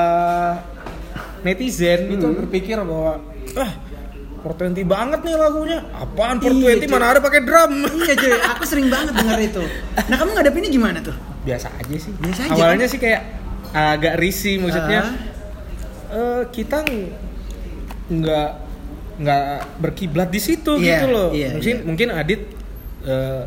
netizen 1.41 2.01
itu 2.11 2.27
Hmm. 2.27 2.37
berpikir 2.37 2.77
bahwa 2.79 3.13
ah 3.57 3.71
420 4.41 4.85
banget 4.85 5.21
nih 5.21 5.35
lagunya 5.35 5.79
apaan 5.91 6.37
420 6.37 6.81
Iya, 6.81 6.89
mana 6.89 7.07
ada 7.09 7.21
pakai 7.21 7.41
drum 7.41 7.73
Iya 8.01 8.15
cuy, 8.15 8.33
aku 8.33 8.63
sering 8.65 8.87
banget 8.87 9.13
denger 9.13 9.39
itu. 9.43 9.63
Nah 10.03 10.17
kamu 10.17 10.31
ngadepinnya 10.33 10.71
gimana 10.71 10.99
tuh? 11.01 11.17
biasa 11.41 11.73
aja 11.73 11.97
sih 11.97 12.13
Biasa 12.15 12.41
aja, 12.43 12.53
awalnya 12.53 12.85
sih 12.85 12.97
kayak 12.97 13.21
agak 13.71 14.17
risih 14.17 14.59
maksudnya 14.59 15.01
Ah. 15.01 15.13
eh, 16.13 16.43
kita 16.51 16.83
ng- 16.83 17.13
nggak 18.11 18.49
nggak 19.19 19.43
berkiblat 19.79 20.29
di 20.29 20.37
situ 20.39 20.75
Iya, 20.75 20.97
gitu 20.97 21.07
loh 21.09 21.29
iya, 21.31 21.49
mungkin 21.53 21.75
iya. 21.75 21.85
mungkin 21.85 22.09
Adit 22.11 22.43
eh, 23.03 23.43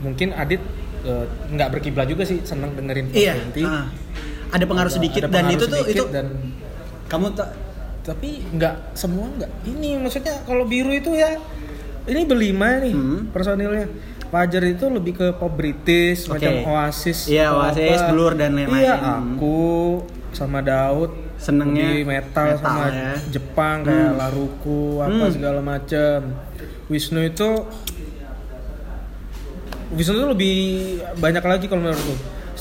mungkin 0.00 0.28
Adit 0.32 0.62
eh, 1.02 1.24
nggak 1.48 1.68
berkiblat 1.70 2.06
juga 2.06 2.22
sih 2.22 2.40
seneng 2.40 2.72
dengerin 2.72 3.10
Iya. 3.10 3.34
420. 3.48 3.62
ah. 3.64 3.86
Ada 4.50 4.64
pengaruh 4.64 4.86
Ada- 4.86 4.96
sedikit 4.96 5.20
ada 5.20 5.28
dan 5.28 5.34
pengaruh 5.36 5.52
itu 5.52 5.64
tuh 5.64 5.78
sedikit 5.80 5.94
itu 5.96 6.04
dan 6.10 6.26
kamu 7.06 7.26
tak 7.32 7.48
tapi 8.04 8.44
nggak 8.46 8.92
semua 8.92 9.26
nggak 9.30 9.50
ini 9.66 9.96
maksudnya 9.96 10.44
kalau 10.44 10.64
biru 10.64 10.92
itu 10.92 11.10
ya 11.10 11.40
ini 12.04 12.22
berlima 12.22 12.78
nih 12.78 12.92
Hmm. 12.92 13.20
personilnya 13.28 13.88
Fajar 14.26 14.66
itu 14.66 14.84
lebih 14.86 15.14
ke 15.14 15.26
pop 15.32 15.48
British 15.48 16.26
Oke. 16.26 16.36
macam 16.36 16.52
Oasis 16.68 17.30
Iya, 17.30 17.54
Oasis, 17.54 17.96
apa. 17.96 18.10
Blur, 18.10 18.34
dan 18.34 18.52
lain-lain. 18.52 18.76
iya 18.76 18.94
Hmm. 18.94 19.38
aku 19.38 19.56
sama 20.30 20.58
Daud 20.60 21.14
Senengnya 21.36 21.92
lebih 21.92 22.04
metal, 22.04 22.46
metal 22.50 22.60
sama 22.60 22.86
ya. 22.88 23.14
Jepang 23.30 23.76
kayak 23.82 24.04
Hmm. 24.06 24.18
Laruku 24.18 24.80
apa 24.98 25.24
Hmm. 25.24 25.32
segala 25.32 25.60
macam 25.60 26.18
Wisnu 26.86 27.20
itu 27.22 27.50
Wisnu 29.94 30.14
itu 30.14 30.26
lebih 30.26 30.56
banyak 31.16 31.40
lagi 31.42 31.64
kalau 31.64 31.82
menurutku 31.82 32.14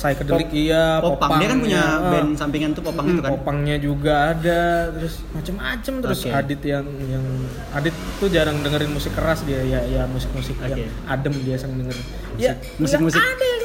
psychedelic 0.04 0.46
Pop- 0.46 0.60
iya 0.60 0.84
Popang 1.00 1.32
dia 1.34 1.48
kan 1.48 1.58
punya 1.58 1.80
popangnya, 1.80 2.12
band 2.12 2.30
sampingan 2.36 2.70
tuh 2.72 2.84
Popang 2.84 3.06
Hmm, 3.06 3.14
itu 3.14 3.22
kan. 3.22 3.32
Popangnya 3.32 3.76
juga 3.78 4.14
ada, 4.30 4.62
terus 4.92 5.24
macem-macem 5.32 5.94
terus 5.98 6.20
Oke. 6.22 6.32
Adit 6.34 6.62
yang 6.62 6.84
yang 7.04 7.24
Adit 7.72 7.96
tuh 8.20 8.28
jarang 8.28 8.60
dengerin 8.60 8.92
musik 8.92 9.14
keras 9.14 9.40
dia 9.42 9.64
ya 9.64 9.80
ya 9.82 10.04
musik-musik 10.06 10.60
yang 10.60 10.76
Oke. 10.76 10.86
adem 11.08 11.34
dia 11.42 11.56
seneng 11.56 11.80
dengerin. 11.82 12.06
Ya 12.36 12.54
musik-musik- 12.76 13.16
nggak 13.16 13.34
ada 13.34 13.46
yang 13.48 13.62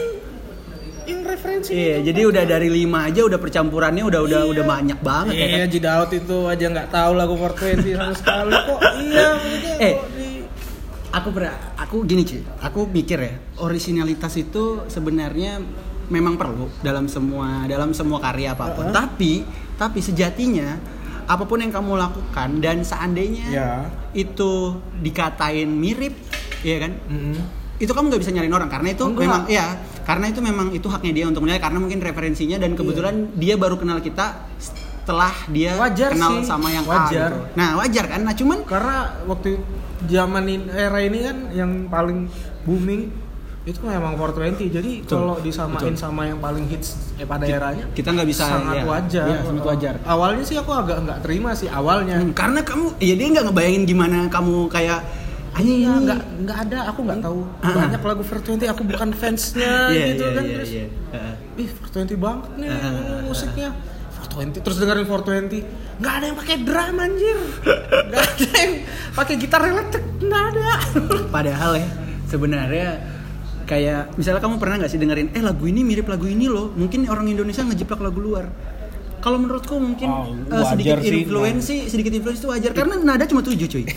yang 1.09 1.21
referensi. 1.27 1.71
Iya, 1.73 1.97
jadi 2.05 2.21
udah 2.23 2.45
dari 2.47 2.69
lima 2.69 2.99
aja 3.03 3.25
udah 3.25 3.37
percampurannya 3.37 4.05
udah 4.05 4.21
udah 4.23 4.41
Iya. 4.41 4.53
udah 4.53 4.65
banyak 4.67 4.99
banget 5.01 5.33
ya 5.35 5.41
Iya, 5.43 5.59
kan. 5.59 5.69
Jidaut 5.69 6.11
itu 6.13 6.37
aja 6.47 6.65
nggak 6.69 6.89
tahu 6.89 7.13
lagu 7.15 7.35
420 7.35 7.97
sama 7.97 8.13
sekali 8.21 8.53
kok. 8.55 8.81
Iya, 8.95 9.29
Eh. 9.81 9.95
kok 9.95 10.09
di 10.13 10.27
Aku 11.09 11.33
ber 11.33 11.49
aku 11.75 12.05
gini 12.05 12.21
cuy, 12.21 12.45
aku 12.61 12.85
mikir 12.87 13.17
ya 13.19 13.33
originalitas 13.59 14.37
itu 14.37 14.85
sebenarnya 14.87 15.57
memang 16.09 16.35
perlu 16.35 16.69
dalam 16.81 17.07
semua 17.07 17.65
dalam 17.65 17.93
semua 17.93 18.19
karya 18.19 18.53
apa 18.53 18.73
pun. 18.73 18.89
Uh-uh. 18.89 18.95
Tapi 18.95 19.45
tapi 19.75 19.99
sejatinya 20.01 20.77
apa 21.25 21.45
pun 21.45 21.61
yang 21.61 21.69
kamu 21.69 21.93
lakukan 21.95 22.59
dan 22.59 22.81
seandainya 22.81 23.47
Ya. 23.47 23.71
itu 24.11 24.73
dikatain 24.99 25.69
mirip, 25.69 26.17
ya 26.61 26.81
kan? 26.81 26.97
Mm-mm. 27.05 27.37
Itu 27.77 27.93
kamu 27.93 28.09
nggak 28.09 28.23
bisa 28.23 28.33
nyalain 28.33 28.51
orang 28.51 28.67
karena 28.67 28.89
itu 28.91 29.05
Enggak. 29.05 29.23
memang 29.23 29.43
ya 29.47 29.67
karena 30.03 30.27
itu 30.27 30.41
memang 30.41 30.67
itu 30.73 30.89
haknya 30.89 31.13
dia 31.13 31.25
untuk 31.29 31.45
menilai 31.45 31.61
karena 31.61 31.79
mungkin 31.79 32.01
referensinya 32.01 32.57
dan 32.57 32.73
kebetulan 32.75 33.29
dia 33.37 33.55
baru 33.55 33.77
kenal 33.77 34.01
kita 34.01 34.49
setelah 34.59 35.31
dia 35.49 35.77
Wajar 35.77 36.17
kenal 36.17 36.41
sih. 36.41 36.49
sama 36.49 36.69
yang 36.69 36.83
Wajar. 36.85 37.29
A 37.29 37.37
gitu. 37.37 37.41
Nah, 37.55 37.69
wajar 37.77 38.05
kan? 38.09 38.21
Nah, 38.25 38.35
cuman 38.35 38.59
Karena 38.65 38.97
waktu 39.25 39.61
zaman 40.05 40.45
era 40.71 40.99
ini 41.01 41.19
kan 41.23 41.37
yang 41.53 41.71
paling 41.87 42.27
booming 42.65 43.13
itu 43.69 43.81
memang 43.83 44.17
420. 44.17 44.73
Jadi 44.73 44.91
kalau 45.05 45.37
disamain 45.39 45.93
Betul. 45.93 46.01
sama 46.01 46.25
yang 46.25 46.39
paling 46.39 46.65
hits 46.67 46.97
eh, 47.15 47.23
pada 47.23 47.45
eranya 47.45 47.85
kita 47.93 48.09
nggak 48.11 48.25
bisa 48.27 48.49
sangat 48.49 48.77
ya, 48.77 48.85
wajar. 48.85 49.27
ya, 49.29 49.39
sangat 49.45 49.65
wajar. 49.67 49.95
Awalnya 50.03 50.43
sih 50.43 50.57
aku 50.57 50.73
agak 50.73 50.99
nggak 51.05 51.19
terima 51.21 51.51
sih 51.53 51.69
awalnya. 51.69 52.17
Hmm, 52.17 52.33
karena 52.33 52.61
kamu 52.63 52.97
ya 52.97 53.15
dia 53.15 53.27
nggak 53.29 53.45
ngebayangin 53.47 53.83
gimana 53.85 54.19
kamu 54.29 54.67
kayak 54.69 55.01
Iya, 55.59 55.91
ini 55.91 56.07
nggak 56.07 56.21
nggak 56.47 56.59
ada, 56.71 56.79
aku 56.87 57.03
nggak 57.03 57.19
tahu 57.19 57.41
Ah. 57.67 57.75
banyak 57.75 57.99
lagu 57.99 58.23
420 58.23 58.71
aku 58.71 58.83
bukan 58.87 59.11
fansnya 59.11 59.75
Iya, 59.91 60.05
gitu 60.15 60.23
iya, 60.23 60.37
kan 60.39 60.43
iya, 60.47 60.55
terus 60.55 60.71
iya. 60.71 60.87
Heeh. 61.11 61.35
ih 61.59 61.69
420 61.83 62.15
banget 62.15 62.51
nih 62.63 62.69
Ah, 62.71 62.79
ah, 62.79 62.95
ah, 62.95 63.21
musiknya 63.27 63.69
420 64.23 64.63
terus 64.63 64.77
dengerin 64.79 65.03
420 65.03 65.67
nggak 65.99 66.13
ada 66.15 66.25
yang 66.31 66.39
pakai 66.39 66.57
drum 66.63 66.97
anjir 66.97 67.39
nggak 68.07 68.23
ada 68.23 68.47
yang 68.55 68.73
pakai 69.11 69.35
gitar 69.35 69.63
elektrik 69.67 70.07
nggak 70.23 70.43
ada 70.47 70.67
Padahal 71.27 71.73
ya 71.75 71.89
sebenarnya 72.29 72.89
kayak 73.69 74.17
misalnya 74.17 74.41
kamu 74.41 74.57
pernah 74.57 74.81
nggak 74.81 74.91
sih 74.91 74.99
dengerin 74.99 75.29
eh 75.37 75.45
lagu 75.45 75.69
ini 75.69 75.85
mirip 75.85 76.09
lagu 76.09 76.25
ini 76.25 76.49
loh 76.49 76.73
mungkin 76.73 77.05
orang 77.07 77.29
Indonesia 77.29 77.61
ngejiplak 77.63 78.01
lagu 78.01 78.19
luar. 78.19 78.49
Kalau 79.19 79.37
menurutku 79.37 79.77
mungkin 79.77 80.09
Oh, 80.09 80.31
eh, 80.31 80.65
sedikit 80.73 81.05
influensi 81.05 81.91
sedikit 81.91 82.17
influensi 82.17 82.41
itu 82.41 82.49
wajar 82.49 82.73
karena 82.73 82.97
nada 82.97 83.29
cuma 83.29 83.45
tujuh 83.45 83.69
cuy. 83.69 83.85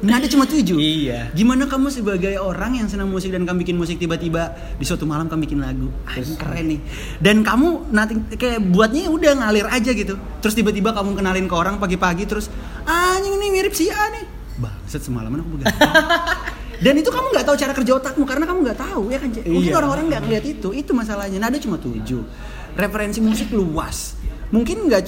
Nada 0.00 0.24
cuma 0.32 0.48
tujuh. 0.48 0.80
Iya. 0.80 1.28
gimana 1.36 1.68
kamu 1.68 1.92
sebagai 1.92 2.40
orang 2.40 2.72
yang 2.80 2.88
senang 2.88 3.12
musik 3.12 3.36
dan 3.36 3.44
kamu 3.44 3.68
bikin 3.68 3.76
musik 3.76 4.00
tiba-tiba 4.00 4.56
di 4.80 4.84
suatu 4.88 5.04
malam 5.04 5.28
kamu 5.28 5.44
bikin 5.44 5.60
lagu? 5.60 5.92
Ah, 6.08 6.16
keren 6.16 6.72
nih. 6.72 6.80
Dan 7.20 7.44
kamu 7.44 7.92
nanti 7.92 8.16
kayak 8.32 8.64
buatnya 8.64 9.12
udah 9.12 9.44
ngalir 9.44 9.68
aja 9.68 9.92
gitu. 9.92 10.16
Terus 10.40 10.56
tiba-tiba 10.56 10.96
kamu 10.96 11.20
kenalin 11.20 11.44
ke 11.44 11.52
orang 11.52 11.76
pagi-pagi 11.76 12.24
terus 12.24 12.48
ah 12.88 13.20
ini 13.20 13.52
mirip 13.52 13.76
si 13.76 13.92
A 13.92 14.08
nih. 14.08 14.24
Bangsat 14.56 15.04
semalaman 15.04 15.44
aku 15.44 15.60
begadang 15.60 15.76
dan 16.80 16.94
itu 16.96 17.08
kamu 17.08 17.26
nggak 17.30 17.44
tahu 17.44 17.56
cara 17.56 17.72
kerja 17.72 17.92
otakmu 17.94 18.24
karena 18.24 18.44
kamu 18.44 18.58
nggak 18.64 18.78
tahu 18.80 19.02
ya 19.08 19.18
kan 19.18 19.28
mungkin 19.44 19.68
Iya. 19.68 19.76
orang-orang 19.76 20.04
nggak 20.08 20.22
ngeliat 20.24 20.44
itu 20.46 20.68
itu 20.72 20.90
masalahnya. 20.90 21.36
Nada 21.36 21.56
cuma 21.56 21.76
tujuh. 21.76 22.24
Referensi 22.72 23.20
musik 23.20 23.52
luas. 23.52 24.16
Mungkin 24.50 24.90
nggak 24.90 25.02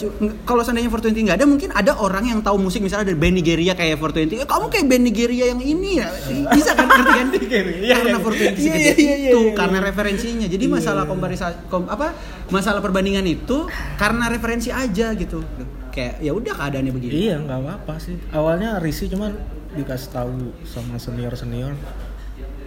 kalau 0.47 0.63
seandainya 0.63 0.87
420 0.87 1.27
nggak 1.27 1.35
ada 1.35 1.47
mungkin 1.51 1.75
ada 1.75 1.99
orang 1.99 2.31
yang 2.31 2.39
tahu 2.39 2.63
musik 2.63 2.79
misalnya 2.79 3.11
dari 3.11 3.19
band 3.19 3.35
Nigeria 3.35 3.75
kayak 3.75 3.99
420 3.99 4.39
eh, 4.39 4.47
kamu 4.47 4.67
kayak 4.71 4.87
band 4.87 5.03
Nigeria 5.03 5.45
yang 5.51 5.59
ini 5.59 5.99
ya? 5.99 6.07
Bisa 6.55 6.79
kan? 6.79 6.87
Ngerti 6.87 7.47
kan? 7.51 7.67
Iya, 7.83 7.95
karena 7.99 8.09
iya. 8.15 8.23
420 8.23 8.39
Iya, 8.39 8.51
segede. 8.55 8.79
iya, 8.79 8.93
iya, 8.95 9.31
itu 9.35 9.41
iya. 9.43 9.53
karena 9.59 9.79
referensinya. 9.83 10.47
Jadi 10.47 10.65
Iya. 10.69 10.75
masalah 10.79 11.05
komparisa 11.11 11.47
kom, 11.67 11.91
apa 11.91 12.15
masalah 12.55 12.79
perbandingan 12.79 13.27
itu 13.27 13.67
karena 13.99 14.31
referensi 14.31 14.71
aja 14.71 15.11
gitu. 15.17 15.43
Kayak 15.91 16.23
ya 16.23 16.33
udah 16.33 16.53
keadaannya 16.55 16.93
begini. 16.95 17.13
Iya 17.27 17.43
nggak 17.43 17.59
apa-apa 17.59 17.95
sih. 17.99 18.15
Awalnya 18.31 18.79
Risi 18.79 19.11
cuman 19.11 19.35
dikasih 19.75 20.11
tahu 20.11 20.33
sama 20.63 20.97
senior 20.97 21.33
senior 21.33 21.73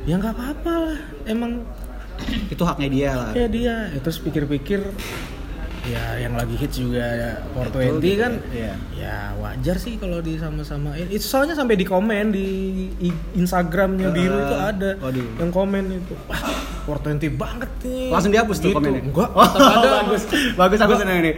ya 0.04 0.16
nggak 0.16 0.34
apa-apa 0.34 0.74
lah 0.84 1.00
emang 1.26 1.62
itu 2.54 2.64
haknya 2.64 2.88
dia 2.88 3.10
lah. 3.12 3.32
Ya 3.34 3.48
dia. 3.48 3.76
Ya, 3.92 4.00
terus 4.00 4.18
pikir-pikir 4.18 4.80
ya 5.86 6.18
yang 6.18 6.34
lagi 6.34 6.56
hits 6.56 6.80
juga 6.80 7.04
ya, 7.04 7.32
420 7.54 8.02
gitu 8.02 8.18
kan. 8.18 8.34
ya. 8.50 8.74
ya 8.96 9.18
wajar 9.38 9.78
sih 9.78 10.00
kalau 10.00 10.18
di 10.18 10.34
sama-samain 10.36 11.06
itu 11.06 11.22
soalnya 11.22 11.54
sampai 11.54 11.76
di 11.76 11.86
komen 11.86 12.32
di 12.32 12.48
Instagramnya 13.36 14.10
biru 14.10 14.34
Ah, 14.34 14.42
itu 14.42 14.56
ada 14.58 14.90
waduh. 14.98 15.28
yang 15.38 15.52
komen 15.52 15.84
itu 15.94 16.14
wah 16.26 16.42
420 16.88 17.36
banget 17.36 17.70
nih. 17.84 18.10
Langsung 18.10 18.32
dihapus 18.32 18.58
tuh 18.58 18.70
Gitu. 18.70 18.78
komennya? 18.78 19.02
Enggak. 19.04 19.30
Oh, 19.32 19.46
ada 19.46 19.88
bagus. 20.02 20.24
Bagus 20.56 20.80
aku 20.80 20.94
senang 20.96 21.20
nih. 21.20 21.36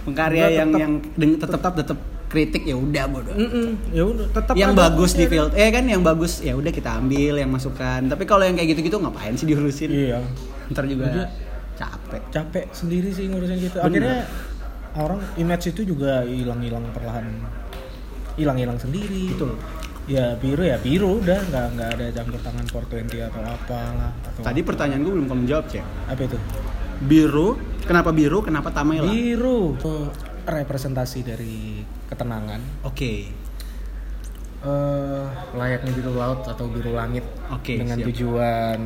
Pengkarya 0.00 0.46
yang 0.52 0.68
tetap- 0.68 0.82
yang 1.16 1.30
tetap 1.36 1.72
tetap 1.74 1.98
kritik 2.30 2.62
ya 2.62 2.78
udah 2.78 3.04
bodoh 3.10 3.34
Mm-mm. 3.34 3.90
ya 3.90 4.06
udah 4.06 4.30
tetap 4.30 4.54
yang 4.54 4.70
ada 4.70 4.86
bagus 4.86 5.18
di 5.18 5.26
field 5.26 5.50
eh 5.52 5.66
kan 5.68 5.82
yang 5.82 5.98
bagus 6.00 6.38
ya 6.38 6.54
udah 6.54 6.70
kita 6.70 6.94
ambil 6.94 7.34
yang 7.36 7.50
masukan. 7.50 8.06
Tapi 8.06 8.22
kalau 8.22 8.46
yang 8.46 8.54
kayak 8.54 8.70
gitu-gitu 8.70 8.96
ngapain 8.96 9.34
sih 9.34 9.44
diurusin? 9.44 9.90
Iya. 9.90 10.22
Ntar 10.70 10.86
juga 10.86 11.10
Iya. 11.10 11.26
capek. 11.74 12.22
capek 12.30 12.64
sendiri 12.70 13.10
sih 13.10 13.26
ngurusin 13.26 13.58
gitu. 13.58 13.76
Bener. 13.76 13.90
akhirnya 13.90 14.18
orang 14.94 15.18
image 15.36 15.64
itu 15.68 15.82
juga 15.82 16.22
hilang-hilang 16.22 16.86
perlahan. 16.94 17.26
Hilang-hilang 18.38 18.78
sendiri. 18.78 19.34
Betul. 19.34 19.58
ya 20.06 20.34
biru 20.34 20.62
ya 20.62 20.78
biru 20.78 21.18
udah. 21.18 21.38
Nggak 21.50 21.66
nggak 21.74 21.88
ada 21.98 22.06
campur 22.12 22.40
tangan 22.40 22.64
420 22.66 23.26
atau 23.26 23.42
apalah 23.42 24.10
atau 24.22 24.42
tadi 24.42 24.60
pertanyaan 24.62 25.02
gue 25.02 25.12
belum 25.12 25.26
kamu 25.26 25.42
jawab 25.46 25.66
cek. 25.66 25.82
Apa 26.06 26.22
itu? 26.24 26.38
Biru 27.00 27.58
kenapa 27.82 28.10
biru 28.10 28.38
kenapa 28.38 28.70
Tamela 28.70 29.06
biru. 29.06 29.74
Itu 29.78 30.10
representasi 30.46 31.18
dari 31.22 31.82
ketenangan 32.10 32.60
eh 34.60 35.24
layaknya 35.56 35.90
biru 35.96 36.12
laut 36.20 36.44
atau 36.44 36.68
biru 36.68 36.92
langit 36.92 37.24
Oke, 37.48 37.80
dengan 37.80 37.96
siap. 37.96 38.06
tujuan 38.12 38.80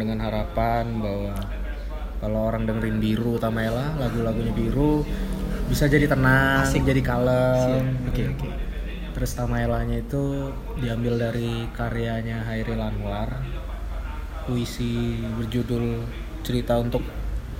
dengan 0.00 0.18
harapan 0.24 0.84
bahwa 1.04 1.36
kalau 2.16 2.48
orang 2.48 2.64
dengerin 2.64 2.96
biru 2.96 3.36
Tamela 3.36 3.92
lagu-lagunya 4.00 4.56
biru 4.56 5.04
bisa 5.68 5.84
jadi 5.84 6.08
tenang 6.08 6.64
Asik. 6.64 6.88
jadi 6.88 7.02
kalem 7.04 7.84
Siap. 7.84 8.08
Oke, 8.08 8.22
oke. 8.32 8.48
terus 9.12 9.36
Tamelanya 9.36 10.00
itu 10.00 10.48
diambil 10.80 11.28
dari 11.28 11.68
karyanya 11.76 12.48
Hairil 12.48 12.80
Anwar 12.80 13.36
puisi 14.48 15.20
berjudul 15.36 16.02
cerita 16.40 16.80
untuk 16.80 17.04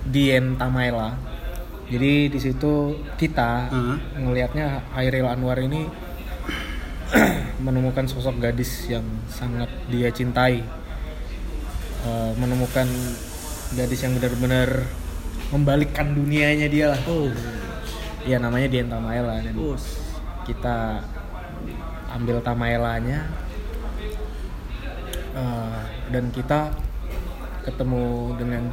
Dien 0.09 0.57
Tamela 0.57 1.15
jadi 1.91 2.31
di 2.31 2.39
situ 2.39 2.95
kita 3.19 3.67
Heeh. 3.67 3.97
ngelihatnya 4.23 4.87
Hairil 4.95 5.27
Anwar 5.27 5.59
ini 5.59 5.87
menemukan 7.65 8.07
sosok 8.07 8.39
gadis 8.39 8.87
yang 8.87 9.03
sangat 9.27 9.67
dia 9.91 10.09
cintai. 10.09 10.63
Eh, 12.03 12.31
menemukan 12.39 12.87
gadis 13.75 13.99
yang 14.03 14.15
benar-benar 14.15 14.87
membalikkan 15.51 16.15
dunianya 16.15 16.67
dia 16.71 16.95
lah. 16.95 17.01
Oh. 17.07 17.29
Ya 18.23 18.39
namanya 18.39 18.71
Dien 18.71 18.87
Tamaela 18.87 19.43
dan 19.43 19.55
us 19.59 19.99
kita 20.47 21.03
ambil 22.15 22.39
Tamaelanya. 22.39 23.27
Eh, 25.33 25.79
dan 26.09 26.31
kita 26.31 26.71
ketemu 27.63 28.35
dengan 28.37 28.63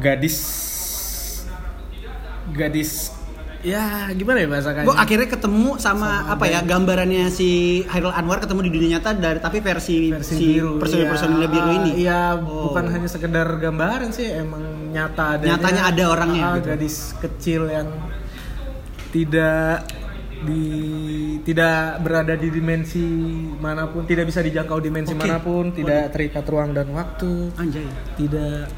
gadis 0.00 0.36
gadis 2.54 3.10
ya 3.66 4.06
gimana 4.14 4.38
ya 4.44 4.48
bahasa 4.48 4.70
Gue 4.86 4.94
akhirnya 4.94 5.26
ketemu 5.26 5.74
sama, 5.82 6.22
Sama 6.22 6.38
apa 6.38 6.44
ya 6.46 6.62
gambarannya 6.62 7.26
si 7.34 7.82
Hairil 7.90 8.14
Anwar 8.14 8.38
ketemu 8.38 8.60
di 8.62 8.70
dunia 8.70 8.90
nyata 9.00 9.10
dari 9.18 9.42
tapi 9.42 9.58
versi, 9.58 10.14
si 10.22 10.60
personil 10.62 11.10
personilnya 11.10 11.48
biru 11.50 11.70
ini. 11.82 11.90
Iya, 12.06 12.38
Oh. 12.38 12.70
bukan 12.70 12.86
hanya 12.94 13.08
sekedar 13.10 13.48
gambaran 13.58 14.14
sih, 14.14 14.28
emang 14.30 14.62
nyata 14.94 15.40
ada. 15.40 15.44
Nyatanya 15.50 15.82
ada 15.90 16.02
orangnya 16.06 16.42
Ah, 16.46 16.54
gitu. 16.60 16.68
Gadis 16.70 16.96
kecil 17.18 17.62
yang 17.66 17.88
tidak 19.10 19.82
di 20.46 20.62
tidak 21.42 22.04
berada 22.04 22.36
di 22.36 22.52
dimensi 22.52 23.02
mana 23.56 23.88
pun, 23.88 24.04
tidak 24.04 24.28
bisa 24.28 24.44
dijangkau 24.44 24.78
dimensi 24.78 25.16
Oke. 25.16 25.26
mana 25.26 25.40
pun, 25.40 25.72
tidak 25.72 26.12
terikat 26.12 26.44
ruang 26.46 26.70
dan 26.70 26.86
waktu, 26.92 27.50
Anjay. 27.56 27.88
tidak 28.14 28.68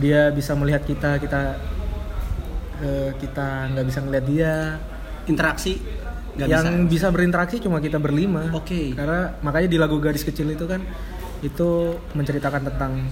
dia 0.00 0.32
bisa 0.32 0.56
melihat 0.56 0.82
kita, 0.82 1.20
kita 1.20 1.60
eh, 2.82 3.10
kita 3.18 3.72
nggak 3.74 3.86
bisa 3.86 3.98
ngeliat 4.04 4.24
dia. 4.26 4.54
Interaksi 5.28 5.78
nggak 6.38 6.48
yang 6.48 6.66
bisa. 6.86 7.06
bisa. 7.06 7.06
berinteraksi 7.10 7.56
cuma 7.58 7.82
kita 7.82 7.98
berlima. 7.98 8.50
Oke. 8.54 8.94
Karena 8.94 9.34
makanya 9.42 9.68
di 9.68 9.78
lagu 9.78 9.98
gadis 9.98 10.22
kecil 10.22 10.54
itu 10.54 10.64
kan 10.64 10.80
itu 11.42 11.94
menceritakan 12.18 12.62
tentang 12.66 13.06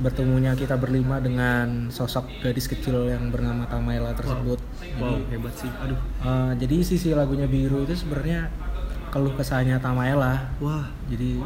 bertemunya 0.00 0.56
kita 0.56 0.80
berlima 0.80 1.20
dengan 1.20 1.92
sosok 1.92 2.40
gadis 2.40 2.64
kecil 2.64 3.12
yang 3.12 3.28
bernama 3.28 3.68
Tamaela 3.68 4.16
tersebut. 4.16 4.56
Wow, 4.96 5.20
hebat 5.28 5.54
sih. 5.60 5.68
Aduh. 5.68 6.00
Eh, 6.24 6.52
jadi 6.56 6.76
sisi 6.80 7.12
lagunya 7.12 7.44
biru 7.44 7.84
itu 7.84 7.92
sebenarnya 7.92 8.48
keluh 9.12 9.36
kesahnya 9.36 9.76
Tamaela. 9.76 10.56
Wah. 10.62 10.88
Jadi 11.12 11.44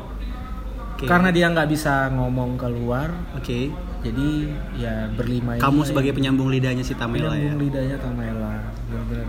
Oke. 0.95 1.05
karena 1.11 1.35
dia 1.35 1.51
nggak 1.51 1.67
bisa 1.67 2.15
ngomong 2.15 2.55
keluar, 2.55 3.11
Oke. 3.35 3.75
Jadi 4.05 4.29
ya 4.77 4.95
berlima 5.11 5.57
ini 5.57 5.61
Kamu 5.61 5.81
lah 5.81 5.87
sebagai 5.87 6.11
yang- 6.11 6.19
penyambung 6.21 6.49
lidahnya 6.49 6.85
si 6.85 6.93
Tamela 6.93 7.33
ya. 7.33 7.51
Penyambung 7.51 7.59
lidahnya 7.59 7.97
Tamela 7.99 8.53
benar-benar 8.87 9.29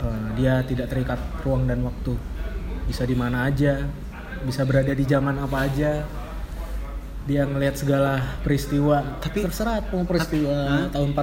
Eh, 0.00 0.28
dia 0.34 0.64
tidak 0.64 0.88
terikat 0.88 1.20
ruang 1.40 1.68
dan 1.68 1.84
waktu 1.84 2.16
bisa 2.84 3.04
di 3.04 3.12
mana 3.12 3.44
aja 3.44 3.84
bisa 4.40 4.64
berada 4.64 4.90
di 4.90 5.04
zaman 5.04 5.36
apa 5.36 5.68
aja 5.68 6.08
dia 7.20 7.44
ngelihat 7.44 7.76
segala 7.76 8.16
peristiwa 8.40 9.20
tapi 9.20 9.44
terserah 9.44 9.84
mau 9.86 10.02
peristiwa 10.02 10.56
Hah? 10.56 10.86
tahun 10.88 11.12
45 11.12 11.20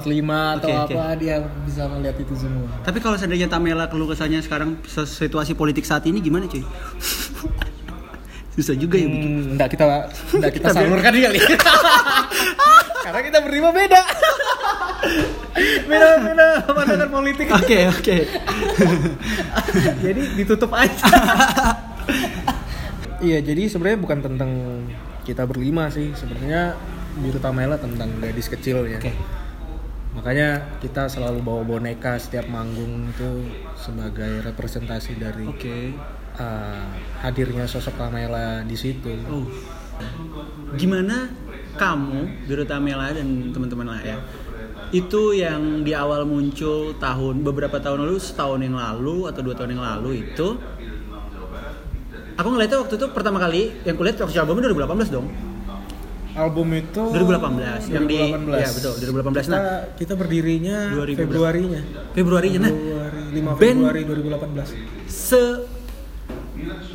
atau 0.54 0.68
Oke, 0.70 0.78
oke. 0.78 0.94
apa 0.94 1.04
dia 1.18 1.36
bisa 1.66 1.90
melihat 1.90 2.16
itu 2.16 2.34
semua 2.38 2.70
Tapi 2.80 2.98
kalau 3.02 3.18
seandainya 3.18 3.50
Tamela 3.50 3.90
keluh 3.90 4.06
kesahnya 4.06 4.38
sekarang 4.38 4.78
situasi 4.86 5.52
politik 5.52 5.82
saat 5.82 6.06
ini 6.06 6.22
gimana 6.22 6.46
cuy? 6.46 6.62
Susah 8.58 8.74
juga 8.74 8.98
ya 8.98 9.06
bikin. 9.06 9.30
Hmm, 9.30 9.54
enggak 9.54 9.78
kita 9.78 10.10
enggak 10.34 10.52
kita 10.58 10.66
Kita 10.66 10.74
salurkan 10.74 11.14
kali. 11.14 11.38
Karena 13.06 13.20
kita 13.22 13.38
berlima 13.46 13.70
beda. 13.70 14.02
beda 15.86 16.08
beda 16.26 16.48
pandangan 16.66 17.06
politik. 17.06 17.46
Oke 17.54 17.86
oke. 17.86 18.16
jadi 20.04 20.22
ditutup 20.34 20.74
aja. 20.74 21.06
iya, 23.30 23.38
jadi 23.46 23.70
sebenarnya 23.70 24.02
bukan 24.02 24.18
tentang 24.26 24.50
kita 25.22 25.46
berlima 25.46 25.86
sih. 25.94 26.10
Sebenarnya 26.18 26.74
Biru 27.22 27.38
Tamela 27.38 27.78
tentang 27.78 28.10
gadis 28.18 28.50
kecilnya. 28.50 28.98
Oke. 28.98 29.14
Makanya 30.18 30.82
kita 30.82 31.06
selalu 31.06 31.46
bawa 31.46 31.62
boneka 31.62 32.18
setiap 32.18 32.50
manggung 32.50 33.14
itu 33.14 33.54
sebagai 33.78 34.42
representasi 34.42 35.14
dari 35.14 35.46
Oke. 35.46 35.94
Uh, 36.38 36.86
hadirnya 37.20 37.66
sosok 37.66 37.94
Tamela 37.94 38.62
di 38.62 38.74
situ. 38.74 39.10
Oh. 39.28 39.46
Gimana 40.74 41.30
kamu, 41.74 42.46
Biru 42.46 42.64
Tamela 42.64 43.10
dan 43.10 43.50
teman-teman 43.50 43.86
lah 43.86 44.00
ya, 44.00 44.16
itu 44.90 45.34
yang 45.34 45.82
di 45.82 45.92
awal 45.92 46.22
muncul 46.24 46.94
tahun 46.96 47.42
beberapa 47.42 47.78
tahun 47.78 48.06
lalu, 48.06 48.16
setahun 48.18 48.58
yang 48.58 48.74
lalu 48.74 49.26
atau 49.26 49.40
dua 49.42 49.54
tahun 49.54 49.74
yang 49.74 49.84
lalu 49.84 50.24
itu, 50.24 50.48
aku 52.34 52.48
ngeliatnya 52.48 52.78
waktu 52.78 52.94
itu 52.96 53.06
pertama 53.10 53.38
kali 53.38 53.74
yang 53.82 53.98
kulihat 53.98 54.22
waktu 54.22 54.38
albumnya 54.38 54.70
2018 54.70 55.10
dong. 55.10 55.26
Album 56.38 56.70
itu 56.70 57.02
2018, 57.10 57.90
yang 57.90 58.06
di- 58.06 58.30
2018. 58.30 58.62
iya, 58.62 58.68
betul, 58.70 58.94
2018. 58.94 59.42
Kita, 59.42 59.58
Nah. 59.58 59.80
kita 59.98 60.12
berdirinya 60.14 60.76
2018. 60.94 61.18
Februarinya. 61.18 61.80
Februari 62.14 62.48
nah 62.54 62.70
Februari 62.70 63.34
5 63.34 63.50
band- 63.58 63.82
Februari 63.82 64.02
2018. 64.06 64.68
se 65.10 65.42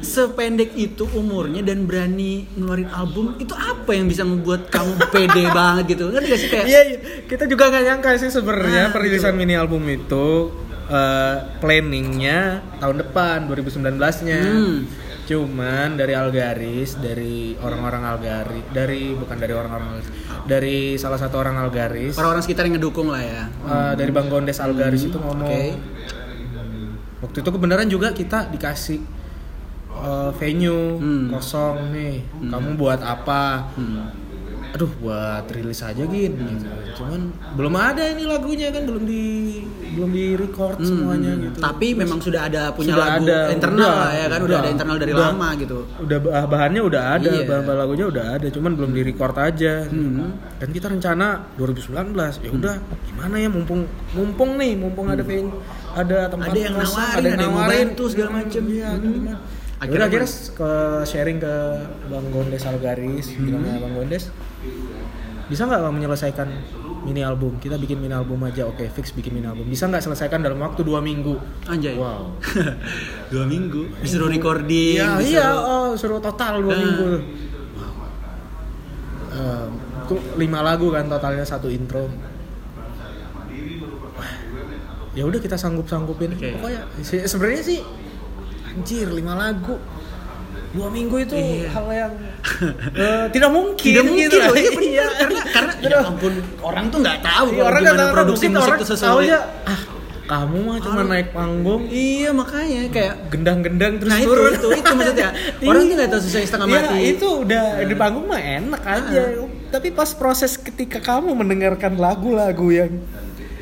sependek 0.04 0.76
itu 0.76 1.08
umurnya 1.16 1.64
dan 1.64 1.88
berani 1.88 2.46
ngeluarin 2.54 2.92
album 2.92 3.40
itu 3.40 3.56
apa 3.56 3.96
yang 3.96 4.12
bisa 4.12 4.28
membuat 4.28 4.68
kamu 4.68 5.00
pede 5.10 5.44
banget 5.58 5.96
gitu 5.96 6.12
ngerti 6.12 6.28
gak 6.28 6.40
sih 6.40 6.50
kayak 6.52 6.66
Iya, 6.68 6.82
iya. 6.86 6.98
kita 7.26 7.48
juga 7.48 7.72
nggak 7.72 7.84
nyangka 7.88 8.10
sih 8.20 8.30
sebenarnya 8.30 8.90
Ah, 8.90 8.94
perilisan 8.94 9.34
mini 9.34 9.56
album 9.56 9.88
itu 9.88 10.52
eh, 10.92 11.36
planningnya 11.64 12.60
tahun 12.78 13.08
depan 13.08 13.48
2019-nya. 13.48 14.42
Hmm. 14.44 14.78
Cuman 15.24 15.96
dari 15.96 16.12
Algaris, 16.12 17.00
dari 17.00 17.56
orang-orang 17.56 18.04
Algaris, 18.04 18.66
dari 18.76 19.16
bukan 19.16 19.40
dari 19.40 19.56
orang-orang 19.56 20.04
dari 20.44 21.00
salah 21.00 21.16
satu 21.16 21.40
orang 21.40 21.56
Algaris, 21.56 22.20
orang-orang 22.20 22.44
sekitar 22.44 22.68
yang 22.68 22.76
ngedukung 22.76 23.08
lah 23.08 23.24
ya 23.24 23.48
eh, 23.48 23.94
dari 23.96 24.12
Bang 24.12 24.28
Gondes 24.28 24.60
Algaris 24.60 25.08
itu 25.08 25.16
ngomong. 25.16 25.48
Oke. 25.48 25.80
Waktu 27.24 27.38
itu 27.40 27.50
kebenaran 27.56 27.88
juga 27.88 28.12
kita 28.12 28.52
dikasih 28.52 29.00
eh, 29.96 30.30
venue 30.34 30.98
Hmm. 30.98 31.26
kosong 31.30 31.92
nih. 31.92 32.16
Kamu 32.44 32.76
buat 32.76 33.00
apa? 33.00 33.70
Hmm. 33.74 34.10
Aduh, 34.74 34.90
buat 34.98 35.46
rilis 35.48 35.80
aja. 35.80 36.02
Gitu. 36.02 36.34
Cuman 36.96 37.30
belum 37.54 37.74
ada 37.76 38.10
ini 38.10 38.26
lagunya 38.26 38.68
kan 38.68 38.84
belum 38.84 39.06
di 39.06 39.62
belum 39.94 40.10
di 40.10 40.34
record 40.34 40.76
Hmm, 40.76 40.88
semuanya 40.88 41.32
hmm. 41.32 41.44
gitu. 41.46 41.58
tapi 41.62 41.94
memang 41.94 42.18
sudah 42.18 42.50
ada 42.50 42.74
punya 42.74 42.98
Sudah 42.98 43.06
lagu 43.08 43.24
ada, 43.24 43.40
internal 43.54 43.78
udah, 43.80 43.94
lah 43.94 44.12
ya 44.12 44.26
kan 44.26 44.40
udah, 44.40 44.48
udah. 44.48 44.58
ada 44.58 44.70
internal 44.72 44.98
dari 44.98 45.14
Udah. 45.14 45.28
lama 45.30 45.50
gitu 45.54 45.80
Udah 46.02 46.18
bah- 46.20 46.48
bahannya 46.48 46.82
udah 46.82 47.04
ada, 47.14 47.30
Iya. 47.32 47.46
bahan-bahan 47.46 47.78
lagunya 47.78 48.06
udah 48.10 48.26
ada, 48.34 48.48
cuman 48.50 48.72
belum 48.74 48.92
di 48.92 49.02
record 49.04 49.36
aja. 49.38 49.74
Hmm. 49.86 50.34
Dan 50.58 50.70
kita 50.72 50.88
rencana 50.90 51.28
2019. 51.54 52.42
Ya 52.42 52.50
udah, 52.50 52.76
gimana 53.06 53.36
ya 53.38 53.50
mumpung 53.54 53.86
mumpung 54.12 54.58
nih, 54.58 54.74
mumpung 54.74 55.06
ada 55.08 55.22
venue, 55.22 55.62
ada 55.94 56.18
tempat 56.28 56.50
Ada 56.50 56.58
yang 56.60 56.74
kosong, 56.74 56.98
nawarin, 56.98 57.30
ada 57.30 57.44
yang 57.44 57.54
mau 57.54 57.70
bantu 57.70 58.04
segala 58.08 58.30
macem. 58.36 58.62
Iya, 58.66 58.90
Hmm. 58.90 59.02
gimana? 59.04 59.38
Akhirnya 59.84 60.08
Akhirnya, 60.08 60.30
ke 60.54 60.72
sharing 61.04 61.38
ke 61.38 61.56
Bang 62.08 62.28
Gondes 62.30 62.64
Algaris, 62.64 63.28
Hmm. 63.30 63.44
bilangnya 63.44 63.78
Bang 63.78 63.94
Gondes, 63.94 64.32
bisa 65.46 65.62
nggak 65.64 65.84
menyelesaikan 65.90 66.48
mini 67.04 67.20
album? 67.22 67.58
Kita 67.58 67.76
bikin 67.76 68.00
mini 68.00 68.12
album 68.12 68.40
aja, 68.42 68.64
oke 68.64 68.88
fix 68.90 69.12
bikin 69.12 69.34
mini 69.34 69.44
album. 69.44 69.66
Bisa 69.66 69.86
nggak 69.86 70.00
selesaikan 70.02 70.40
dalam 70.40 70.56
waktu 70.58 70.82
dua 70.82 71.00
minggu? 71.00 71.36
anjay 71.66 71.94
Wow. 71.94 72.32
dua 73.34 73.44
minggu 73.44 73.92
disuruh 74.00 74.28
recording 74.28 74.96
Iya, 74.96 75.08
disuruh- 75.14 75.28
iya, 75.28 75.48
oh, 75.52 75.92
suruh 75.94 76.20
total 76.20 76.62
dua 76.62 76.72
Ah. 76.72 76.80
minggu. 76.80 77.10
Eh, 79.34 79.68
itu 80.06 80.16
lima 80.38 80.62
lagu 80.62 80.88
kan 80.90 81.08
totalnya 81.08 81.44
satu 81.44 81.68
intro. 81.68 82.08
Ya 85.14 85.24
udah 85.24 85.38
kita 85.38 85.54
sanggup 85.54 85.86
sanggupin. 85.86 86.34
Oke. 86.34 86.56
Pokoknya 86.56 86.82
se- 87.00 87.28
sebenarnya 87.28 87.62
sih 87.62 87.80
anjir 88.74 89.08
lima 89.10 89.34
lagu 89.34 89.78
dua 90.74 90.90
minggu 90.90 91.16
itu 91.22 91.36
Iya. 91.38 91.70
hal 91.70 91.86
yang 91.94 92.14
eh, 92.98 93.26
tidak 93.30 93.50
mungkin. 93.50 93.92
tidak 93.94 94.04
mungkin 94.04 94.26
gitu. 94.26 94.38
loh, 94.42 94.56
iya 94.58 94.72
bener. 94.74 95.06
karena 95.14 95.42
karena 95.46 95.72
ya 95.86 95.98
ampun 96.02 96.34
orang 96.60 96.86
tuh 96.90 96.98
nggak 97.00 97.20
tahu 97.22 97.48
Iya, 97.48 97.62
orang 97.62 97.80
gimana 97.80 97.94
nggak 97.94 98.02
tahu 98.02 98.16
produksi 98.18 98.46
musik 98.50 98.66
orang 98.66 98.80
itu 98.82 98.88
sesuai 98.90 99.26
ah 99.70 99.82
kamu 100.24 100.58
mah 100.64 100.78
cuma 100.80 101.02
naik 101.04 101.30
panggung 101.30 101.82
iya 101.92 102.30
makanya 102.32 102.80
kayak 102.90 103.16
gendang-gendang 103.28 103.94
terus 104.00 104.10
nah 104.10 104.18
itu 104.18 104.32
turun. 104.32 104.52
itu 104.56 104.68
itu 104.72 104.92
maksudnya 104.96 105.30
orang 105.70 105.84
tuh 105.84 105.94
nggak 105.94 106.10
tahu 106.10 106.22
sesuai 106.26 106.46
setengah 106.48 106.68
Iya, 106.68 106.80
mati 106.80 107.00
itu 107.06 107.28
udah 107.44 107.64
di 107.84 107.96
panggung 107.96 108.26
mah 108.26 108.42
enak 108.42 108.82
aja. 108.82 109.22
Tapi 109.70 109.88
pas 109.90 110.10
proses 110.14 110.56
ketika 110.56 110.98
kamu 110.98 111.34
mendengarkan 111.34 111.98
lagu-lagu 111.98 112.68
yang 112.70 112.92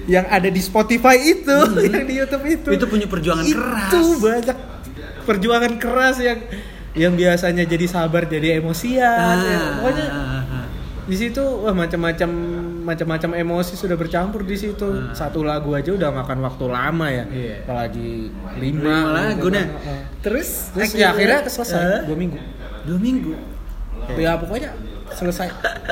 yang 0.06 0.26
ada 0.28 0.48
di 0.48 0.60
Spotify 0.60 1.18
itu, 1.18 1.58
yang 1.92 2.06
di 2.06 2.16
YouTube 2.20 2.46
itu. 2.46 2.68
Hmm. 2.68 2.78
Itu 2.78 2.86
punya 2.86 3.08
perjuangan 3.08 3.44
itu 3.44 3.58
keras. 3.58 4.20
banyak 4.20 4.58
perjuangan 5.24 5.78
keras 5.78 6.18
yang 6.20 6.40
yang 6.92 7.14
biasanya 7.16 7.64
jadi 7.64 7.86
sabar 7.88 8.28
jadi 8.28 8.60
emosian. 8.60 9.08
Ah, 9.08 9.40
ya. 9.40 9.60
Pokoknya 9.80 10.06
ah, 10.12 10.44
ah. 10.44 10.66
di 11.08 11.16
situ 11.16 11.40
wah 11.40 11.72
macam-macam 11.72 12.30
macam-macam 12.84 13.32
emosi 13.40 13.74
sudah 13.80 13.96
bercampur 13.96 14.44
di 14.44 14.60
situ. 14.60 14.88
Satu 15.16 15.48
lagu 15.48 15.72
aja 15.72 15.96
udah 15.96 16.12
makan 16.12 16.44
waktu 16.44 16.66
lama 16.68 17.08
ya. 17.08 17.24
Ah. 17.24 17.28
Iya. 17.32 17.56
Apalagi 17.64 18.10
lima 18.60 18.84
lima, 18.84 18.96
lagu 19.16 19.48
gitu 19.48 19.56
nah 19.56 19.64
kan. 19.64 19.70
Heeh. 19.72 20.02
terus 20.20 20.50
Terus 20.76 20.92
ya 21.00 21.16
akhirnya 21.16 21.40
selesai 21.48 21.80
Eh, 21.80 22.02
dua 22.12 22.18
minggu. 22.20 22.38
dua 22.84 23.00
minggu 23.00 23.34
Ya 24.18 24.34
pokoknya 24.36 24.76
selesai 25.12 25.48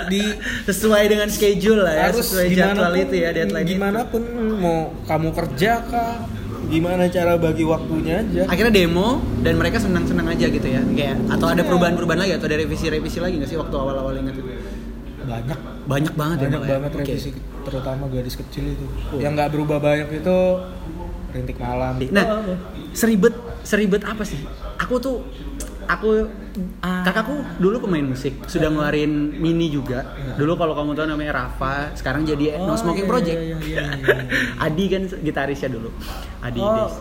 di 0.08 0.24
sesuai 0.64 1.12
dengan 1.12 1.28
schedule 1.28 1.84
lah 1.84 1.92
ya 1.92 2.04
harus 2.08 2.24
sesuai 2.24 2.56
jadwal 2.56 2.96
pun, 2.96 3.04
itu 3.04 3.16
ya 3.20 3.30
deadline 3.36 3.68
gimana 3.68 4.00
pun 4.08 4.24
mau 4.58 4.96
kamu 5.06 5.30
kerja 5.36 5.84
kah 5.86 6.24
gimana 6.70 7.04
cara 7.08 7.34
bagi 7.36 7.64
waktunya 7.64 8.22
aja 8.22 8.42
akhirnya 8.46 8.74
demo 8.76 9.08
dan 9.40 9.54
mereka 9.56 9.78
senang-senang 9.78 10.28
aja 10.28 10.46
gitu 10.48 10.64
ya 10.64 10.82
kayak 10.88 11.18
atau 11.28 11.48
ada 11.48 11.58
Iya. 11.58 11.68
perubahan-perubahan 11.68 12.20
lagi 12.20 12.34
atau 12.34 12.46
ada 12.46 12.58
revisi-revisi 12.58 13.18
lagi 13.18 13.36
nggak 13.36 13.50
sih 13.50 13.58
waktu 13.58 13.76
awal-awal 13.76 14.14
ingat 14.14 14.36
itu 14.36 14.44
banyak 15.22 15.60
banyak 15.86 16.14
banget 16.14 16.38
ya 16.38 16.46
banyak 16.48 16.62
ya? 16.62 16.70
banget 16.72 16.92
Oke. 16.92 17.00
revisi 17.04 17.30
terutama 17.60 18.04
gadis 18.08 18.36
kecil 18.36 18.64
itu 18.68 18.86
Oh. 19.10 19.20
yang 19.20 19.34
nggak 19.34 19.50
berubah 19.50 19.78
banyak 19.80 20.10
itu 20.16 20.38
rintik 21.30 21.58
malam 21.58 21.94
Nah, 22.10 22.26
seribet 22.92 23.34
seribet 23.62 24.02
apa 24.02 24.24
sih? 24.24 24.42
Aku 24.80 24.98
tuh 24.98 25.22
aku 25.90 26.30
Ah. 26.80 27.02
kakakku 27.02 27.34
dulu 27.58 27.82
pemain 27.82 28.04
musik, 28.04 28.46
sudah 28.46 28.68
ngeluarin 28.68 29.10
mini 29.34 29.70
juga. 29.70 30.06
Dulu 30.36 30.54
kalau 30.54 30.74
kamu 30.74 30.92
tahu 30.94 31.08
namanya 31.08 31.32
Rafa, 31.40 31.96
sekarang 31.96 32.24
jadi 32.24 32.58
Oh, 32.58 32.68
No 32.68 32.74
Smoking 32.76 33.04
iya, 33.04 33.10
Project. 33.10 33.38
iya, 33.38 33.58
iya, 33.58 33.84
iya, 33.96 34.16
iya. 34.20 34.20
Adi 34.66 34.86
kan 34.88 35.02
gitarisnya 35.08 35.70
dulu. 35.72 35.90
Adi 36.40 36.60
oh 36.60 36.74
Des. 36.76 36.94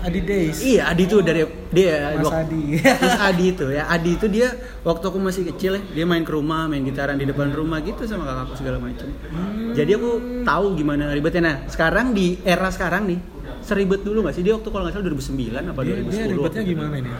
Adi 0.00 0.20
Days 0.20 0.56
Iya, 0.60 0.82
Adi 0.86 1.04
tuh 1.04 1.20
dari 1.20 1.42
dia 1.70 2.14
Mas 2.14 2.24
wak- 2.24 2.36
Adi 2.42 2.62
Terus 3.00 3.16
Adi 3.18 3.44
itu 3.48 3.66
ya, 3.68 3.82
Adi 3.86 4.10
itu 4.14 4.26
dia 4.26 4.48
waktu 4.80 5.04
aku 5.04 5.18
masih 5.18 5.42
kecil 5.46 5.72
ya, 5.74 5.82
dia 5.92 6.04
main 6.04 6.22
ke 6.22 6.30
rumah, 6.30 6.64
main 6.66 6.80
gitaran 6.80 7.14
di 7.14 7.24
depan 7.24 7.50
rumah 7.50 7.80
gitu 7.80 8.04
sama 8.04 8.24
kakakku 8.24 8.54
segala 8.56 8.78
macam. 8.78 9.08
Hmm. 9.26 9.72
Jadi 9.72 9.90
aku 9.92 10.10
tahu 10.42 10.64
gimana 10.74 11.10
ribetnya. 11.10 11.42
Nah, 11.42 11.56
sekarang 11.66 12.12
di 12.12 12.38
era 12.40 12.68
sekarang 12.68 13.04
nih, 13.06 13.18
seribet 13.60 14.00
dulu 14.00 14.22
nggak 14.22 14.32
sih 14.32 14.42
dia 14.42 14.52
waktu 14.52 14.66
kalau 14.66 14.82
nggak 14.82 14.94
salah 14.94 15.06
2009 15.06 15.30
apa 15.66 15.80
dia, 15.80 15.94
2010? 15.96 16.10
dia 16.10 16.24
ribetnya 16.26 16.62
gimana 16.64 16.94
ini. 16.96 17.10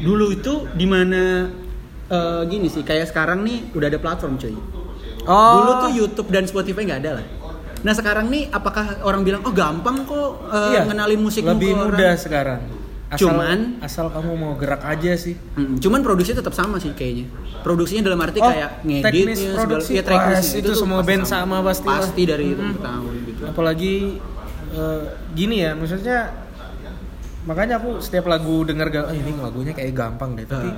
Dulu 0.00 0.26
itu 0.30 0.54
di 0.70 0.86
mana 0.86 1.22
eh, 2.06 2.42
gini 2.44 2.66
sih, 2.66 2.80
kayak 2.80 3.06
sekarang 3.06 3.40
nih 3.40 3.72
udah 3.72 3.86
ada 3.86 3.98
platform 3.98 4.36
cuy. 4.36 4.54
Oh. 5.22 5.52
Dulu 5.56 5.70
tuh 5.80 5.90
YouTube 5.92 6.28
dan 6.28 6.44
Spotify 6.44 6.82
nggak 6.84 7.00
ada 7.00 7.12
lah. 7.16 7.26
Nah 7.80 7.92
sekarang 7.92 8.26
nih 8.28 8.46
apakah 8.48 9.02
orang 9.02 9.22
bilang 9.22 9.42
oh 9.42 9.50
gampang 9.50 10.02
kok 10.02 10.46
eh, 10.48 10.70
Iya, 10.72 10.80
ngenalin 10.84 11.18
musik 11.18 11.42
lebih 11.42 11.68
ke 11.68 11.74
orang? 11.74 11.86
mudah 11.90 12.12
sekarang 12.14 12.60
asal, 13.08 13.28
Cuman- 13.28 13.76
asal 13.80 14.06
kamu 14.08 14.30
mau 14.34 14.52
gerak 14.54 14.80
aja 14.82 15.12
sih 15.14 15.36
Hmm, 15.52 15.76
cuman 15.76 16.00
produksinya 16.00 16.40
tetap 16.40 16.54
sama 16.54 16.78
sih 16.78 16.92
kayaknya. 16.92 17.26
Produksinya 17.60 18.02
dalam 18.02 18.18
arti 18.18 18.38
Oh, 18.38 18.46
kayak 18.46 18.70
teknis 18.82 19.02
ngeditnya 19.02 19.34
segala 19.34 19.58
produksi. 19.60 19.90
ya, 19.92 20.02
teknis 20.02 20.44
Wah, 20.44 20.58
itu 20.58 20.70
semua 20.72 20.96
pasti 20.96 21.08
band 21.08 21.24
sama 21.24 21.56
pasti 21.60 21.86
lah. 21.86 21.98
Pasti 21.98 22.22
dari 22.24 22.46
itu 22.48 22.62
tahun 22.78 23.12
gitu. 23.24 23.42
apalagi 23.44 23.94
eh, 24.72 25.02
gini 25.32 25.60
ya 25.60 25.72
maksudnya 25.72 26.32
makanya 27.42 27.76
aku 27.76 27.98
setiap 27.98 28.26
lagu 28.26 28.62
denger 28.62 28.86
ah, 29.02 29.10
ini 29.10 29.34
lagunya 29.34 29.70
kayak 29.70 29.92
gampang 29.92 30.38
deh 30.38 30.46
tapi 30.46 30.70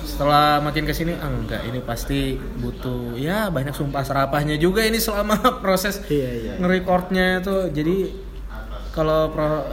setelah 0.00 0.56
makin 0.58 0.82
ke 0.82 0.92
sini 0.92 1.12
ah 1.14 1.28
enggak 1.28 1.60
ini 1.62 1.80
pasti 1.80 2.34
butuh 2.56 3.14
ya 3.14 3.48
banyak 3.48 3.70
sumpah 3.70 4.00
serapahnya 4.00 4.56
juga 4.56 4.80
ini 4.80 4.96
selama 4.96 5.36
proses 5.64 6.00
Iya, 6.08 6.30
iya. 6.32 6.52
ngerecordnya 6.56 7.44
itu 7.44 7.56
jadi 7.70 7.96
kalau 8.90 9.28
pro- 9.28 9.68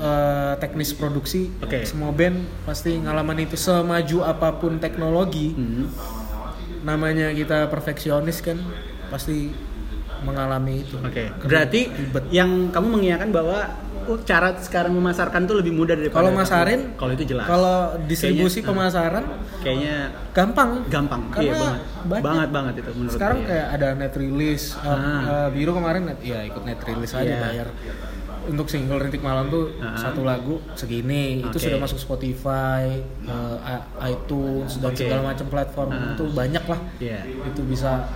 eh, 0.00 0.52
teknis 0.56 0.90
produksi 0.90 1.52
Oke. 1.60 1.84
semua 1.84 2.08
band 2.10 2.40
pasti 2.64 2.96
ngalamin 2.96 3.44
itu 3.44 3.54
semaju 3.54 4.24
apa 4.24 4.56
pun 4.56 4.80
teknologi 4.80 5.52
Hmm. 5.52 5.92
namanya 6.80 7.28
kita 7.30 7.68
perfeksionis 7.68 8.40
kan 8.40 8.56
pasti 9.12 9.52
mengalami 10.22 10.80
itu 10.80 10.96
Oke. 10.96 11.28
Berarti 11.40 11.88
Ribet. 11.88 12.24
yang 12.30 12.68
kamu 12.68 12.86
mengiyakan 12.92 13.28
bahwa 13.30 13.58
oh, 14.02 14.18
cara 14.20 14.56
sekarang 14.56 14.92
memasarkan 14.92 15.44
tuh 15.44 15.56
lebih 15.56 15.70
mudah 15.70 15.92
daripada 15.92 16.18
Kalau 16.18 16.32
masarin, 16.32 16.80
kalau 16.94 17.12
itu 17.12 17.24
jelas. 17.26 17.44
kalau 17.44 17.76
distribusi 18.04 18.58
Kayaknya- 18.58 18.68
pemasaran 18.70 19.24
kayaknya 19.60 19.96
gampang 20.30 20.70
gampang. 20.86 21.22
Karena 21.30 21.44
iya 21.44 21.54
banget. 21.54 21.80
banyak. 22.02 22.24
Banget 22.24 22.48
banget 22.50 22.74
itu 22.76 22.90
menurut 22.92 23.14
sekarang 23.14 23.38
gue. 23.38 23.48
kayak 23.48 23.66
ada 23.70 23.88
net 23.94 24.14
release 24.14 24.66
uh, 24.76 24.88
Ah. 24.88 24.96
uh, 24.96 25.48
biru 25.50 25.70
kemarin 25.70 26.02
net, 26.06 26.18
ya 26.20 26.40
ikut 26.42 26.62
net 26.62 26.80
release 26.82 27.12
aja 27.12 27.28
Iya. 27.28 27.40
bayar 27.42 27.68
untuk 28.42 28.66
single 28.66 28.96
rintik 28.98 29.20
malam 29.20 29.46
tuh 29.46 29.68
Ah. 29.78 29.94
satu 29.94 30.22
lagu 30.22 30.64
segini 30.72 31.38
itu 31.40 31.52
Oke. 31.52 31.60
sudah 31.60 31.76
masuk 31.78 32.00
Spotify 32.00 32.88
uh, 33.22 33.56
iTunes 34.02 34.80
dan 34.80 34.90
Oke. 34.90 34.98
segala 34.98 35.22
macam 35.26 35.46
platform 35.46 35.88
Ah. 35.90 36.02
itu 36.10 36.24
banyak 36.26 36.64
lah 36.64 36.80
Iya. 36.98 37.20
itu 37.46 37.60
bisa 37.62 38.08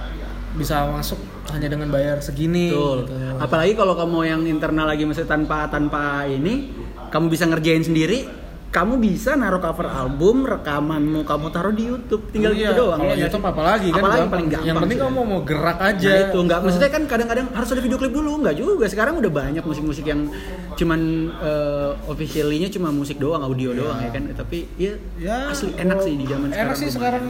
bisa 0.55 0.87
masuk 0.87 1.19
hanya 1.51 1.67
dengan 1.67 1.91
bayar 1.91 2.23
segini 2.23 2.71
Betul. 2.71 3.05
gitu. 3.05 3.15
Apalagi 3.37 3.73
kalau 3.75 3.95
kamu 3.95 4.19
yang 4.23 4.43
internal 4.47 4.87
lagi 4.87 5.03
maksudnya 5.03 5.31
tanpa 5.31 5.67
tanpa 5.67 6.25
ini, 6.25 6.71
kamu 7.11 7.27
bisa 7.27 7.45
ngerjain 7.45 7.83
sendiri. 7.83 8.47
Kamu 8.75 8.99
bisa 8.99 9.39
naruh 9.39 9.63
cover 9.63 9.87
album, 9.87 10.43
rekamanmu 10.43 11.23
kamu 11.23 11.47
taruh 11.55 11.71
di 11.71 11.87
YouTube, 11.87 12.27
tinggal 12.35 12.51
Iya, 12.51 12.75
gitu 12.75 12.91
doang. 12.91 12.99
kalau 12.99 13.15
ya 13.15 13.31
YouTube 13.31 13.47
apalagi 13.47 13.89
kan 13.95 14.03
apalagi 14.03 14.19
gampang. 14.19 14.35
paling 14.35 14.49
gampang. 14.51 14.67
yang 14.67 14.77
penting 14.83 14.99
sih. 14.99 15.05
kamu 15.07 15.21
mau 15.23 15.41
gerak 15.47 15.79
aja 15.79 16.11
Nah 16.11 16.19
itu 16.27 16.39
nggak, 16.43 16.59
maksudnya 16.59 16.91
kan 16.91 17.03
kadang-kadang 17.07 17.47
harus 17.55 17.69
ada 17.71 17.83
video 17.87 17.99
klip 18.03 18.11
dulu, 18.11 18.31
nggak 18.43 18.57
juga. 18.59 18.85
Sekarang 18.91 19.15
udah 19.23 19.31
banyak 19.31 19.63
musik-musik 19.63 20.03
yang 20.03 20.27
cuman 20.75 21.01
eh, 21.39 21.91
officially-nya 22.11 22.67
cuma 22.67 22.91
musik 22.91 23.23
doang, 23.23 23.47
audio 23.47 23.71
doang 23.71 23.95
ya 24.03 24.11
kan. 24.11 24.27
Tapi 24.35 24.67
ya, 24.75 24.99
ya 25.23 25.55
asli 25.55 25.71
enak 25.71 25.99
sih 26.03 26.19
di 26.19 26.27
zaman 26.27 26.51
enak 26.51 26.75
sih 26.75 26.91
sekarang 26.91 27.23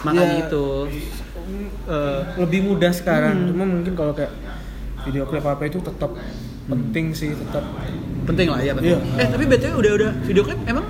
Makanya 0.00 0.26
Ya, 0.26 0.36
itu 0.42 0.64
eh, 1.86 2.20
lebih 2.36 2.60
mudah 2.64 2.90
sekarang 2.90 3.36
Hmm. 3.36 3.48
cuma 3.50 3.64
mungkin 3.66 3.92
kalau 3.94 4.12
kayak 4.12 4.32
video 5.02 5.24
klip 5.24 5.42
apa 5.42 5.64
itu 5.64 5.80
tetap 5.80 6.12
penting 6.64 7.10
sih 7.10 7.32
tetap 7.32 7.64
penting 8.24 8.46
lah 8.46 8.60
ya 8.60 8.72
penting. 8.72 8.94
Iya. 8.94 9.20
Eh 9.20 9.28
tapi 9.28 9.44
btw 9.44 9.74
udah 9.74 9.92
udah 9.96 10.10
video 10.22 10.42
klip 10.44 10.60
emang 10.64 10.86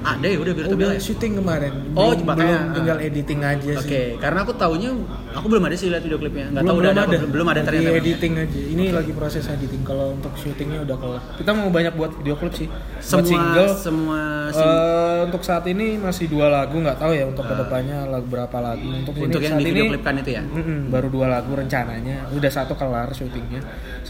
ada 0.00 0.24
ya 0.24 0.38
udah 0.38 0.54
Virtual 0.54 0.76
udah 0.76 0.90
ya? 0.90 1.00
syuting 1.00 1.32
kemarin. 1.36 1.72
Oh, 1.92 2.10
belum, 2.10 2.24
makanya, 2.24 2.56
belum 2.56 2.72
tinggal 2.72 2.96
ah. 2.96 3.06
editing 3.06 3.40
aja 3.42 3.72
Oke, 3.74 3.84
sih 3.84 4.06
karena 4.16 4.38
aku 4.40 4.52
taunya 4.54 4.90
aku 5.30 5.46
belum 5.46 5.62
ada 5.62 5.76
sih 5.76 5.88
lihat 5.88 6.00
video 6.00 6.16
klipnya. 6.16 6.46
Enggak 6.48 6.62
tahu 6.62 6.74
belum, 6.74 6.80
udah 6.80 6.92
ada, 6.94 7.02
apa- 7.12 7.28
belum 7.28 7.46
ada 7.46 7.60
ternyata. 7.62 7.84
ya. 7.86 8.00
editing 8.00 8.32
aja. 8.34 8.60
Ini 8.66 8.84
lagi 8.90 9.12
proses 9.12 9.44
editing. 9.44 9.82
Kalau 9.82 10.06
untuk 10.12 10.32
syutingnya 10.34 10.80
udah 10.82 10.96
kelar. 10.96 11.22
Kita 11.36 11.50
mau 11.52 11.68
banyak 11.68 11.92
buat 11.94 12.10
video 12.16 12.34
klip 12.34 12.54
sih. 12.54 12.66
Buat 12.66 13.02
Semua 13.02 13.28
single. 13.28 13.68
semua 13.76 14.20
sing- 14.50 14.68
Eh, 14.70 15.18
untuk 15.22 15.42
saat 15.42 15.64
ini 15.66 15.86
masih 15.96 16.26
dua 16.26 16.46
lagu 16.48 16.76
nggak 16.76 16.96
tahu 16.96 17.12
ya 17.12 17.24
untuk 17.24 17.44
ke 17.44 17.54
depannya 17.54 17.98
lagu 18.06 18.26
berapa 18.26 18.56
lagu. 18.58 18.86
Untuk, 18.86 19.12
untuk 19.14 19.36
ini, 19.36 19.46
yang 19.46 19.54
saat 19.54 19.60
di 19.60 19.68
video 19.68 19.84
klipkan 19.90 20.14
itu 20.16 20.30
ya. 20.32 20.42
Mm-mm, 20.42 20.88
baru 20.88 21.08
dua 21.08 21.26
lagu 21.28 21.52
rencananya. 21.52 22.24
Udah 22.30 22.50
satu 22.50 22.72
kelar 22.72 23.12
syutingnya 23.12 23.60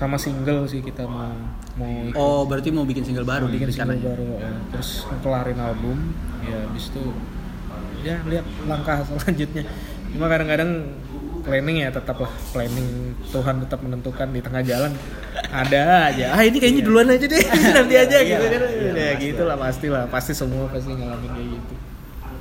sama 0.01 0.17
single 0.17 0.65
sih 0.65 0.81
kita 0.81 1.05
mau 1.05 1.29
mau 1.77 1.93
ikut. 2.09 2.17
Oh, 2.17 2.49
berarti 2.49 2.73
mau 2.73 2.89
bikin 2.89 3.05
single 3.05 3.29
baru 3.29 3.45
bikin 3.47 3.69
single 3.69 4.01
baru 4.01 4.41
eh, 4.41 4.57
terus 4.73 5.05
kelarin 5.21 5.61
album. 5.61 6.17
Ya 6.41 6.57
habis 6.65 6.89
itu 6.89 7.05
ya 8.01 8.17
lihat 8.25 8.49
langkah 8.65 9.05
selanjutnya. 9.09 9.69
Cuma 10.11 10.27
kadang-kadang 10.27 10.97
planning 11.45 11.85
ya 11.85 11.93
tetap 11.93 12.17
lah 12.17 12.33
planning. 12.57 13.13
Tuhan 13.29 13.61
tetap 13.61 13.85
menentukan 13.85 14.29
di 14.33 14.41
tengah 14.41 14.65
jalan. 14.65 14.93
Ada 15.53 16.09
aja. 16.09 16.27
Ah 16.33 16.43
ini 16.49 16.57
kayaknya 16.57 16.81
duluan 16.81 17.13
aja 17.13 17.27
deh. 17.29 17.45
Nanti 17.77 17.95
aja 18.01 18.17
Iya, 18.17 18.25
gitu 18.25 18.45
kan. 18.49 18.61
iya, 18.73 18.93
ya 18.97 19.11
gitu 19.21 19.43
lah 19.45 19.61
pasti 19.61 19.87
lah 19.93 20.09
pasti 20.09 20.33
semua 20.33 20.65
pasti 20.73 20.97
ngalamin 20.97 21.29
kayak 21.29 21.49
gitu. 21.61 21.75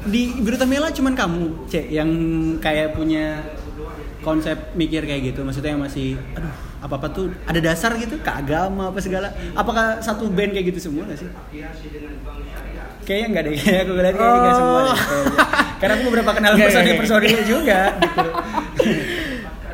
Di 0.07 0.22
Biruta 0.39 0.64
Mela 0.64 0.95
cuman 0.95 1.12
kamu, 1.12 1.68
Cek, 1.68 1.91
yang 1.91 2.07
kayak 2.64 2.95
punya 2.95 3.43
konsep 4.20 4.55
mikir 4.74 5.01
kayak 5.01 5.32
gitu. 5.32 5.41
Maksudnya 5.41 5.72
yang 5.72 5.82
masih 5.82 6.15
aduh, 6.34 6.51
apa-apa 6.80 7.07
tuh 7.09 7.26
ada 7.43 7.59
dasar 7.59 7.95
gitu 7.95 8.17
ke 8.17 8.28
agama 8.28 8.88
apa 8.88 8.99
segala. 8.99 9.28
Apakah 9.53 9.99
satu 9.99 10.28
band 10.28 10.51
kayak 10.51 10.70
gitu 10.70 10.80
semua 10.86 11.03
gak 11.05 11.20
sih? 11.20 11.30
Kayaknya 13.01 13.26
enggak 13.28 13.43
deh, 13.43 13.53
kayak 13.57 13.82
aku 13.82 13.91
lihat 13.95 14.13
kayaknya 14.13 14.38
enggak 14.38 14.55
semua 14.55 14.80
deh. 14.80 14.93
kayaknya. 14.93 15.34
Karena 15.80 15.93
aku 15.95 16.03
beberapa 16.05 16.32
kenal 16.32 16.51
Nggak, 16.51 16.59
nggak, 16.59 16.76
personil-personilnya 16.76 17.43
juga 17.43 17.80
gitu. 17.97 18.28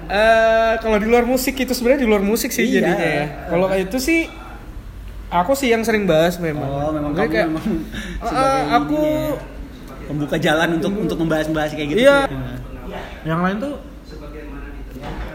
Eh 0.06 0.74
kalau 0.80 1.02
di 1.02 1.10
luar 1.10 1.26
musik 1.26 1.58
itu 1.58 1.74
sebenarnya 1.74 2.06
di 2.06 2.08
luar 2.08 2.22
musik 2.22 2.54
sih 2.54 2.62
Iya. 2.64 2.78
jadinya 2.78 3.08
ya. 3.12 3.26
Kalau 3.50 3.66
kayak 3.66 3.89
itu 3.89 3.98
sih 3.98 4.20
aku 5.28 5.58
sih 5.58 5.74
yang 5.74 5.82
sering 5.82 6.06
bahas 6.06 6.38
memang. 6.38 6.62
Oh, 6.64 6.93
memang 6.93 7.10
Gue 7.12 7.26
kamu 7.26 7.50
memang 7.50 7.66
"Ah, 8.22 8.26
sebagai 8.30 8.62
aku 8.72 9.00
ininya 9.02 9.18
ya, 9.34 10.06
pembuka 10.06 10.36
jalan 10.38 10.70
untuk 10.78 10.91
untuk 10.96 11.18
membahas-bahas 11.18 11.74
kayak 11.74 11.89
gitu. 11.89 12.00
Iya. 12.06 12.30
yang 13.26 13.41
lain 13.41 13.58
tuh 13.58 13.74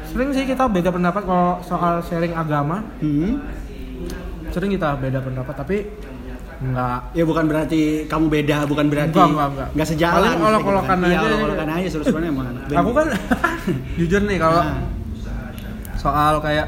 sering 0.05 0.31
sih 0.31 0.45
kita 0.45 0.67
beda 0.67 0.91
pendapat 0.91 1.23
kalau 1.23 1.59
soal 1.61 2.01
sharing 2.01 2.33
agama. 2.33 2.83
Hmm. 2.99 3.41
Sering 4.49 4.71
kita 4.71 4.97
beda 4.97 5.21
pendapat 5.21 5.55
tapi 5.55 5.77
enggak 6.61 6.99
Ya 7.13 7.23
bukan 7.23 7.45
berarti 7.47 7.81
kamu 8.05 8.27
beda, 8.29 8.59
bukan 8.65 8.87
berarti 8.87 9.15
Enggak, 9.15 9.31
enggak, 9.31 9.49
enggak. 9.49 9.69
enggak 9.73 9.89
sejalan. 9.89 10.13
Paling 10.13 10.31
maksudnya 10.33 10.51
olok-olokan 10.51 10.97
gitu 10.97 11.01
kan. 11.01 11.09
Iya, 11.09 11.17
aja. 11.17 11.29
olok-olokan 11.31 11.69
aja 11.71 11.89
seru-seruan 11.89 12.25
emang 12.27 12.47
anak 12.47 12.63
band. 12.69 12.77
aku 12.77 12.91
kan 12.93 13.07
jujur 13.99 14.21
nih 14.23 14.39
kalau 14.39 14.61
Nah. 14.61 14.79
soal 15.97 16.35
kayak 16.39 16.67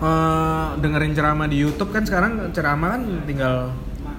eh, 0.00 0.66
dengerin 0.76 1.12
ceramah 1.12 1.46
di 1.46 1.56
YouTube 1.58 1.90
kan 1.90 2.02
sekarang 2.02 2.32
ceramah 2.50 2.88
kan 2.90 3.02
tinggal 3.24 3.54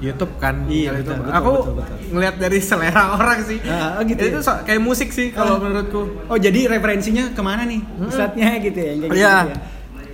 YouTube 0.01 0.33
kan 0.35 0.65
Iya, 0.65 0.91
betul, 0.91 1.13
YouTube. 1.13 1.19
betul, 1.21 1.31
aku 1.31 1.51
betul, 1.53 1.73
betul. 1.77 1.95
ngelihat 2.11 2.35
dari 2.37 2.59
selera 2.59 3.03
orang 3.17 3.39
sih 3.41 3.59
oh 3.61 4.01
gitu 4.03 4.23
itu 4.23 4.33
ya? 4.33 4.41
so- 4.41 4.61
kayak 4.61 4.81
musik 4.81 5.09
sih 5.09 5.29
kalau 5.29 5.55
Ah. 5.55 5.61
menurutku 5.61 6.01
Oh 6.25 6.35
jadi 6.35 6.59
referensinya 6.67 7.29
ke 7.29 7.39
mana 7.39 7.63
nih 7.63 7.81
ustadznya 8.01 8.49
gitu 8.59 8.75
ya? 8.75 8.91
kayak 8.91 8.97
gitu 8.99 9.13
Iya. 9.15 9.35
ya? 9.45 9.55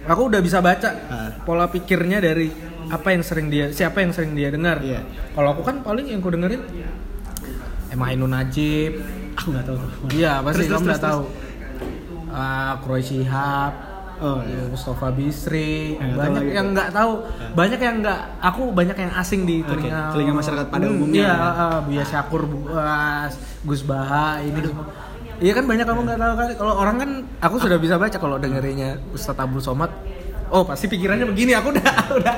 Aku 0.08 0.22
udah 0.28 0.40
bisa 0.40 0.60
baca 0.60 0.90
Ah. 1.08 1.32
pola 1.42 1.66
pikirnya 1.66 2.20
dari 2.20 2.52
apa 2.88 3.08
yang 3.10 3.20
sering 3.22 3.48
dia 3.48 3.68
siapa 3.70 4.00
yang 4.00 4.12
sering 4.12 4.32
dia 4.32 4.48
dengar. 4.48 4.80
Iya. 4.80 5.04
Kalau 5.32 5.52
aku 5.52 5.62
kan 5.62 5.80
paling 5.82 6.06
yang 6.06 6.20
ku 6.20 6.30
dengerin 6.30 6.64
Emma 7.88 8.06
Ainun 8.08 8.30
Najib. 8.30 9.00
Aku 9.36 9.48
nggak 9.50 9.66
tahu. 9.66 9.78
Iya, 10.12 10.40
pasti 10.42 10.60
Terus, 10.62 10.72
kamu 10.74 10.84
nggak 10.86 11.04
tahu. 11.06 11.22
Ah, 12.30 12.74
Kroy 12.80 13.00
Shihab, 13.00 13.72
Oh 14.20 14.42
iya. 14.42 14.66
Mustafa 14.66 15.08
Bisri, 15.10 15.94
tahu 15.94 16.10
banyak 16.12 16.42
lagi 16.42 16.52
yang 16.52 16.68
nggak 16.72 16.90
tahu, 16.90 17.12
banyak 17.54 17.78
yang 17.78 17.96
nggak, 18.00 18.20
aku 18.40 18.62
banyak 18.72 18.98
yang 18.98 19.14
asing 19.14 19.42
di 19.44 19.62
telinga, 19.62 20.10
telinga 20.10 20.34
masyarakat 20.34 20.66
pada 20.68 20.84
Hmm, 20.84 20.96
umumnya. 20.96 21.22
Iya, 21.22 21.36
uh, 21.38 21.80
Buya 21.82 22.04
Syakur, 22.04 22.42
Bu- 22.44 22.66
uh, 22.68 23.30
Gus 23.62 23.82
Baha, 23.82 24.42
ini 24.42 24.58
semua. 24.60 24.86
Iya 25.38 25.54
kan 25.54 25.64
banyak 25.64 25.86
kamu 25.86 26.02
nggak 26.04 26.18
tahu 26.18 26.34
kan, 26.36 26.48
kalau 26.52 26.74
orang 26.76 26.96
kan, 26.98 27.10
aku 27.38 27.56
sudah 27.58 27.78
bisa 27.78 27.96
baca 27.96 28.18
kalau 28.18 28.36
dengerinnya 28.36 28.98
Ustadz 29.12 29.38
Abdul 29.38 29.62
Somad, 29.62 29.94
oh 30.48 30.66
pasti 30.66 30.86
pikirannya 30.88 31.30
begini, 31.30 31.54
aku 31.54 31.70
udah, 31.72 31.86
udah, 32.18 32.36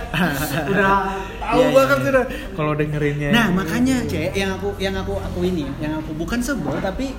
udah 0.68 0.92
tahu 1.40 1.56
Iya, 1.56 1.64
iya, 1.64 1.68
banget 1.74 1.96
iya. 1.98 2.06
sudah. 2.06 2.24
Kalau 2.54 2.72
dengerinnya, 2.74 3.30
Nah 3.32 3.48
makanya 3.50 4.04
cek 4.04 4.36
yang 4.36 4.52
aku 4.54 4.76
yang 4.78 4.92
aku 4.94 5.16
aku 5.16 5.40
ini 5.42 5.64
yang 5.80 5.96
aku 5.96 6.12
bukan 6.14 6.38
sebel 6.40 6.76
tapi 6.78 7.16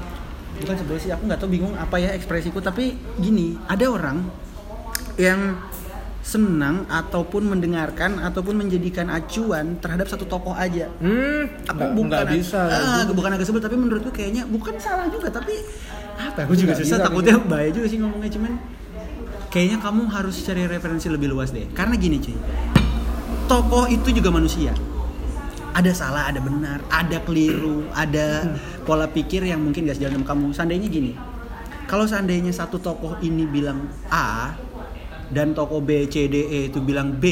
bukan 0.60 0.76
sebel 0.76 0.96
sih 0.96 1.08
aku 1.08 1.24
nggak 1.24 1.40
tahu 1.40 1.48
bingung 1.48 1.72
apa 1.72 1.96
ya 1.96 2.12
ekspresiku 2.12 2.60
tapi 2.60 2.92
gini 3.16 3.56
ada 3.64 3.88
orang 3.88 4.20
yang 5.20 5.60
senang 6.20 6.84
ataupun 6.86 7.48
mendengarkan 7.48 8.20
ataupun 8.20 8.54
menjadikan 8.54 9.08
acuan 9.08 9.80
terhadap 9.80 10.06
satu 10.06 10.24
tokoh 10.24 10.52
aja. 10.52 10.86
Hmm, 11.00 11.48
aku 11.64 11.74
nggak- 11.76 11.94
bukan 11.96 12.08
nggak 12.08 12.26
bisa. 12.36 12.60
ah, 12.64 13.02
bukan 13.08 13.30
agak 13.34 13.44
sebel 13.44 13.60
tapi 13.60 13.76
menurutku 13.76 14.08
kayaknya 14.08 14.44
bukan 14.46 14.76
salah 14.76 15.08
juga 15.08 15.32
tapi 15.32 15.56
apa 16.20 16.44
aku 16.44 16.52
juga 16.54 16.76
susah 16.76 17.00
takutnya 17.00 17.40
bahaya 17.40 17.72
juga 17.72 17.88
sih 17.88 17.96
ngomongnya 17.96 18.28
cuman 18.30 18.52
kayaknya 19.48 19.80
kamu 19.80 20.02
harus 20.06 20.36
cari 20.40 20.62
referensi 20.64 21.08
lebih 21.08 21.28
luas 21.28 21.50
deh. 21.50 21.66
Karena 21.72 21.96
gini 21.96 22.20
cuy 22.20 22.36
tokoh 23.46 23.88
itu 23.88 24.08
juga 24.12 24.30
manusia. 24.30 24.70
Ada 25.70 25.90
salah 25.94 26.28
ada 26.28 26.38
benar 26.38 26.82
ada 26.86 27.18
keliru 27.22 27.86
ada 27.90 28.54
pola 28.82 29.06
pikir 29.06 29.46
yang 29.46 29.58
mungkin 29.58 29.86
gak 29.86 29.96
sejalan 29.98 30.20
sama 30.20 30.26
kamu. 30.28 30.46
Seandainya 30.52 30.86
gini 30.86 31.12
kalau 31.88 32.06
seandainya 32.06 32.52
satu 32.52 32.78
tokoh 32.78 33.18
ini 33.18 33.48
bilang 33.48 33.88
A 34.06 34.54
dan 35.30 35.54
tokoh 35.54 35.78
B, 35.82 36.10
C, 36.10 36.26
D, 36.26 36.36
E 36.50 36.60
itu 36.68 36.82
bilang 36.82 37.16
B, 37.16 37.26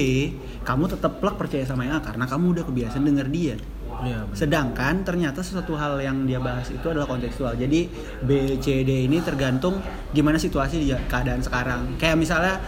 kamu 0.63 0.87
tetap 0.91 1.19
plek 1.19 1.35
percaya 1.35 1.67
sama 1.67 1.87
yang 1.87 1.99
A 1.99 2.01
karena 2.03 2.25
kamu 2.25 2.59
udah 2.59 2.65
kebiasaan 2.67 3.05
denger 3.05 3.29
dia. 3.31 3.57
Benar. 3.99 4.31
Sedangkan 4.31 5.03
ternyata 5.03 5.43
sesuatu 5.43 5.75
hal 5.75 5.99
yang 5.99 6.23
dia 6.23 6.39
bahas 6.39 6.71
itu 6.71 6.87
adalah 6.87 7.11
kontekstual. 7.11 7.59
Jadi 7.59 7.91
B, 8.23 8.57
C, 8.63 8.87
D 8.87 9.11
ini 9.11 9.19
tergantung 9.19 9.83
gimana 10.15 10.39
situasi 10.39 10.79
di 10.79 10.95
keadaan 11.11 11.43
sekarang. 11.43 11.99
Kayak 11.99 12.17
misalnya, 12.23 12.63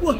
wah 0.00 0.16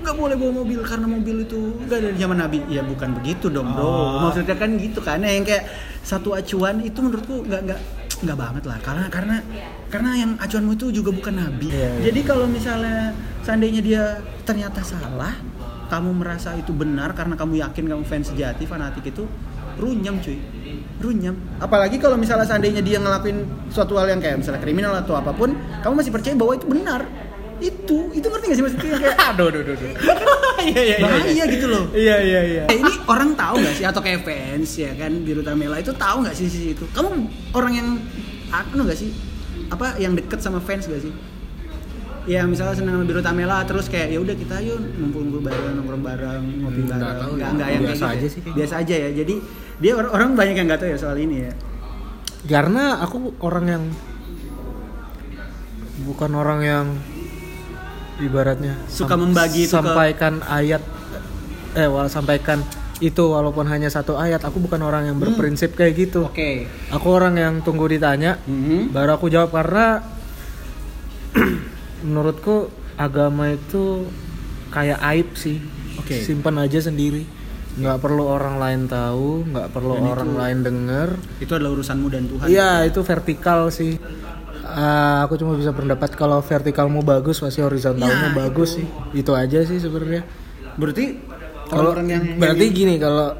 nggak 0.00 0.16
boleh 0.16 0.36
bawa 0.36 0.52
mobil 0.64 0.80
karena 0.80 1.06
mobil 1.08 1.44
itu 1.44 1.60
nggak 1.88 1.98
dari 2.04 2.16
zaman 2.20 2.36
Nabi. 2.40 2.58
Ya 2.68 2.84
bukan 2.84 3.16
begitu 3.16 3.48
dong 3.48 3.72
bro. 3.72 3.84
Oh. 3.84 4.28
Maksudnya 4.28 4.56
kan 4.56 4.76
gitu 4.76 5.00
kan 5.00 5.24
yang 5.24 5.44
kayak 5.44 5.64
satu 6.04 6.36
acuan 6.36 6.84
itu 6.84 7.00
menurutku 7.00 7.44
nggak 7.44 7.60
nggak 7.68 7.80
nggak 8.20 8.36
banget 8.36 8.64
lah 8.68 8.78
karena 8.84 9.04
karena 9.08 9.36
karena 9.90 10.10
yang 10.14 10.30
acuanmu 10.38 10.78
itu 10.78 10.86
juga 10.94 11.10
bukan 11.10 11.34
Nabi. 11.34 11.66
Iya, 11.66 11.88
iya. 11.98 12.02
Jadi 12.08 12.20
kalau 12.22 12.46
misalnya 12.46 13.10
seandainya 13.42 13.82
dia 13.82 14.02
ternyata 14.46 14.86
salah, 14.86 15.34
kamu 15.90 16.10
merasa 16.14 16.54
itu 16.54 16.70
benar 16.70 17.10
karena 17.18 17.34
kamu 17.34 17.58
yakin 17.58 17.84
kamu 17.90 18.02
fans 18.06 18.30
sejati, 18.30 18.70
fanatik 18.70 19.10
itu 19.10 19.26
runyam 19.82 20.22
cuy. 20.22 20.38
Runyam. 21.02 21.34
Apalagi 21.58 21.98
kalau 21.98 22.14
misalnya 22.14 22.46
seandainya 22.46 22.78
dia 22.86 23.02
ngelakuin 23.02 23.42
suatu 23.74 23.98
hal 23.98 24.14
yang 24.14 24.22
kayak 24.22 24.38
misalnya 24.38 24.62
kriminal 24.62 24.94
atau 24.94 25.18
apa 25.18 25.34
pun, 25.34 25.58
kamu 25.82 25.94
masih 25.98 26.12
percaya 26.14 26.38
bahwa 26.38 26.54
itu 26.54 26.66
benar. 26.70 27.02
Itu, 27.60 28.08
itu 28.16 28.24
ngerti 28.24 28.44
gak 28.48 28.56
sih 28.56 28.64
maksudnya 28.64 28.96
kayak 28.96 29.16
aduh 29.36 29.52
aduh 29.52 29.60
aduh, 29.60 29.76
iya, 30.72 30.80
iya, 30.80 30.96
bahaya 30.96 31.44
gitu 31.44 31.66
loh. 31.68 31.84
iya 31.92 32.16
iya 32.24 32.40
iya 32.40 32.62
ini 32.72 32.88
orang 33.04 33.36
tahu 33.36 33.60
nggak 33.60 33.76
sih 33.76 33.84
atau 33.84 34.00
kayak 34.00 34.24
fans 34.24 34.80
ya 34.80 34.96
kan 34.96 35.12
Biru 35.20 35.44
Tamela 35.44 35.76
itu 35.76 35.92
tahu 35.92 36.24
nggak 36.24 36.32
sih 36.32 36.48
sisi 36.48 36.72
itu? 36.72 36.88
Kamu 36.96 37.12
orang 37.52 37.72
yang 37.76 37.88
aku 38.48 38.80
nggak 38.80 38.96
sih 38.96 39.12
apa 39.70 39.96
yang 39.96 40.12
deket 40.12 40.38
sama 40.38 40.58
fans 40.58 40.84
gak 40.84 41.00
sih? 41.00 41.14
Ya 42.26 42.44
misalnya 42.44 42.74
senang 42.74 42.94
sama 42.94 43.04
Biru 43.04 43.18
Tamela 43.18 43.62
terus 43.62 43.86
kayak 43.86 44.08
ya 44.08 44.18
udah 44.18 44.34
kita 44.34 44.60
yuk 44.60 44.76
ngumpul-ngumpul 44.76 45.40
bareng 45.42 45.74
nongkrong 45.74 46.02
bareng 46.02 46.42
ngopi 46.60 46.80
Hmm, 46.80 46.90
bareng. 46.92 47.16
nggak 47.32 47.40
ya. 47.40 47.48
nggak 47.50 47.68
yang 47.68 47.82
Biasa 47.82 47.96
kayak 47.96 48.12
gitu. 48.12 48.20
aja 48.20 48.26
sih 48.28 48.40
kayak 48.40 48.56
biasa 48.56 48.74
aja 48.76 48.94
ya. 48.98 49.10
Jadi 49.14 49.34
dia 49.78 49.92
orang, 49.94 50.10
orang 50.10 50.28
banyak 50.34 50.54
yang 50.54 50.66
nggak 50.66 50.80
tahu 50.80 50.90
ya 50.90 50.98
soal 50.98 51.16
ini 51.16 51.36
ya. 51.40 51.52
Karena 52.42 52.84
aku 52.98 53.16
orang 53.40 53.64
yang 53.66 53.82
bukan 56.00 56.30
orang 56.32 56.60
yang 56.60 56.86
ibaratnya 58.18 58.76
Suka 58.86 59.10
sam- 59.10 59.20
membagi 59.22 59.62
itu 59.62 59.68
ke- 59.68 59.74
sampaikan 59.74 60.40
ayat 60.42 60.82
eh 61.72 61.86
wal 61.86 62.06
sampaikan 62.06 62.60
itu 63.00 63.24
walaupun 63.26 63.64
hanya 63.64 63.88
satu 63.88 64.14
ayat 64.14 64.40
aku 64.40 64.60
bukan 64.60 64.80
orang 64.80 65.04
yang 65.04 65.16
berprinsip 65.16 65.72
kayak 65.72 65.96
gitu 65.98 66.26
oke 66.26 66.50
aku 66.88 67.06
orang 67.08 67.34
yang 67.34 67.54
tunggu 67.58 67.84
ditanya 67.86 68.36
Mhm. 68.42 68.92
baru 68.92 69.16
aku 69.16 69.26
jawab 69.26 69.50
karena 69.50 70.04
menurutku 72.02 72.68
agama 72.96 73.50
itu 73.50 74.08
kayak 74.68 75.00
aib 75.08 75.28
sih 75.34 75.58
Oke. 75.96 76.16
simpan 76.18 76.56
aja 76.58 76.78
sendiri 76.78 77.24
nggak 77.72 77.98
perlu 77.98 78.26
orang 78.26 78.58
lain 78.58 78.80
tahu 78.84 79.46
nggak 79.46 79.68
perlu 79.70 79.94
Dan 79.94 80.04
orang 80.06 80.28
itu- 80.28 80.38
lain 80.38 80.58
denger 80.60 81.08
itu 81.38 81.52
adalah 81.54 81.70
urusanmu 81.72 82.06
dan 82.08 82.24
Tuhan 82.26 82.46
Iya 82.46 82.70
itu 82.84 83.00
vertikal 83.00 83.70
sih. 83.70 83.94
Eh, 84.60 85.18
aku 85.20 85.34
cuma 85.34 85.54
bisa 85.54 85.70
berpendapat 85.70 86.14
kalau 86.14 86.38
vertikalmu 86.40 87.00
bagus 87.00 87.38
pasti 87.38 87.58
horizontalnya 87.58 88.30
Ya, 88.30 88.36
bagus 88.36 88.76
sih. 88.76 88.86
Itu 89.12 89.34
aja 89.34 89.62
sih 89.62 89.78
sebenarnya. 89.78 90.22
berarti 90.72 91.18
Kalau 91.70 91.90
orang 91.92 92.06
yang 92.06 92.24
berarti 92.34 92.64
gini 92.68 92.94
kalau 92.96 93.32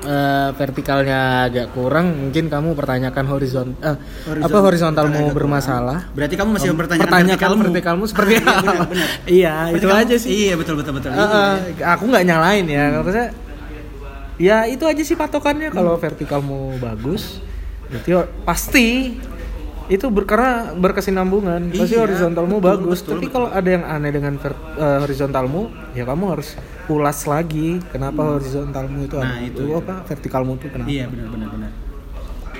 eh, 0.00 0.48
vertikalnya 0.52 1.18
agak 1.44 1.66
kurang 1.70 2.06
mungkin 2.12 2.46
kamu 2.46 2.72
pertanyakan 2.72 3.24
horizon 3.26 3.68
eh, 3.78 3.94
Horizon- 4.24 4.44
apa 4.44 4.56
horizontalmu 4.60 5.30
bermasalah. 5.30 6.10
berarti 6.12 6.34
kamu 6.34 6.50
masih 6.52 6.68
mempertanyakan 6.70 7.06
Pertanyakan 7.06 7.34
vertikalmu. 7.48 7.62
vertikalmu 7.64 8.04
seperti 8.06 8.32
Iya, 8.34 8.42
apa? 8.44 8.72
Iya 9.30 9.54
Berarti 9.64 9.74
itu 9.74 9.86
kamu- 9.86 10.00
aja 10.00 10.16
sih. 10.16 10.30
iya 10.30 10.54
betul 10.54 10.74
betul 10.76 10.92
betul 10.94 11.10
Eh, 11.10 11.18
eh, 11.18 11.54
aku 11.84 12.04
nggak 12.04 12.24
nyalain 12.24 12.66
ya 12.66 12.84
kalau 12.92 13.08
saya 13.08 13.28
ya 14.38 14.56
itu 14.64 14.84
aja 14.84 15.02
sih 15.02 15.14
patokannya 15.14 15.68
kalau 15.68 15.94
vertikalmu 15.96 16.78
bagus 16.78 17.42
berarti 17.84 18.10
pasti 18.44 18.86
itu 19.88 20.06
ber, 20.08 20.24
karena 20.24 20.76
berkesinambungan. 20.76 21.72
Pasti 21.72 21.96
Iya, 21.96 22.04
horizontalmu 22.04 22.60
betul, 22.60 22.68
bagus. 22.68 22.98
betul, 23.00 23.12
tapi 23.16 23.24
betul. 23.24 23.34
kalau 23.34 23.48
ada 23.48 23.68
yang 23.68 23.84
aneh 23.84 24.12
dengan 24.12 24.34
ver- 24.36 24.60
eh, 24.76 24.98
horizontalmu 25.00 25.62
ya 25.92 26.04
kamu 26.04 26.24
harus 26.28 26.48
ulas 26.88 27.18
lagi 27.24 27.80
kenapa 27.88 28.36
horizontalmu 28.36 28.98
itu 29.02 29.16
Nah, 29.16 29.24
aneh. 29.32 29.48
itu, 29.48 29.64
itu, 29.64 29.72
itu. 29.72 29.80
apa? 29.80 29.94
Vertikalmu 30.04 30.52
itu 30.56 30.66
kenapa? 30.68 30.88
Iya 30.88 31.04
benar 31.08 31.26
benar 31.32 31.48
benar. 31.48 31.70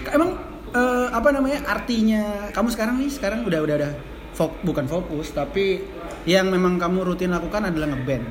Emang 0.09 0.31
eh, 0.72 1.09
apa 1.12 1.29
namanya 1.29 1.59
artinya 1.68 2.22
kamu 2.51 2.68
sekarang 2.72 2.95
nih 2.97 3.11
sekarang 3.12 3.45
udah 3.45 3.61
udah 3.61 3.74
ada 3.76 3.91
fok, 4.33 4.64
bukan 4.64 4.89
fokus 4.89 5.33
tapi 5.33 5.85
yang 6.24 6.49
memang 6.49 6.76
kamu 6.76 7.12
rutin 7.12 7.33
lakukan 7.33 7.68
adalah 7.68 7.93
ngeband, 7.93 8.24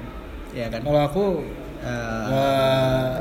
ya 0.54 0.68
kan? 0.70 0.82
kalau 0.82 1.02
aku 1.06 1.26
Eh, 1.78 2.28
eh, 2.34 3.14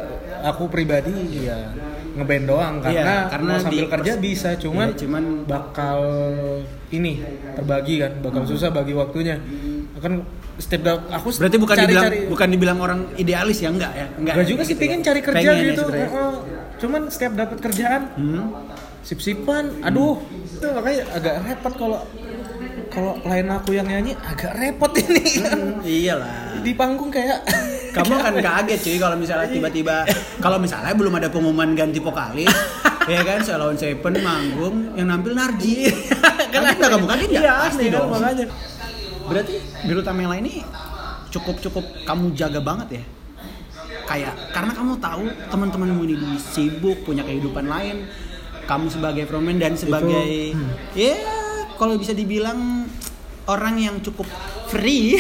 aku 0.43 0.65
pribadi 0.73 1.45
ya 1.45 1.71
ngeband 2.17 2.45
doang 2.47 2.75
Iya, 2.79 2.85
karena 2.87 3.15
karena 3.29 3.51
mau 3.51 3.61
sambil 3.61 3.85
di- 3.85 3.93
kerja 3.93 4.13
bisa 4.17 4.51
cuman 4.57 4.87
Iya, 4.89 4.99
cuman 4.99 5.25
bakal 5.45 5.99
ini 6.89 7.13
terbagi 7.53 7.95
kan 7.99 8.13
bakal 8.21 8.43
susah 8.45 8.69
bagi 8.71 8.93
waktunya 8.93 9.37
kan 9.97 10.25
setiap 10.57 10.83
da- 10.83 11.05
aku 11.11 11.29
berarti 11.35 11.57
bukan 11.57 11.75
cari- 11.75 11.85
dibilang 11.87 12.05
cari- 12.07 12.25
bukan 12.27 12.49
dibilang 12.49 12.79
orang 12.79 13.01
idealis 13.15 13.59
ya 13.59 13.69
enggak 13.69 13.93
ya? 13.93 14.07
Enggak. 14.11 14.35
Enggak 14.35 14.47
juga 14.47 14.63
sih 14.63 14.73
gitu 14.73 14.81
pengen 14.83 14.99
ya. 14.99 15.05
cari 15.05 15.21
kerja 15.21 15.37
Pengen 15.39 15.53
ya 15.55 15.65
gitu. 15.71 15.83
Heeh. 15.87 16.33
cuman 16.77 17.01
setiap 17.07 17.33
dapat 17.35 17.59
kerjaan 17.59 18.03
Hmm. 18.15 18.45
sip-sipan 19.01 19.65
aduh 19.81 20.21
itu 20.27 20.67
makanya 20.67 21.01
agak 21.11 21.35
repot 21.43 21.73
kalau 21.75 22.01
kalau 22.87 23.13
lain 23.23 23.49
aku 23.51 23.71
yang 23.73 23.85
nyanyi 23.85 24.13
agak 24.19 24.53
repot 24.55 24.93
ini 24.95 25.21
Hmm, 25.39 25.73
iyalah. 25.83 26.61
di 26.61 26.73
panggung 26.73 27.09
kayak 27.09 27.45
Kamu 27.97 28.13
akan 28.13 28.35
kaget 28.45 28.79
cuy 28.85 28.97
kalau 29.01 29.17
misalnya 29.17 29.49
tiba-tiba 29.49 29.97
kalau 30.45 30.61
misalnya 30.61 30.93
belum 30.93 31.17
ada 31.17 31.33
pengumuman 31.33 31.73
ganti 31.73 31.97
vokalis 31.97 32.53
ya 33.13 33.25
kan 33.25 33.41
Salon 33.41 33.73
Seven 33.81 34.15
manggung 34.21 34.93
yang 34.93 35.09
nampil 35.09 35.33
Narji. 35.33 35.89
Kan 36.53 36.77
kita 36.77 36.89
kamu 36.93 37.07
kaget 37.09 37.29
ya 37.33 37.41
Iya, 37.41 37.55
pasti 37.69 37.85
kan, 37.89 37.95
dong. 37.97 38.09
makanya. 38.13 38.47
berarti 39.27 39.55
Biru 39.89 40.01
Tamela 40.05 40.37
ini 40.39 40.63
cukup 41.33 41.57
cukup 41.59 41.85
kamu 42.05 42.37
jaga 42.37 42.61
banget 42.61 43.01
ya? 43.01 43.05
Kayak 44.07 44.35
karena 44.53 44.73
kamu 44.77 44.93
tahu 45.03 45.25
teman-temanmu 45.51 46.03
ini 46.05 46.37
sibuk 46.39 47.03
punya 47.03 47.25
kehidupan 47.25 47.65
lain 47.67 48.07
kamu 48.69 48.87
sebagai 48.93 49.25
frontman 49.25 49.57
dan 49.59 49.73
sebagai 49.79 50.53
hmm. 50.53 50.95
ya 50.99 51.17
kalau 51.81 51.97
bisa 51.97 52.13
dibilang 52.13 52.85
orang 53.49 53.81
yang 53.81 53.97
cukup 54.05 54.29
free. 54.69 55.17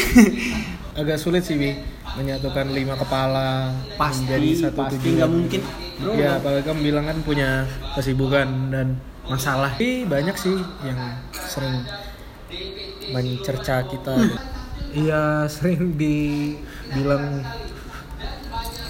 Agak 0.98 1.16
sulit 1.18 1.40
sih 1.46 1.56
Bi 1.56 1.95
menyatukan 2.16 2.66
lima 2.68 2.94
kepala 2.94 3.70
pasti 3.94 4.24
menjadi 4.24 4.48
satu 4.64 4.80
pasti 4.82 4.96
tujuan. 4.98 5.14
nggak 5.14 5.30
mungkin 5.30 5.60
bro 5.96 6.12
Ya 6.12 6.30
apalagi 6.36 6.64
kamu 6.64 6.80
bilang 6.82 7.04
kan 7.04 7.18
punya 7.20 7.50
kesibukan 7.92 8.48
dan 8.68 8.86
masalah. 9.24 9.72
Tapi 9.72 10.04
banyak 10.04 10.34
sih 10.34 10.56
yang 10.82 11.00
sering 11.32 11.84
mencerca 13.08 13.84
kita. 13.84 14.14
Iya 14.90 15.44
sering 15.46 15.94
dibilang 15.94 17.44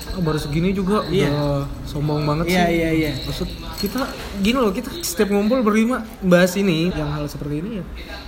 "Ah, 0.09 0.21
baru 0.21 0.39
segini 0.39 0.71
juga 0.71 1.05
Iya. 1.07 1.29
udah 1.29 1.67
sombong 1.85 2.25
banget 2.25 2.47
Iya, 2.49 2.65
sih. 2.65 2.75
iya, 2.75 2.91
iya. 2.91 3.11
Maksud 3.21 3.49
kita 3.77 4.01
gini 4.39 4.57
loh 4.57 4.71
kita 4.71 4.89
setiap 5.01 5.29
ngumpul 5.29 5.61
berlima 5.61 6.01
bahas 6.21 6.55
ini 6.55 6.89
yang 6.91 7.13
hal 7.13 7.27
seperti 7.27 7.61
ini 7.61 7.71
ya 7.77 7.85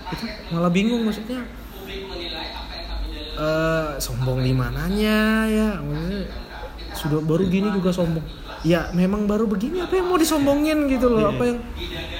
kita 0.08 0.24
malah 0.50 0.68
bingung 0.68 1.00
maksudnya 1.02 1.40
eh 3.38 3.88
sombong 3.98 4.38
di 4.40 4.52
mananya 4.52 5.18
ya 5.46 5.68
maksudnya 5.78 6.26
sudah 6.90 7.18
baru 7.20 7.46
gini 7.46 7.70
juga 7.70 7.90
sombong 7.90 8.24
ya 8.60 8.90
memang 8.92 9.24
baru 9.24 9.46
begini 9.46 9.78
apa 9.80 9.94
yang 9.94 10.06
mau 10.06 10.18
disombongin 10.18 10.78
gitu 10.88 11.06
loh 11.06 11.30
apa 11.30 11.42
yang 11.46 11.58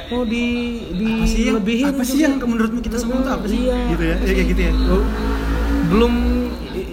mau 0.09 0.23
di 0.23 0.45
di 0.95 1.09
apa 1.11 1.27
sih 1.27 1.43
yang 1.43 1.57
lebihin 1.59 1.87
apa 1.91 2.03
sih 2.03 2.19
yang 2.21 2.35
menurutmu 2.39 2.79
kita 2.79 2.97
sombong 2.97 3.21
tuh 3.21 3.35
apa 3.35 3.47
sih 3.47 3.61
Iya. 3.61 3.77
gitu 3.91 4.03
ya 4.05 4.17
ya 4.17 4.33
kayak 4.33 4.47
gitu 4.49 4.63
ya 4.63 4.73
Oh, 4.89 5.05
belum 5.89 6.15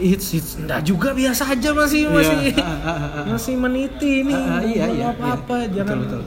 hits 0.01 0.27
hits 0.31 0.49
enggak 0.57 0.81
juga 0.81 1.13
biasa 1.13 1.43
aja 1.47 1.69
masih 1.71 2.01
Iya. 2.01 2.09
masih 2.09 2.37
Ah, 2.55 2.65
ah, 2.65 2.89
ah, 2.89 3.23
masih 3.29 3.53
meniti 3.55 4.11
ini 4.19 4.33
iya, 4.65 4.85
iya, 4.89 5.05
apa 5.11 5.25
apa 5.37 5.55
iya. 5.61 5.67
jangan 5.75 5.97
Betul, 6.01 6.19
betul. 6.19 6.21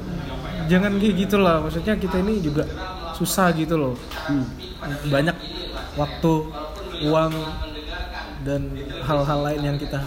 jangan 0.69 0.93
kayak 0.95 1.15
gitu 1.19 1.37
lah 1.37 1.57
maksudnya 1.59 1.95
kita 1.97 2.17
ini 2.21 2.35
juga 2.39 2.63
susah 3.13 3.51
gitu 3.53 3.75
loh 3.75 3.95
Hmm. 4.29 4.47
banyak 5.11 5.35
waktu 5.95 6.33
uang 7.01 7.33
dan 8.47 8.63
hal-hal 9.03 9.41
lain 9.45 9.63
yang 9.75 9.79
kita 9.79 9.99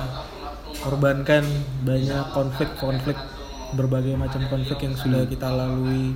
korbankan 0.81 1.43
banyak 1.83 2.25
konflik-konflik 2.31 3.17
berbagai 3.71 4.15
macam 4.15 4.41
konflik 4.51 4.79
yang 4.83 4.95
sudah 4.95 5.23
kita 5.27 5.47
lalui 5.47 6.15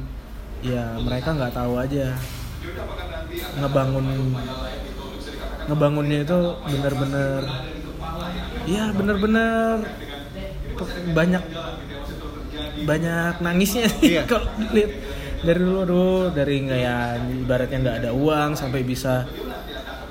ya 0.64 0.98
mereka 1.00 1.36
nggak 1.36 1.54
tahu 1.56 1.80
aja 1.80 2.16
ngebangun 3.60 4.06
ngebangunnya 5.66 6.20
itu 6.26 6.40
bener-bener 6.70 7.42
ya 8.66 8.84
bener-bener 8.94 9.76
pe- 10.78 10.94
banyak 11.14 11.44
banyak 12.86 13.34
nangisnya 13.42 13.88
sih 13.90 14.20
Iya. 14.20 14.24
kalau 14.30 14.46
lihat 14.74 14.92
dari 15.46 15.60
dulu 15.62 15.78
aduh 15.86 16.24
dari 16.34 16.56
nggak 16.66 16.80
ya 16.82 16.98
ibaratnya 17.22 17.78
nggak 17.82 17.98
ada 18.04 18.12
uang 18.16 18.52
sampai 18.58 18.82
bisa 18.82 19.26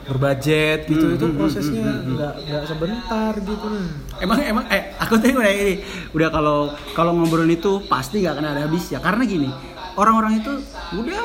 berbudget 0.05 0.85
gitu 0.85 1.05
Hmm, 1.05 1.17
itu 1.17 1.25
hmm, 1.25 1.33
hmm, 1.33 1.41
prosesnya 1.41 1.87
hmm, 1.89 2.13
nggak 2.15 2.35
nggak 2.45 2.63
sebentar 2.69 3.33
gitu. 3.41 3.67
Emang 4.21 4.39
emang 4.45 4.65
eh 4.69 4.93
aku 5.01 5.17
tuh 5.17 5.33
udah 5.33 5.53
ini 5.53 5.75
udah 6.13 6.29
kalau 6.29 6.59
kalau 6.93 7.13
ngobrol 7.17 7.49
itu 7.49 7.81
pasti 7.89 8.21
gak 8.21 8.37
akan 8.37 8.47
ada 8.53 8.61
habis 8.69 8.93
ya. 8.93 9.01
Karena 9.01 9.25
gini 9.25 9.49
orang-orang 9.97 10.45
itu 10.45 10.53
udah 10.97 11.23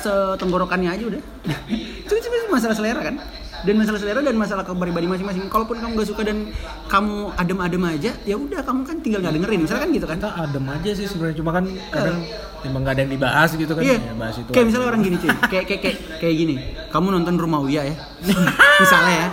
setenggorokannya 0.00 0.90
aja 0.90 1.04
udah. 1.04 1.22
Cuma 2.08 2.58
masalah 2.58 2.76
selera 2.76 3.02
kan 3.02 3.16
dan 3.64 3.74
masalah 3.74 3.98
selera 3.98 4.20
dan 4.20 4.36
masalah 4.36 4.62
kepribadian 4.62 5.10
masing-masing 5.10 5.48
kalaupun 5.48 5.76
kamu 5.76 5.92
nggak 5.94 6.08
suka 6.08 6.22
dan 6.22 6.52
kamu 6.86 7.16
adem-adem 7.34 7.82
aja 7.86 8.12
ya 8.22 8.36
udah 8.36 8.60
kamu 8.60 8.80
kan 8.82 8.96
tinggal 9.00 9.20
nggak 9.20 9.34
dengerin 9.34 9.60
misalnya 9.60 9.82
kan 9.82 9.90
gitu 9.90 10.06
kan 10.06 10.16
kita 10.18 10.30
adem 10.36 10.64
aja 10.68 10.90
sih 10.92 11.06
sebenarnya 11.06 11.36
cuma 11.36 11.50
kan 11.50 11.64
kadang 11.90 12.18
emang 12.62 12.80
nggak 12.80 12.94
ada 12.94 13.02
yang 13.02 13.12
dibahas 13.12 13.50
gitu 13.52 13.72
kan 13.72 13.82
Iya. 13.82 13.96
ya 13.98 14.14
bahas 14.14 14.36
itu 14.36 14.48
kayak 14.48 14.56
aja. 14.56 14.68
misalnya 14.68 14.86
orang 14.86 15.00
gini 15.00 15.16
cuy. 15.16 15.28
Kayak 15.52 15.64
kayak 15.66 15.80
kayak 15.80 15.96
kayak 16.18 16.34
gini. 16.34 16.54
Kamu 16.88 17.06
nonton 17.10 17.34
Rumah 17.34 17.60
Uya 17.60 17.82
ya. 17.84 17.96
misalnya 18.82 19.14
ya. 19.14 19.28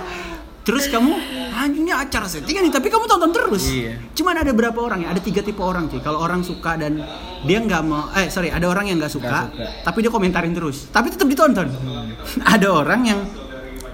Terus 0.61 0.85
kamu 0.87 1.09
anjing 1.51 1.83
ini 1.83 1.89
acara 1.89 2.29
settingan 2.29 2.61
nih, 2.61 2.69
tapi 2.69 2.87
kamu 2.87 3.09
tonton 3.09 3.33
terus. 3.33 3.65
Iya. 3.65 3.97
Cuman 4.13 4.37
ada 4.37 4.51
berapa 4.51 4.77
orang 4.77 5.01
ya? 5.01 5.07
Ada 5.09 5.21
tiga 5.21 5.41
tipe 5.41 5.57
orang 5.57 5.87
cuy. 5.87 5.97
Kalau 5.99 6.19
orang 6.19 6.45
suka 6.45 6.77
dan 6.77 7.01
dia 7.41 7.57
nggak 7.57 7.81
mau, 7.81 8.11
eh 8.13 8.29
sorry, 8.29 8.53
ada 8.53 8.69
orang 8.69 8.85
yang 8.85 9.01
nggak 9.01 9.09
suka, 9.09 9.25
Nggak 9.25 9.45
suka. 9.49 9.65
tapi 9.81 9.97
dia 10.05 10.11
komentarin 10.11 10.53
terus. 10.53 10.85
Tapi 10.87 11.09
tetap 11.09 11.25
ditonton. 11.25 11.65
ada 12.53 12.67
orang 12.69 13.01
yang 13.03 13.19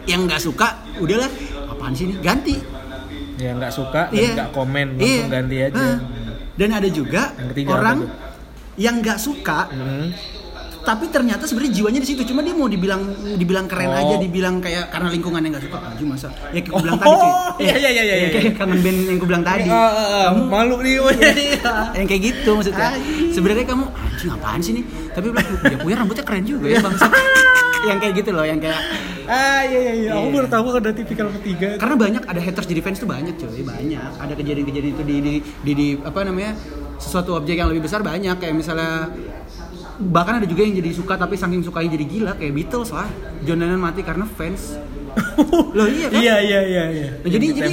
yang 0.08 0.24
nggak 0.24 0.39
suka, 0.39 0.68
udahlah, 0.97 1.30
apaan 1.68 1.91
sih 1.91 2.08
ini? 2.08 2.16
Ganti. 2.18 2.55
ya 3.38 3.53
nggak 3.53 3.70
suka 3.70 4.10
dan 4.10 4.18
Iya. 4.18 4.32
nggak 4.34 4.49
komen 4.49 4.88
Iya. 4.97 5.05
langsung 5.22 5.30
ganti 5.30 5.55
aja. 5.62 5.86
Dan 6.51 6.70
ada 6.74 6.89
juga 6.89 7.22
Yang 7.38 7.47
ketiga 7.53 7.70
orang 7.76 7.99
yang 8.76 8.95
nggak 8.97 9.20
suka 9.20 9.60
Hmm. 9.68 10.10
tapi 10.82 11.05
ternyata 11.08 11.43
sebenarnya 11.43 11.74
jiwanya 11.76 11.99
di 11.99 12.08
situ. 12.08 12.26
Cuma 12.26 12.41
dia 12.41 12.51
mau 12.51 12.66
dibilang 12.66 12.97
dibilang 13.36 13.68
keren 13.68 13.88
Oh. 13.88 13.99
aja 13.99 14.16
dibilang 14.18 14.58
kayak 14.58 14.89
karena 14.89 15.12
lingkungan 15.12 15.38
yang 15.39 15.53
nggak 15.53 15.66
suka. 15.66 15.78
Aja 15.78 16.01
masa? 16.01 16.30
Ya 16.49 16.58
kayak 16.58 16.72
gue 16.72 16.82
bilang 16.82 16.97
tadi 16.97 17.12
cuy 17.12 17.22
Oh, 17.22 17.49
iya, 17.62 17.76
iya, 17.78 17.89
iya, 17.91 18.03
iya, 18.03 18.16
yang 18.18 18.32
kayak 18.34 18.53
kangen 18.55 18.80
band 18.80 18.97
yang 19.05 19.18
gue 19.18 19.28
bilang 19.28 19.43
tadi. 19.43 19.68
Ah, 19.68 19.78
ah, 19.86 20.08
ah, 20.10 20.30
malu 20.34 20.76
nih 20.80 20.93
gue 20.97 21.14
yang 21.93 22.08
kayak 22.10 22.22
gitu 22.26 22.49
maksudnya. 22.53 22.89
Sebenarnya 23.30 23.66
kamu 23.66 23.86
anjing 23.86 24.32
apaan 24.32 24.60
sih 24.60 24.74
nih 24.74 24.84
tapi 25.12 25.30
bilang 25.30 25.45
ya 25.64 25.78
punya 25.78 25.95
rambutnya 25.95 26.24
keren 26.24 26.41
juga 26.41 26.66
ya 26.68 26.80
bangsa 26.80 27.05
yang 27.86 27.97
kayak 27.99 28.13
gitu 28.15 28.30
loh 28.32 28.41
yang 28.41 28.57
kayak 28.57 28.80
ah 29.28 29.61
iya 29.61 29.80
iya 29.82 29.93
iya. 29.93 30.11
Aku 30.15 30.28
Iya. 30.28 30.36
baru 30.39 30.47
tahu 30.47 30.65
ada 30.73 30.91
tipikal 30.91 31.28
ketiga. 31.36 31.75
Karena 31.75 31.95
banyak 31.95 32.23
ada 32.23 32.39
haters 32.39 32.65
jadi 32.65 32.80
fans 32.80 32.97
tuh 32.97 33.05
banyak 33.05 33.36
cuy 33.36 33.61
banyak. 33.61 34.11
Ada 34.17 34.34
kejadian-kejadian 34.34 34.93
itu 34.95 35.03
di, 35.03 35.15
di, 35.19 35.34
di, 35.61 35.71
di 35.75 35.88
apa 35.99 36.23
namanya 36.23 36.55
sesuatu 36.97 37.36
objek 37.36 37.59
yang 37.59 37.67
lebih 37.67 37.86
besar 37.86 38.01
banyak. 38.01 38.39
Kayak 38.39 38.55
misalnya 38.55 39.11
bahkan 39.99 40.39
ada 40.39 40.47
juga 40.47 40.63
yang 40.63 40.78
jadi 40.78 40.89
suka 40.93 41.17
tapi 41.17 41.36
saking 41.36 41.59
sukanya 41.59 41.89
jadi 41.93 42.05
gila 42.07 42.32
kayak 42.34 42.53
Beatles 42.55 42.89
lah. 42.89 43.09
John 43.43 43.59
Lennon 43.59 43.78
mati 43.78 44.01
karena 44.01 44.23
fans. 44.23 44.80
Loh 45.78 45.88
iya 45.91 46.07
kan? 46.07 46.19
Iya 46.23 46.36
iya 46.39 46.59
iya 46.63 46.84
iya. 46.88 47.09
Nah, 47.19 47.30
jadi 47.30 47.45
jadi 47.51 47.71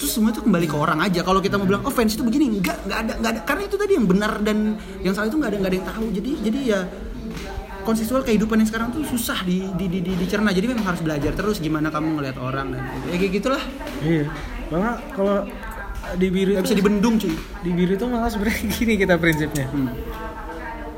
itu 0.00 0.04
semua 0.04 0.32
itu 0.32 0.40
kembali 0.40 0.64
ke 0.64 0.76
orang 0.76 1.00
aja. 1.00 1.20
Kalau 1.20 1.40
kita 1.40 1.56
mau 1.56 1.64
bilang 1.64 1.80
oh 1.84 1.92
fans 1.92 2.12
itu 2.12 2.20
begini. 2.20 2.60
Enggak 2.60 2.76
enggak 2.84 2.98
ada 3.00 3.12
enggak 3.16 3.30
ada. 3.32 3.40
Karena 3.48 3.62
itu 3.64 3.76
tadi 3.76 3.92
yang 3.96 4.04
benar 4.04 4.32
dan 4.44 4.76
yang 5.00 5.12
salah 5.16 5.32
itu 5.32 5.36
enggak 5.40 5.50
ada 5.52 5.58
enggak 5.64 5.72
ada 5.72 5.78
yang 5.80 5.88
tahu. 5.88 6.04
Jadi 6.12 6.30
jadi 6.44 6.60
ya 6.60 6.80
konseksual 7.82 8.20
kehidupan 8.20 8.58
yang 8.58 8.68
sekarang 8.68 8.88
tuh 8.90 9.02
susah 9.02 9.42
di, 9.42 9.64
di, 9.74 9.86
di, 9.86 9.98
di- 10.00 10.16
dicerna. 10.16 10.50
Jadi 10.50 10.66
memang 10.66 10.84
harus 10.84 11.00
belajar 11.00 11.32
terus 11.32 11.58
gimana 11.58 11.88
kamu 11.88 12.16
ngelihat 12.16 12.38
orang 12.38 12.72
dan 12.72 12.82
ya 13.06 13.16
kayak 13.16 13.32
gitulah. 13.34 13.62
Iya. 14.00 14.24
Malah 14.68 14.96
kalau 15.10 15.36
di 16.10 16.26
biru 16.26 16.58
bisa 16.58 16.72
dibendung 16.72 17.14
cuy. 17.16 17.30
di 17.60 17.70
biru 17.70 17.92
itu 17.94 18.06
malah 18.06 18.26
sebenarnya 18.26 18.62
gini 18.74 18.94
kita 18.96 19.14
prinsipnya. 19.16 19.66
Hmm. 19.68 19.90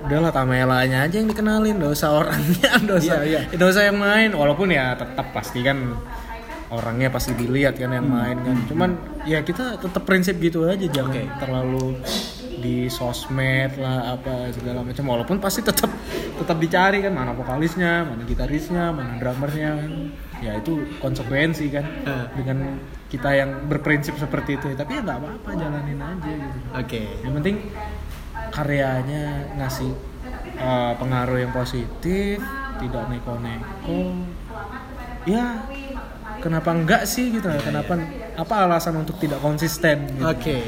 udahlah 0.03 0.35
tamelanya 0.35 1.07
aja 1.07 1.15
yang 1.15 1.31
dikenalin 1.31 1.79
usah 1.79 2.11
orangnya 2.11 2.75
usah 2.99 3.23
Iya, 3.23 3.47
iya. 3.49 3.63
usah 3.63 3.87
yang 3.87 3.97
main. 3.97 4.35
Walaupun 4.35 4.69
ya 4.69 4.99
tetap 4.99 5.31
pasti 5.31 5.63
kan 5.63 5.95
orangnya 6.73 7.13
pasti 7.13 7.37
dilihat 7.37 7.77
kan 7.77 7.93
yang 7.93 8.09
main 8.09 8.41
kan. 8.41 8.57
Cuman 8.65 8.91
ya 9.29 9.45
kita 9.45 9.77
tetap 9.77 10.03
prinsip 10.09 10.41
gitu 10.41 10.65
aja 10.65 10.89
jangan 10.89 11.13
Oke. 11.13 11.23
terlalu 11.37 11.85
di 12.63 12.87
sosmed 12.89 13.77
lah 13.77 14.17
apa 14.17 14.49
segala 14.57 14.81
macam. 14.81 15.05
Walaupun 15.05 15.37
pasti 15.37 15.61
tetap 15.61 15.93
tetap 16.41 16.57
dicari 16.57 17.05
kan 17.05 17.13
mana 17.13 17.37
vokalisnya 17.37 18.09
mana 18.09 18.25
gitarisnya 18.25 18.89
mana 18.91 19.21
drummernya. 19.21 19.71
Kan 19.85 19.93
ya 20.43 20.59
itu 20.59 20.99
konsekuensi 20.99 21.71
kan 21.71 21.85
dengan 22.35 22.81
kita 23.13 23.31
yang 23.37 23.69
berprinsip 23.69 24.17
seperti 24.17 24.57
itu. 24.57 24.73
Tapi 24.73 24.97
ya 24.97 25.01
nggak 25.05 25.19
apa-apa 25.21 25.51
jalanin 25.53 26.01
aja 26.01 26.33
gitu. 26.33 26.59
Oke. 26.73 27.03
Yang 27.21 27.33
penting 27.37 27.57
karyanya 28.53 29.53
ngasih 29.61 29.93
uh, 30.57 30.93
pengaruh 30.97 31.37
yang 31.37 31.53
positif 31.53 32.41
tidak 32.81 33.05
neko-neko. 33.13 34.17
Ya 35.23 35.63
kenapa 36.43 36.75
enggak 36.75 37.03
sih 37.07 37.31
gitu? 37.31 37.47
Kenapa 37.63 37.95
apa 38.35 38.55
alasan 38.67 38.99
untuk 38.99 39.17
tidak 39.23 39.39
konsisten 39.39 40.11
gitu. 40.11 40.27
oke. 40.27 40.59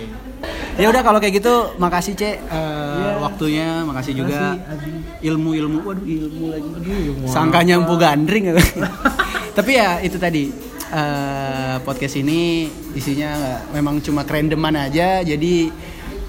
Ya 0.74 0.90
udah 0.90 1.02
kalau 1.06 1.18
kayak 1.22 1.42
gitu 1.42 1.54
makasih 1.78 2.14
cek. 2.14 2.36
Eh, 2.50 3.14
waktunya 3.18 3.82
makasih 3.86 4.12
juga. 4.14 4.58
Makasih, 4.58 4.74
Abi. 4.74 4.92
ilmu-ilmu 5.26 5.78
waduh 5.82 6.04
ilmu 6.06 6.44
lagi. 6.50 6.68
Ilmu 7.10 7.26
sangkanya 7.26 7.78
empu 7.78 7.94
gandring. 7.98 8.54
Tapi 9.58 9.70
ya 9.74 9.98
itu 10.02 10.18
tadi. 10.18 10.50
Eh, 10.94 11.76
podcast 11.82 12.14
ini 12.22 12.70
isinya 12.94 13.34
nggak 13.34 13.60
memang 13.74 13.98
cuma 14.02 14.22
kerendeman 14.22 14.74
aja. 14.78 15.22
Jadi 15.22 15.70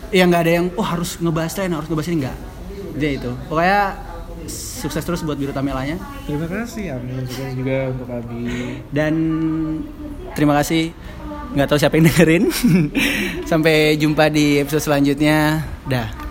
ya 0.09 0.23
nggak 0.25 0.41
ada 0.41 0.53
yang 0.61 0.65
oh 0.77 0.85
harus 0.85 1.17
ngebahas 1.21 1.53
lain 1.61 1.73
harus 1.77 1.87
ngebahas 1.89 2.09
ini. 2.09 2.17
Nggak. 2.25 2.37
Dia 2.95 3.11
itu. 3.17 3.31
Pokoknya 3.49 3.81
sukses 4.51 5.03
terus 5.05 5.21
buat 5.21 5.37
biru 5.37 5.53
tamelanya. 5.53 5.95
Terima 6.25 6.47
kasih 6.49 6.97
amin. 6.97 7.23
Sukses 7.29 7.51
juga 7.53 7.77
untuk 7.93 8.07
Abi. 8.09 8.45
Dan 8.89 9.13
terima 10.33 10.57
kasih 10.59 10.91
nggak 11.55 11.67
tahu 11.69 11.77
siapa 11.79 11.95
yang 11.97 12.05
dengerin. 12.11 12.43
Sampai 13.51 13.95
jumpa 13.95 14.29
di 14.33 14.59
episode 14.61 14.83
selanjutnya. 14.83 15.63
Dah 15.85 16.24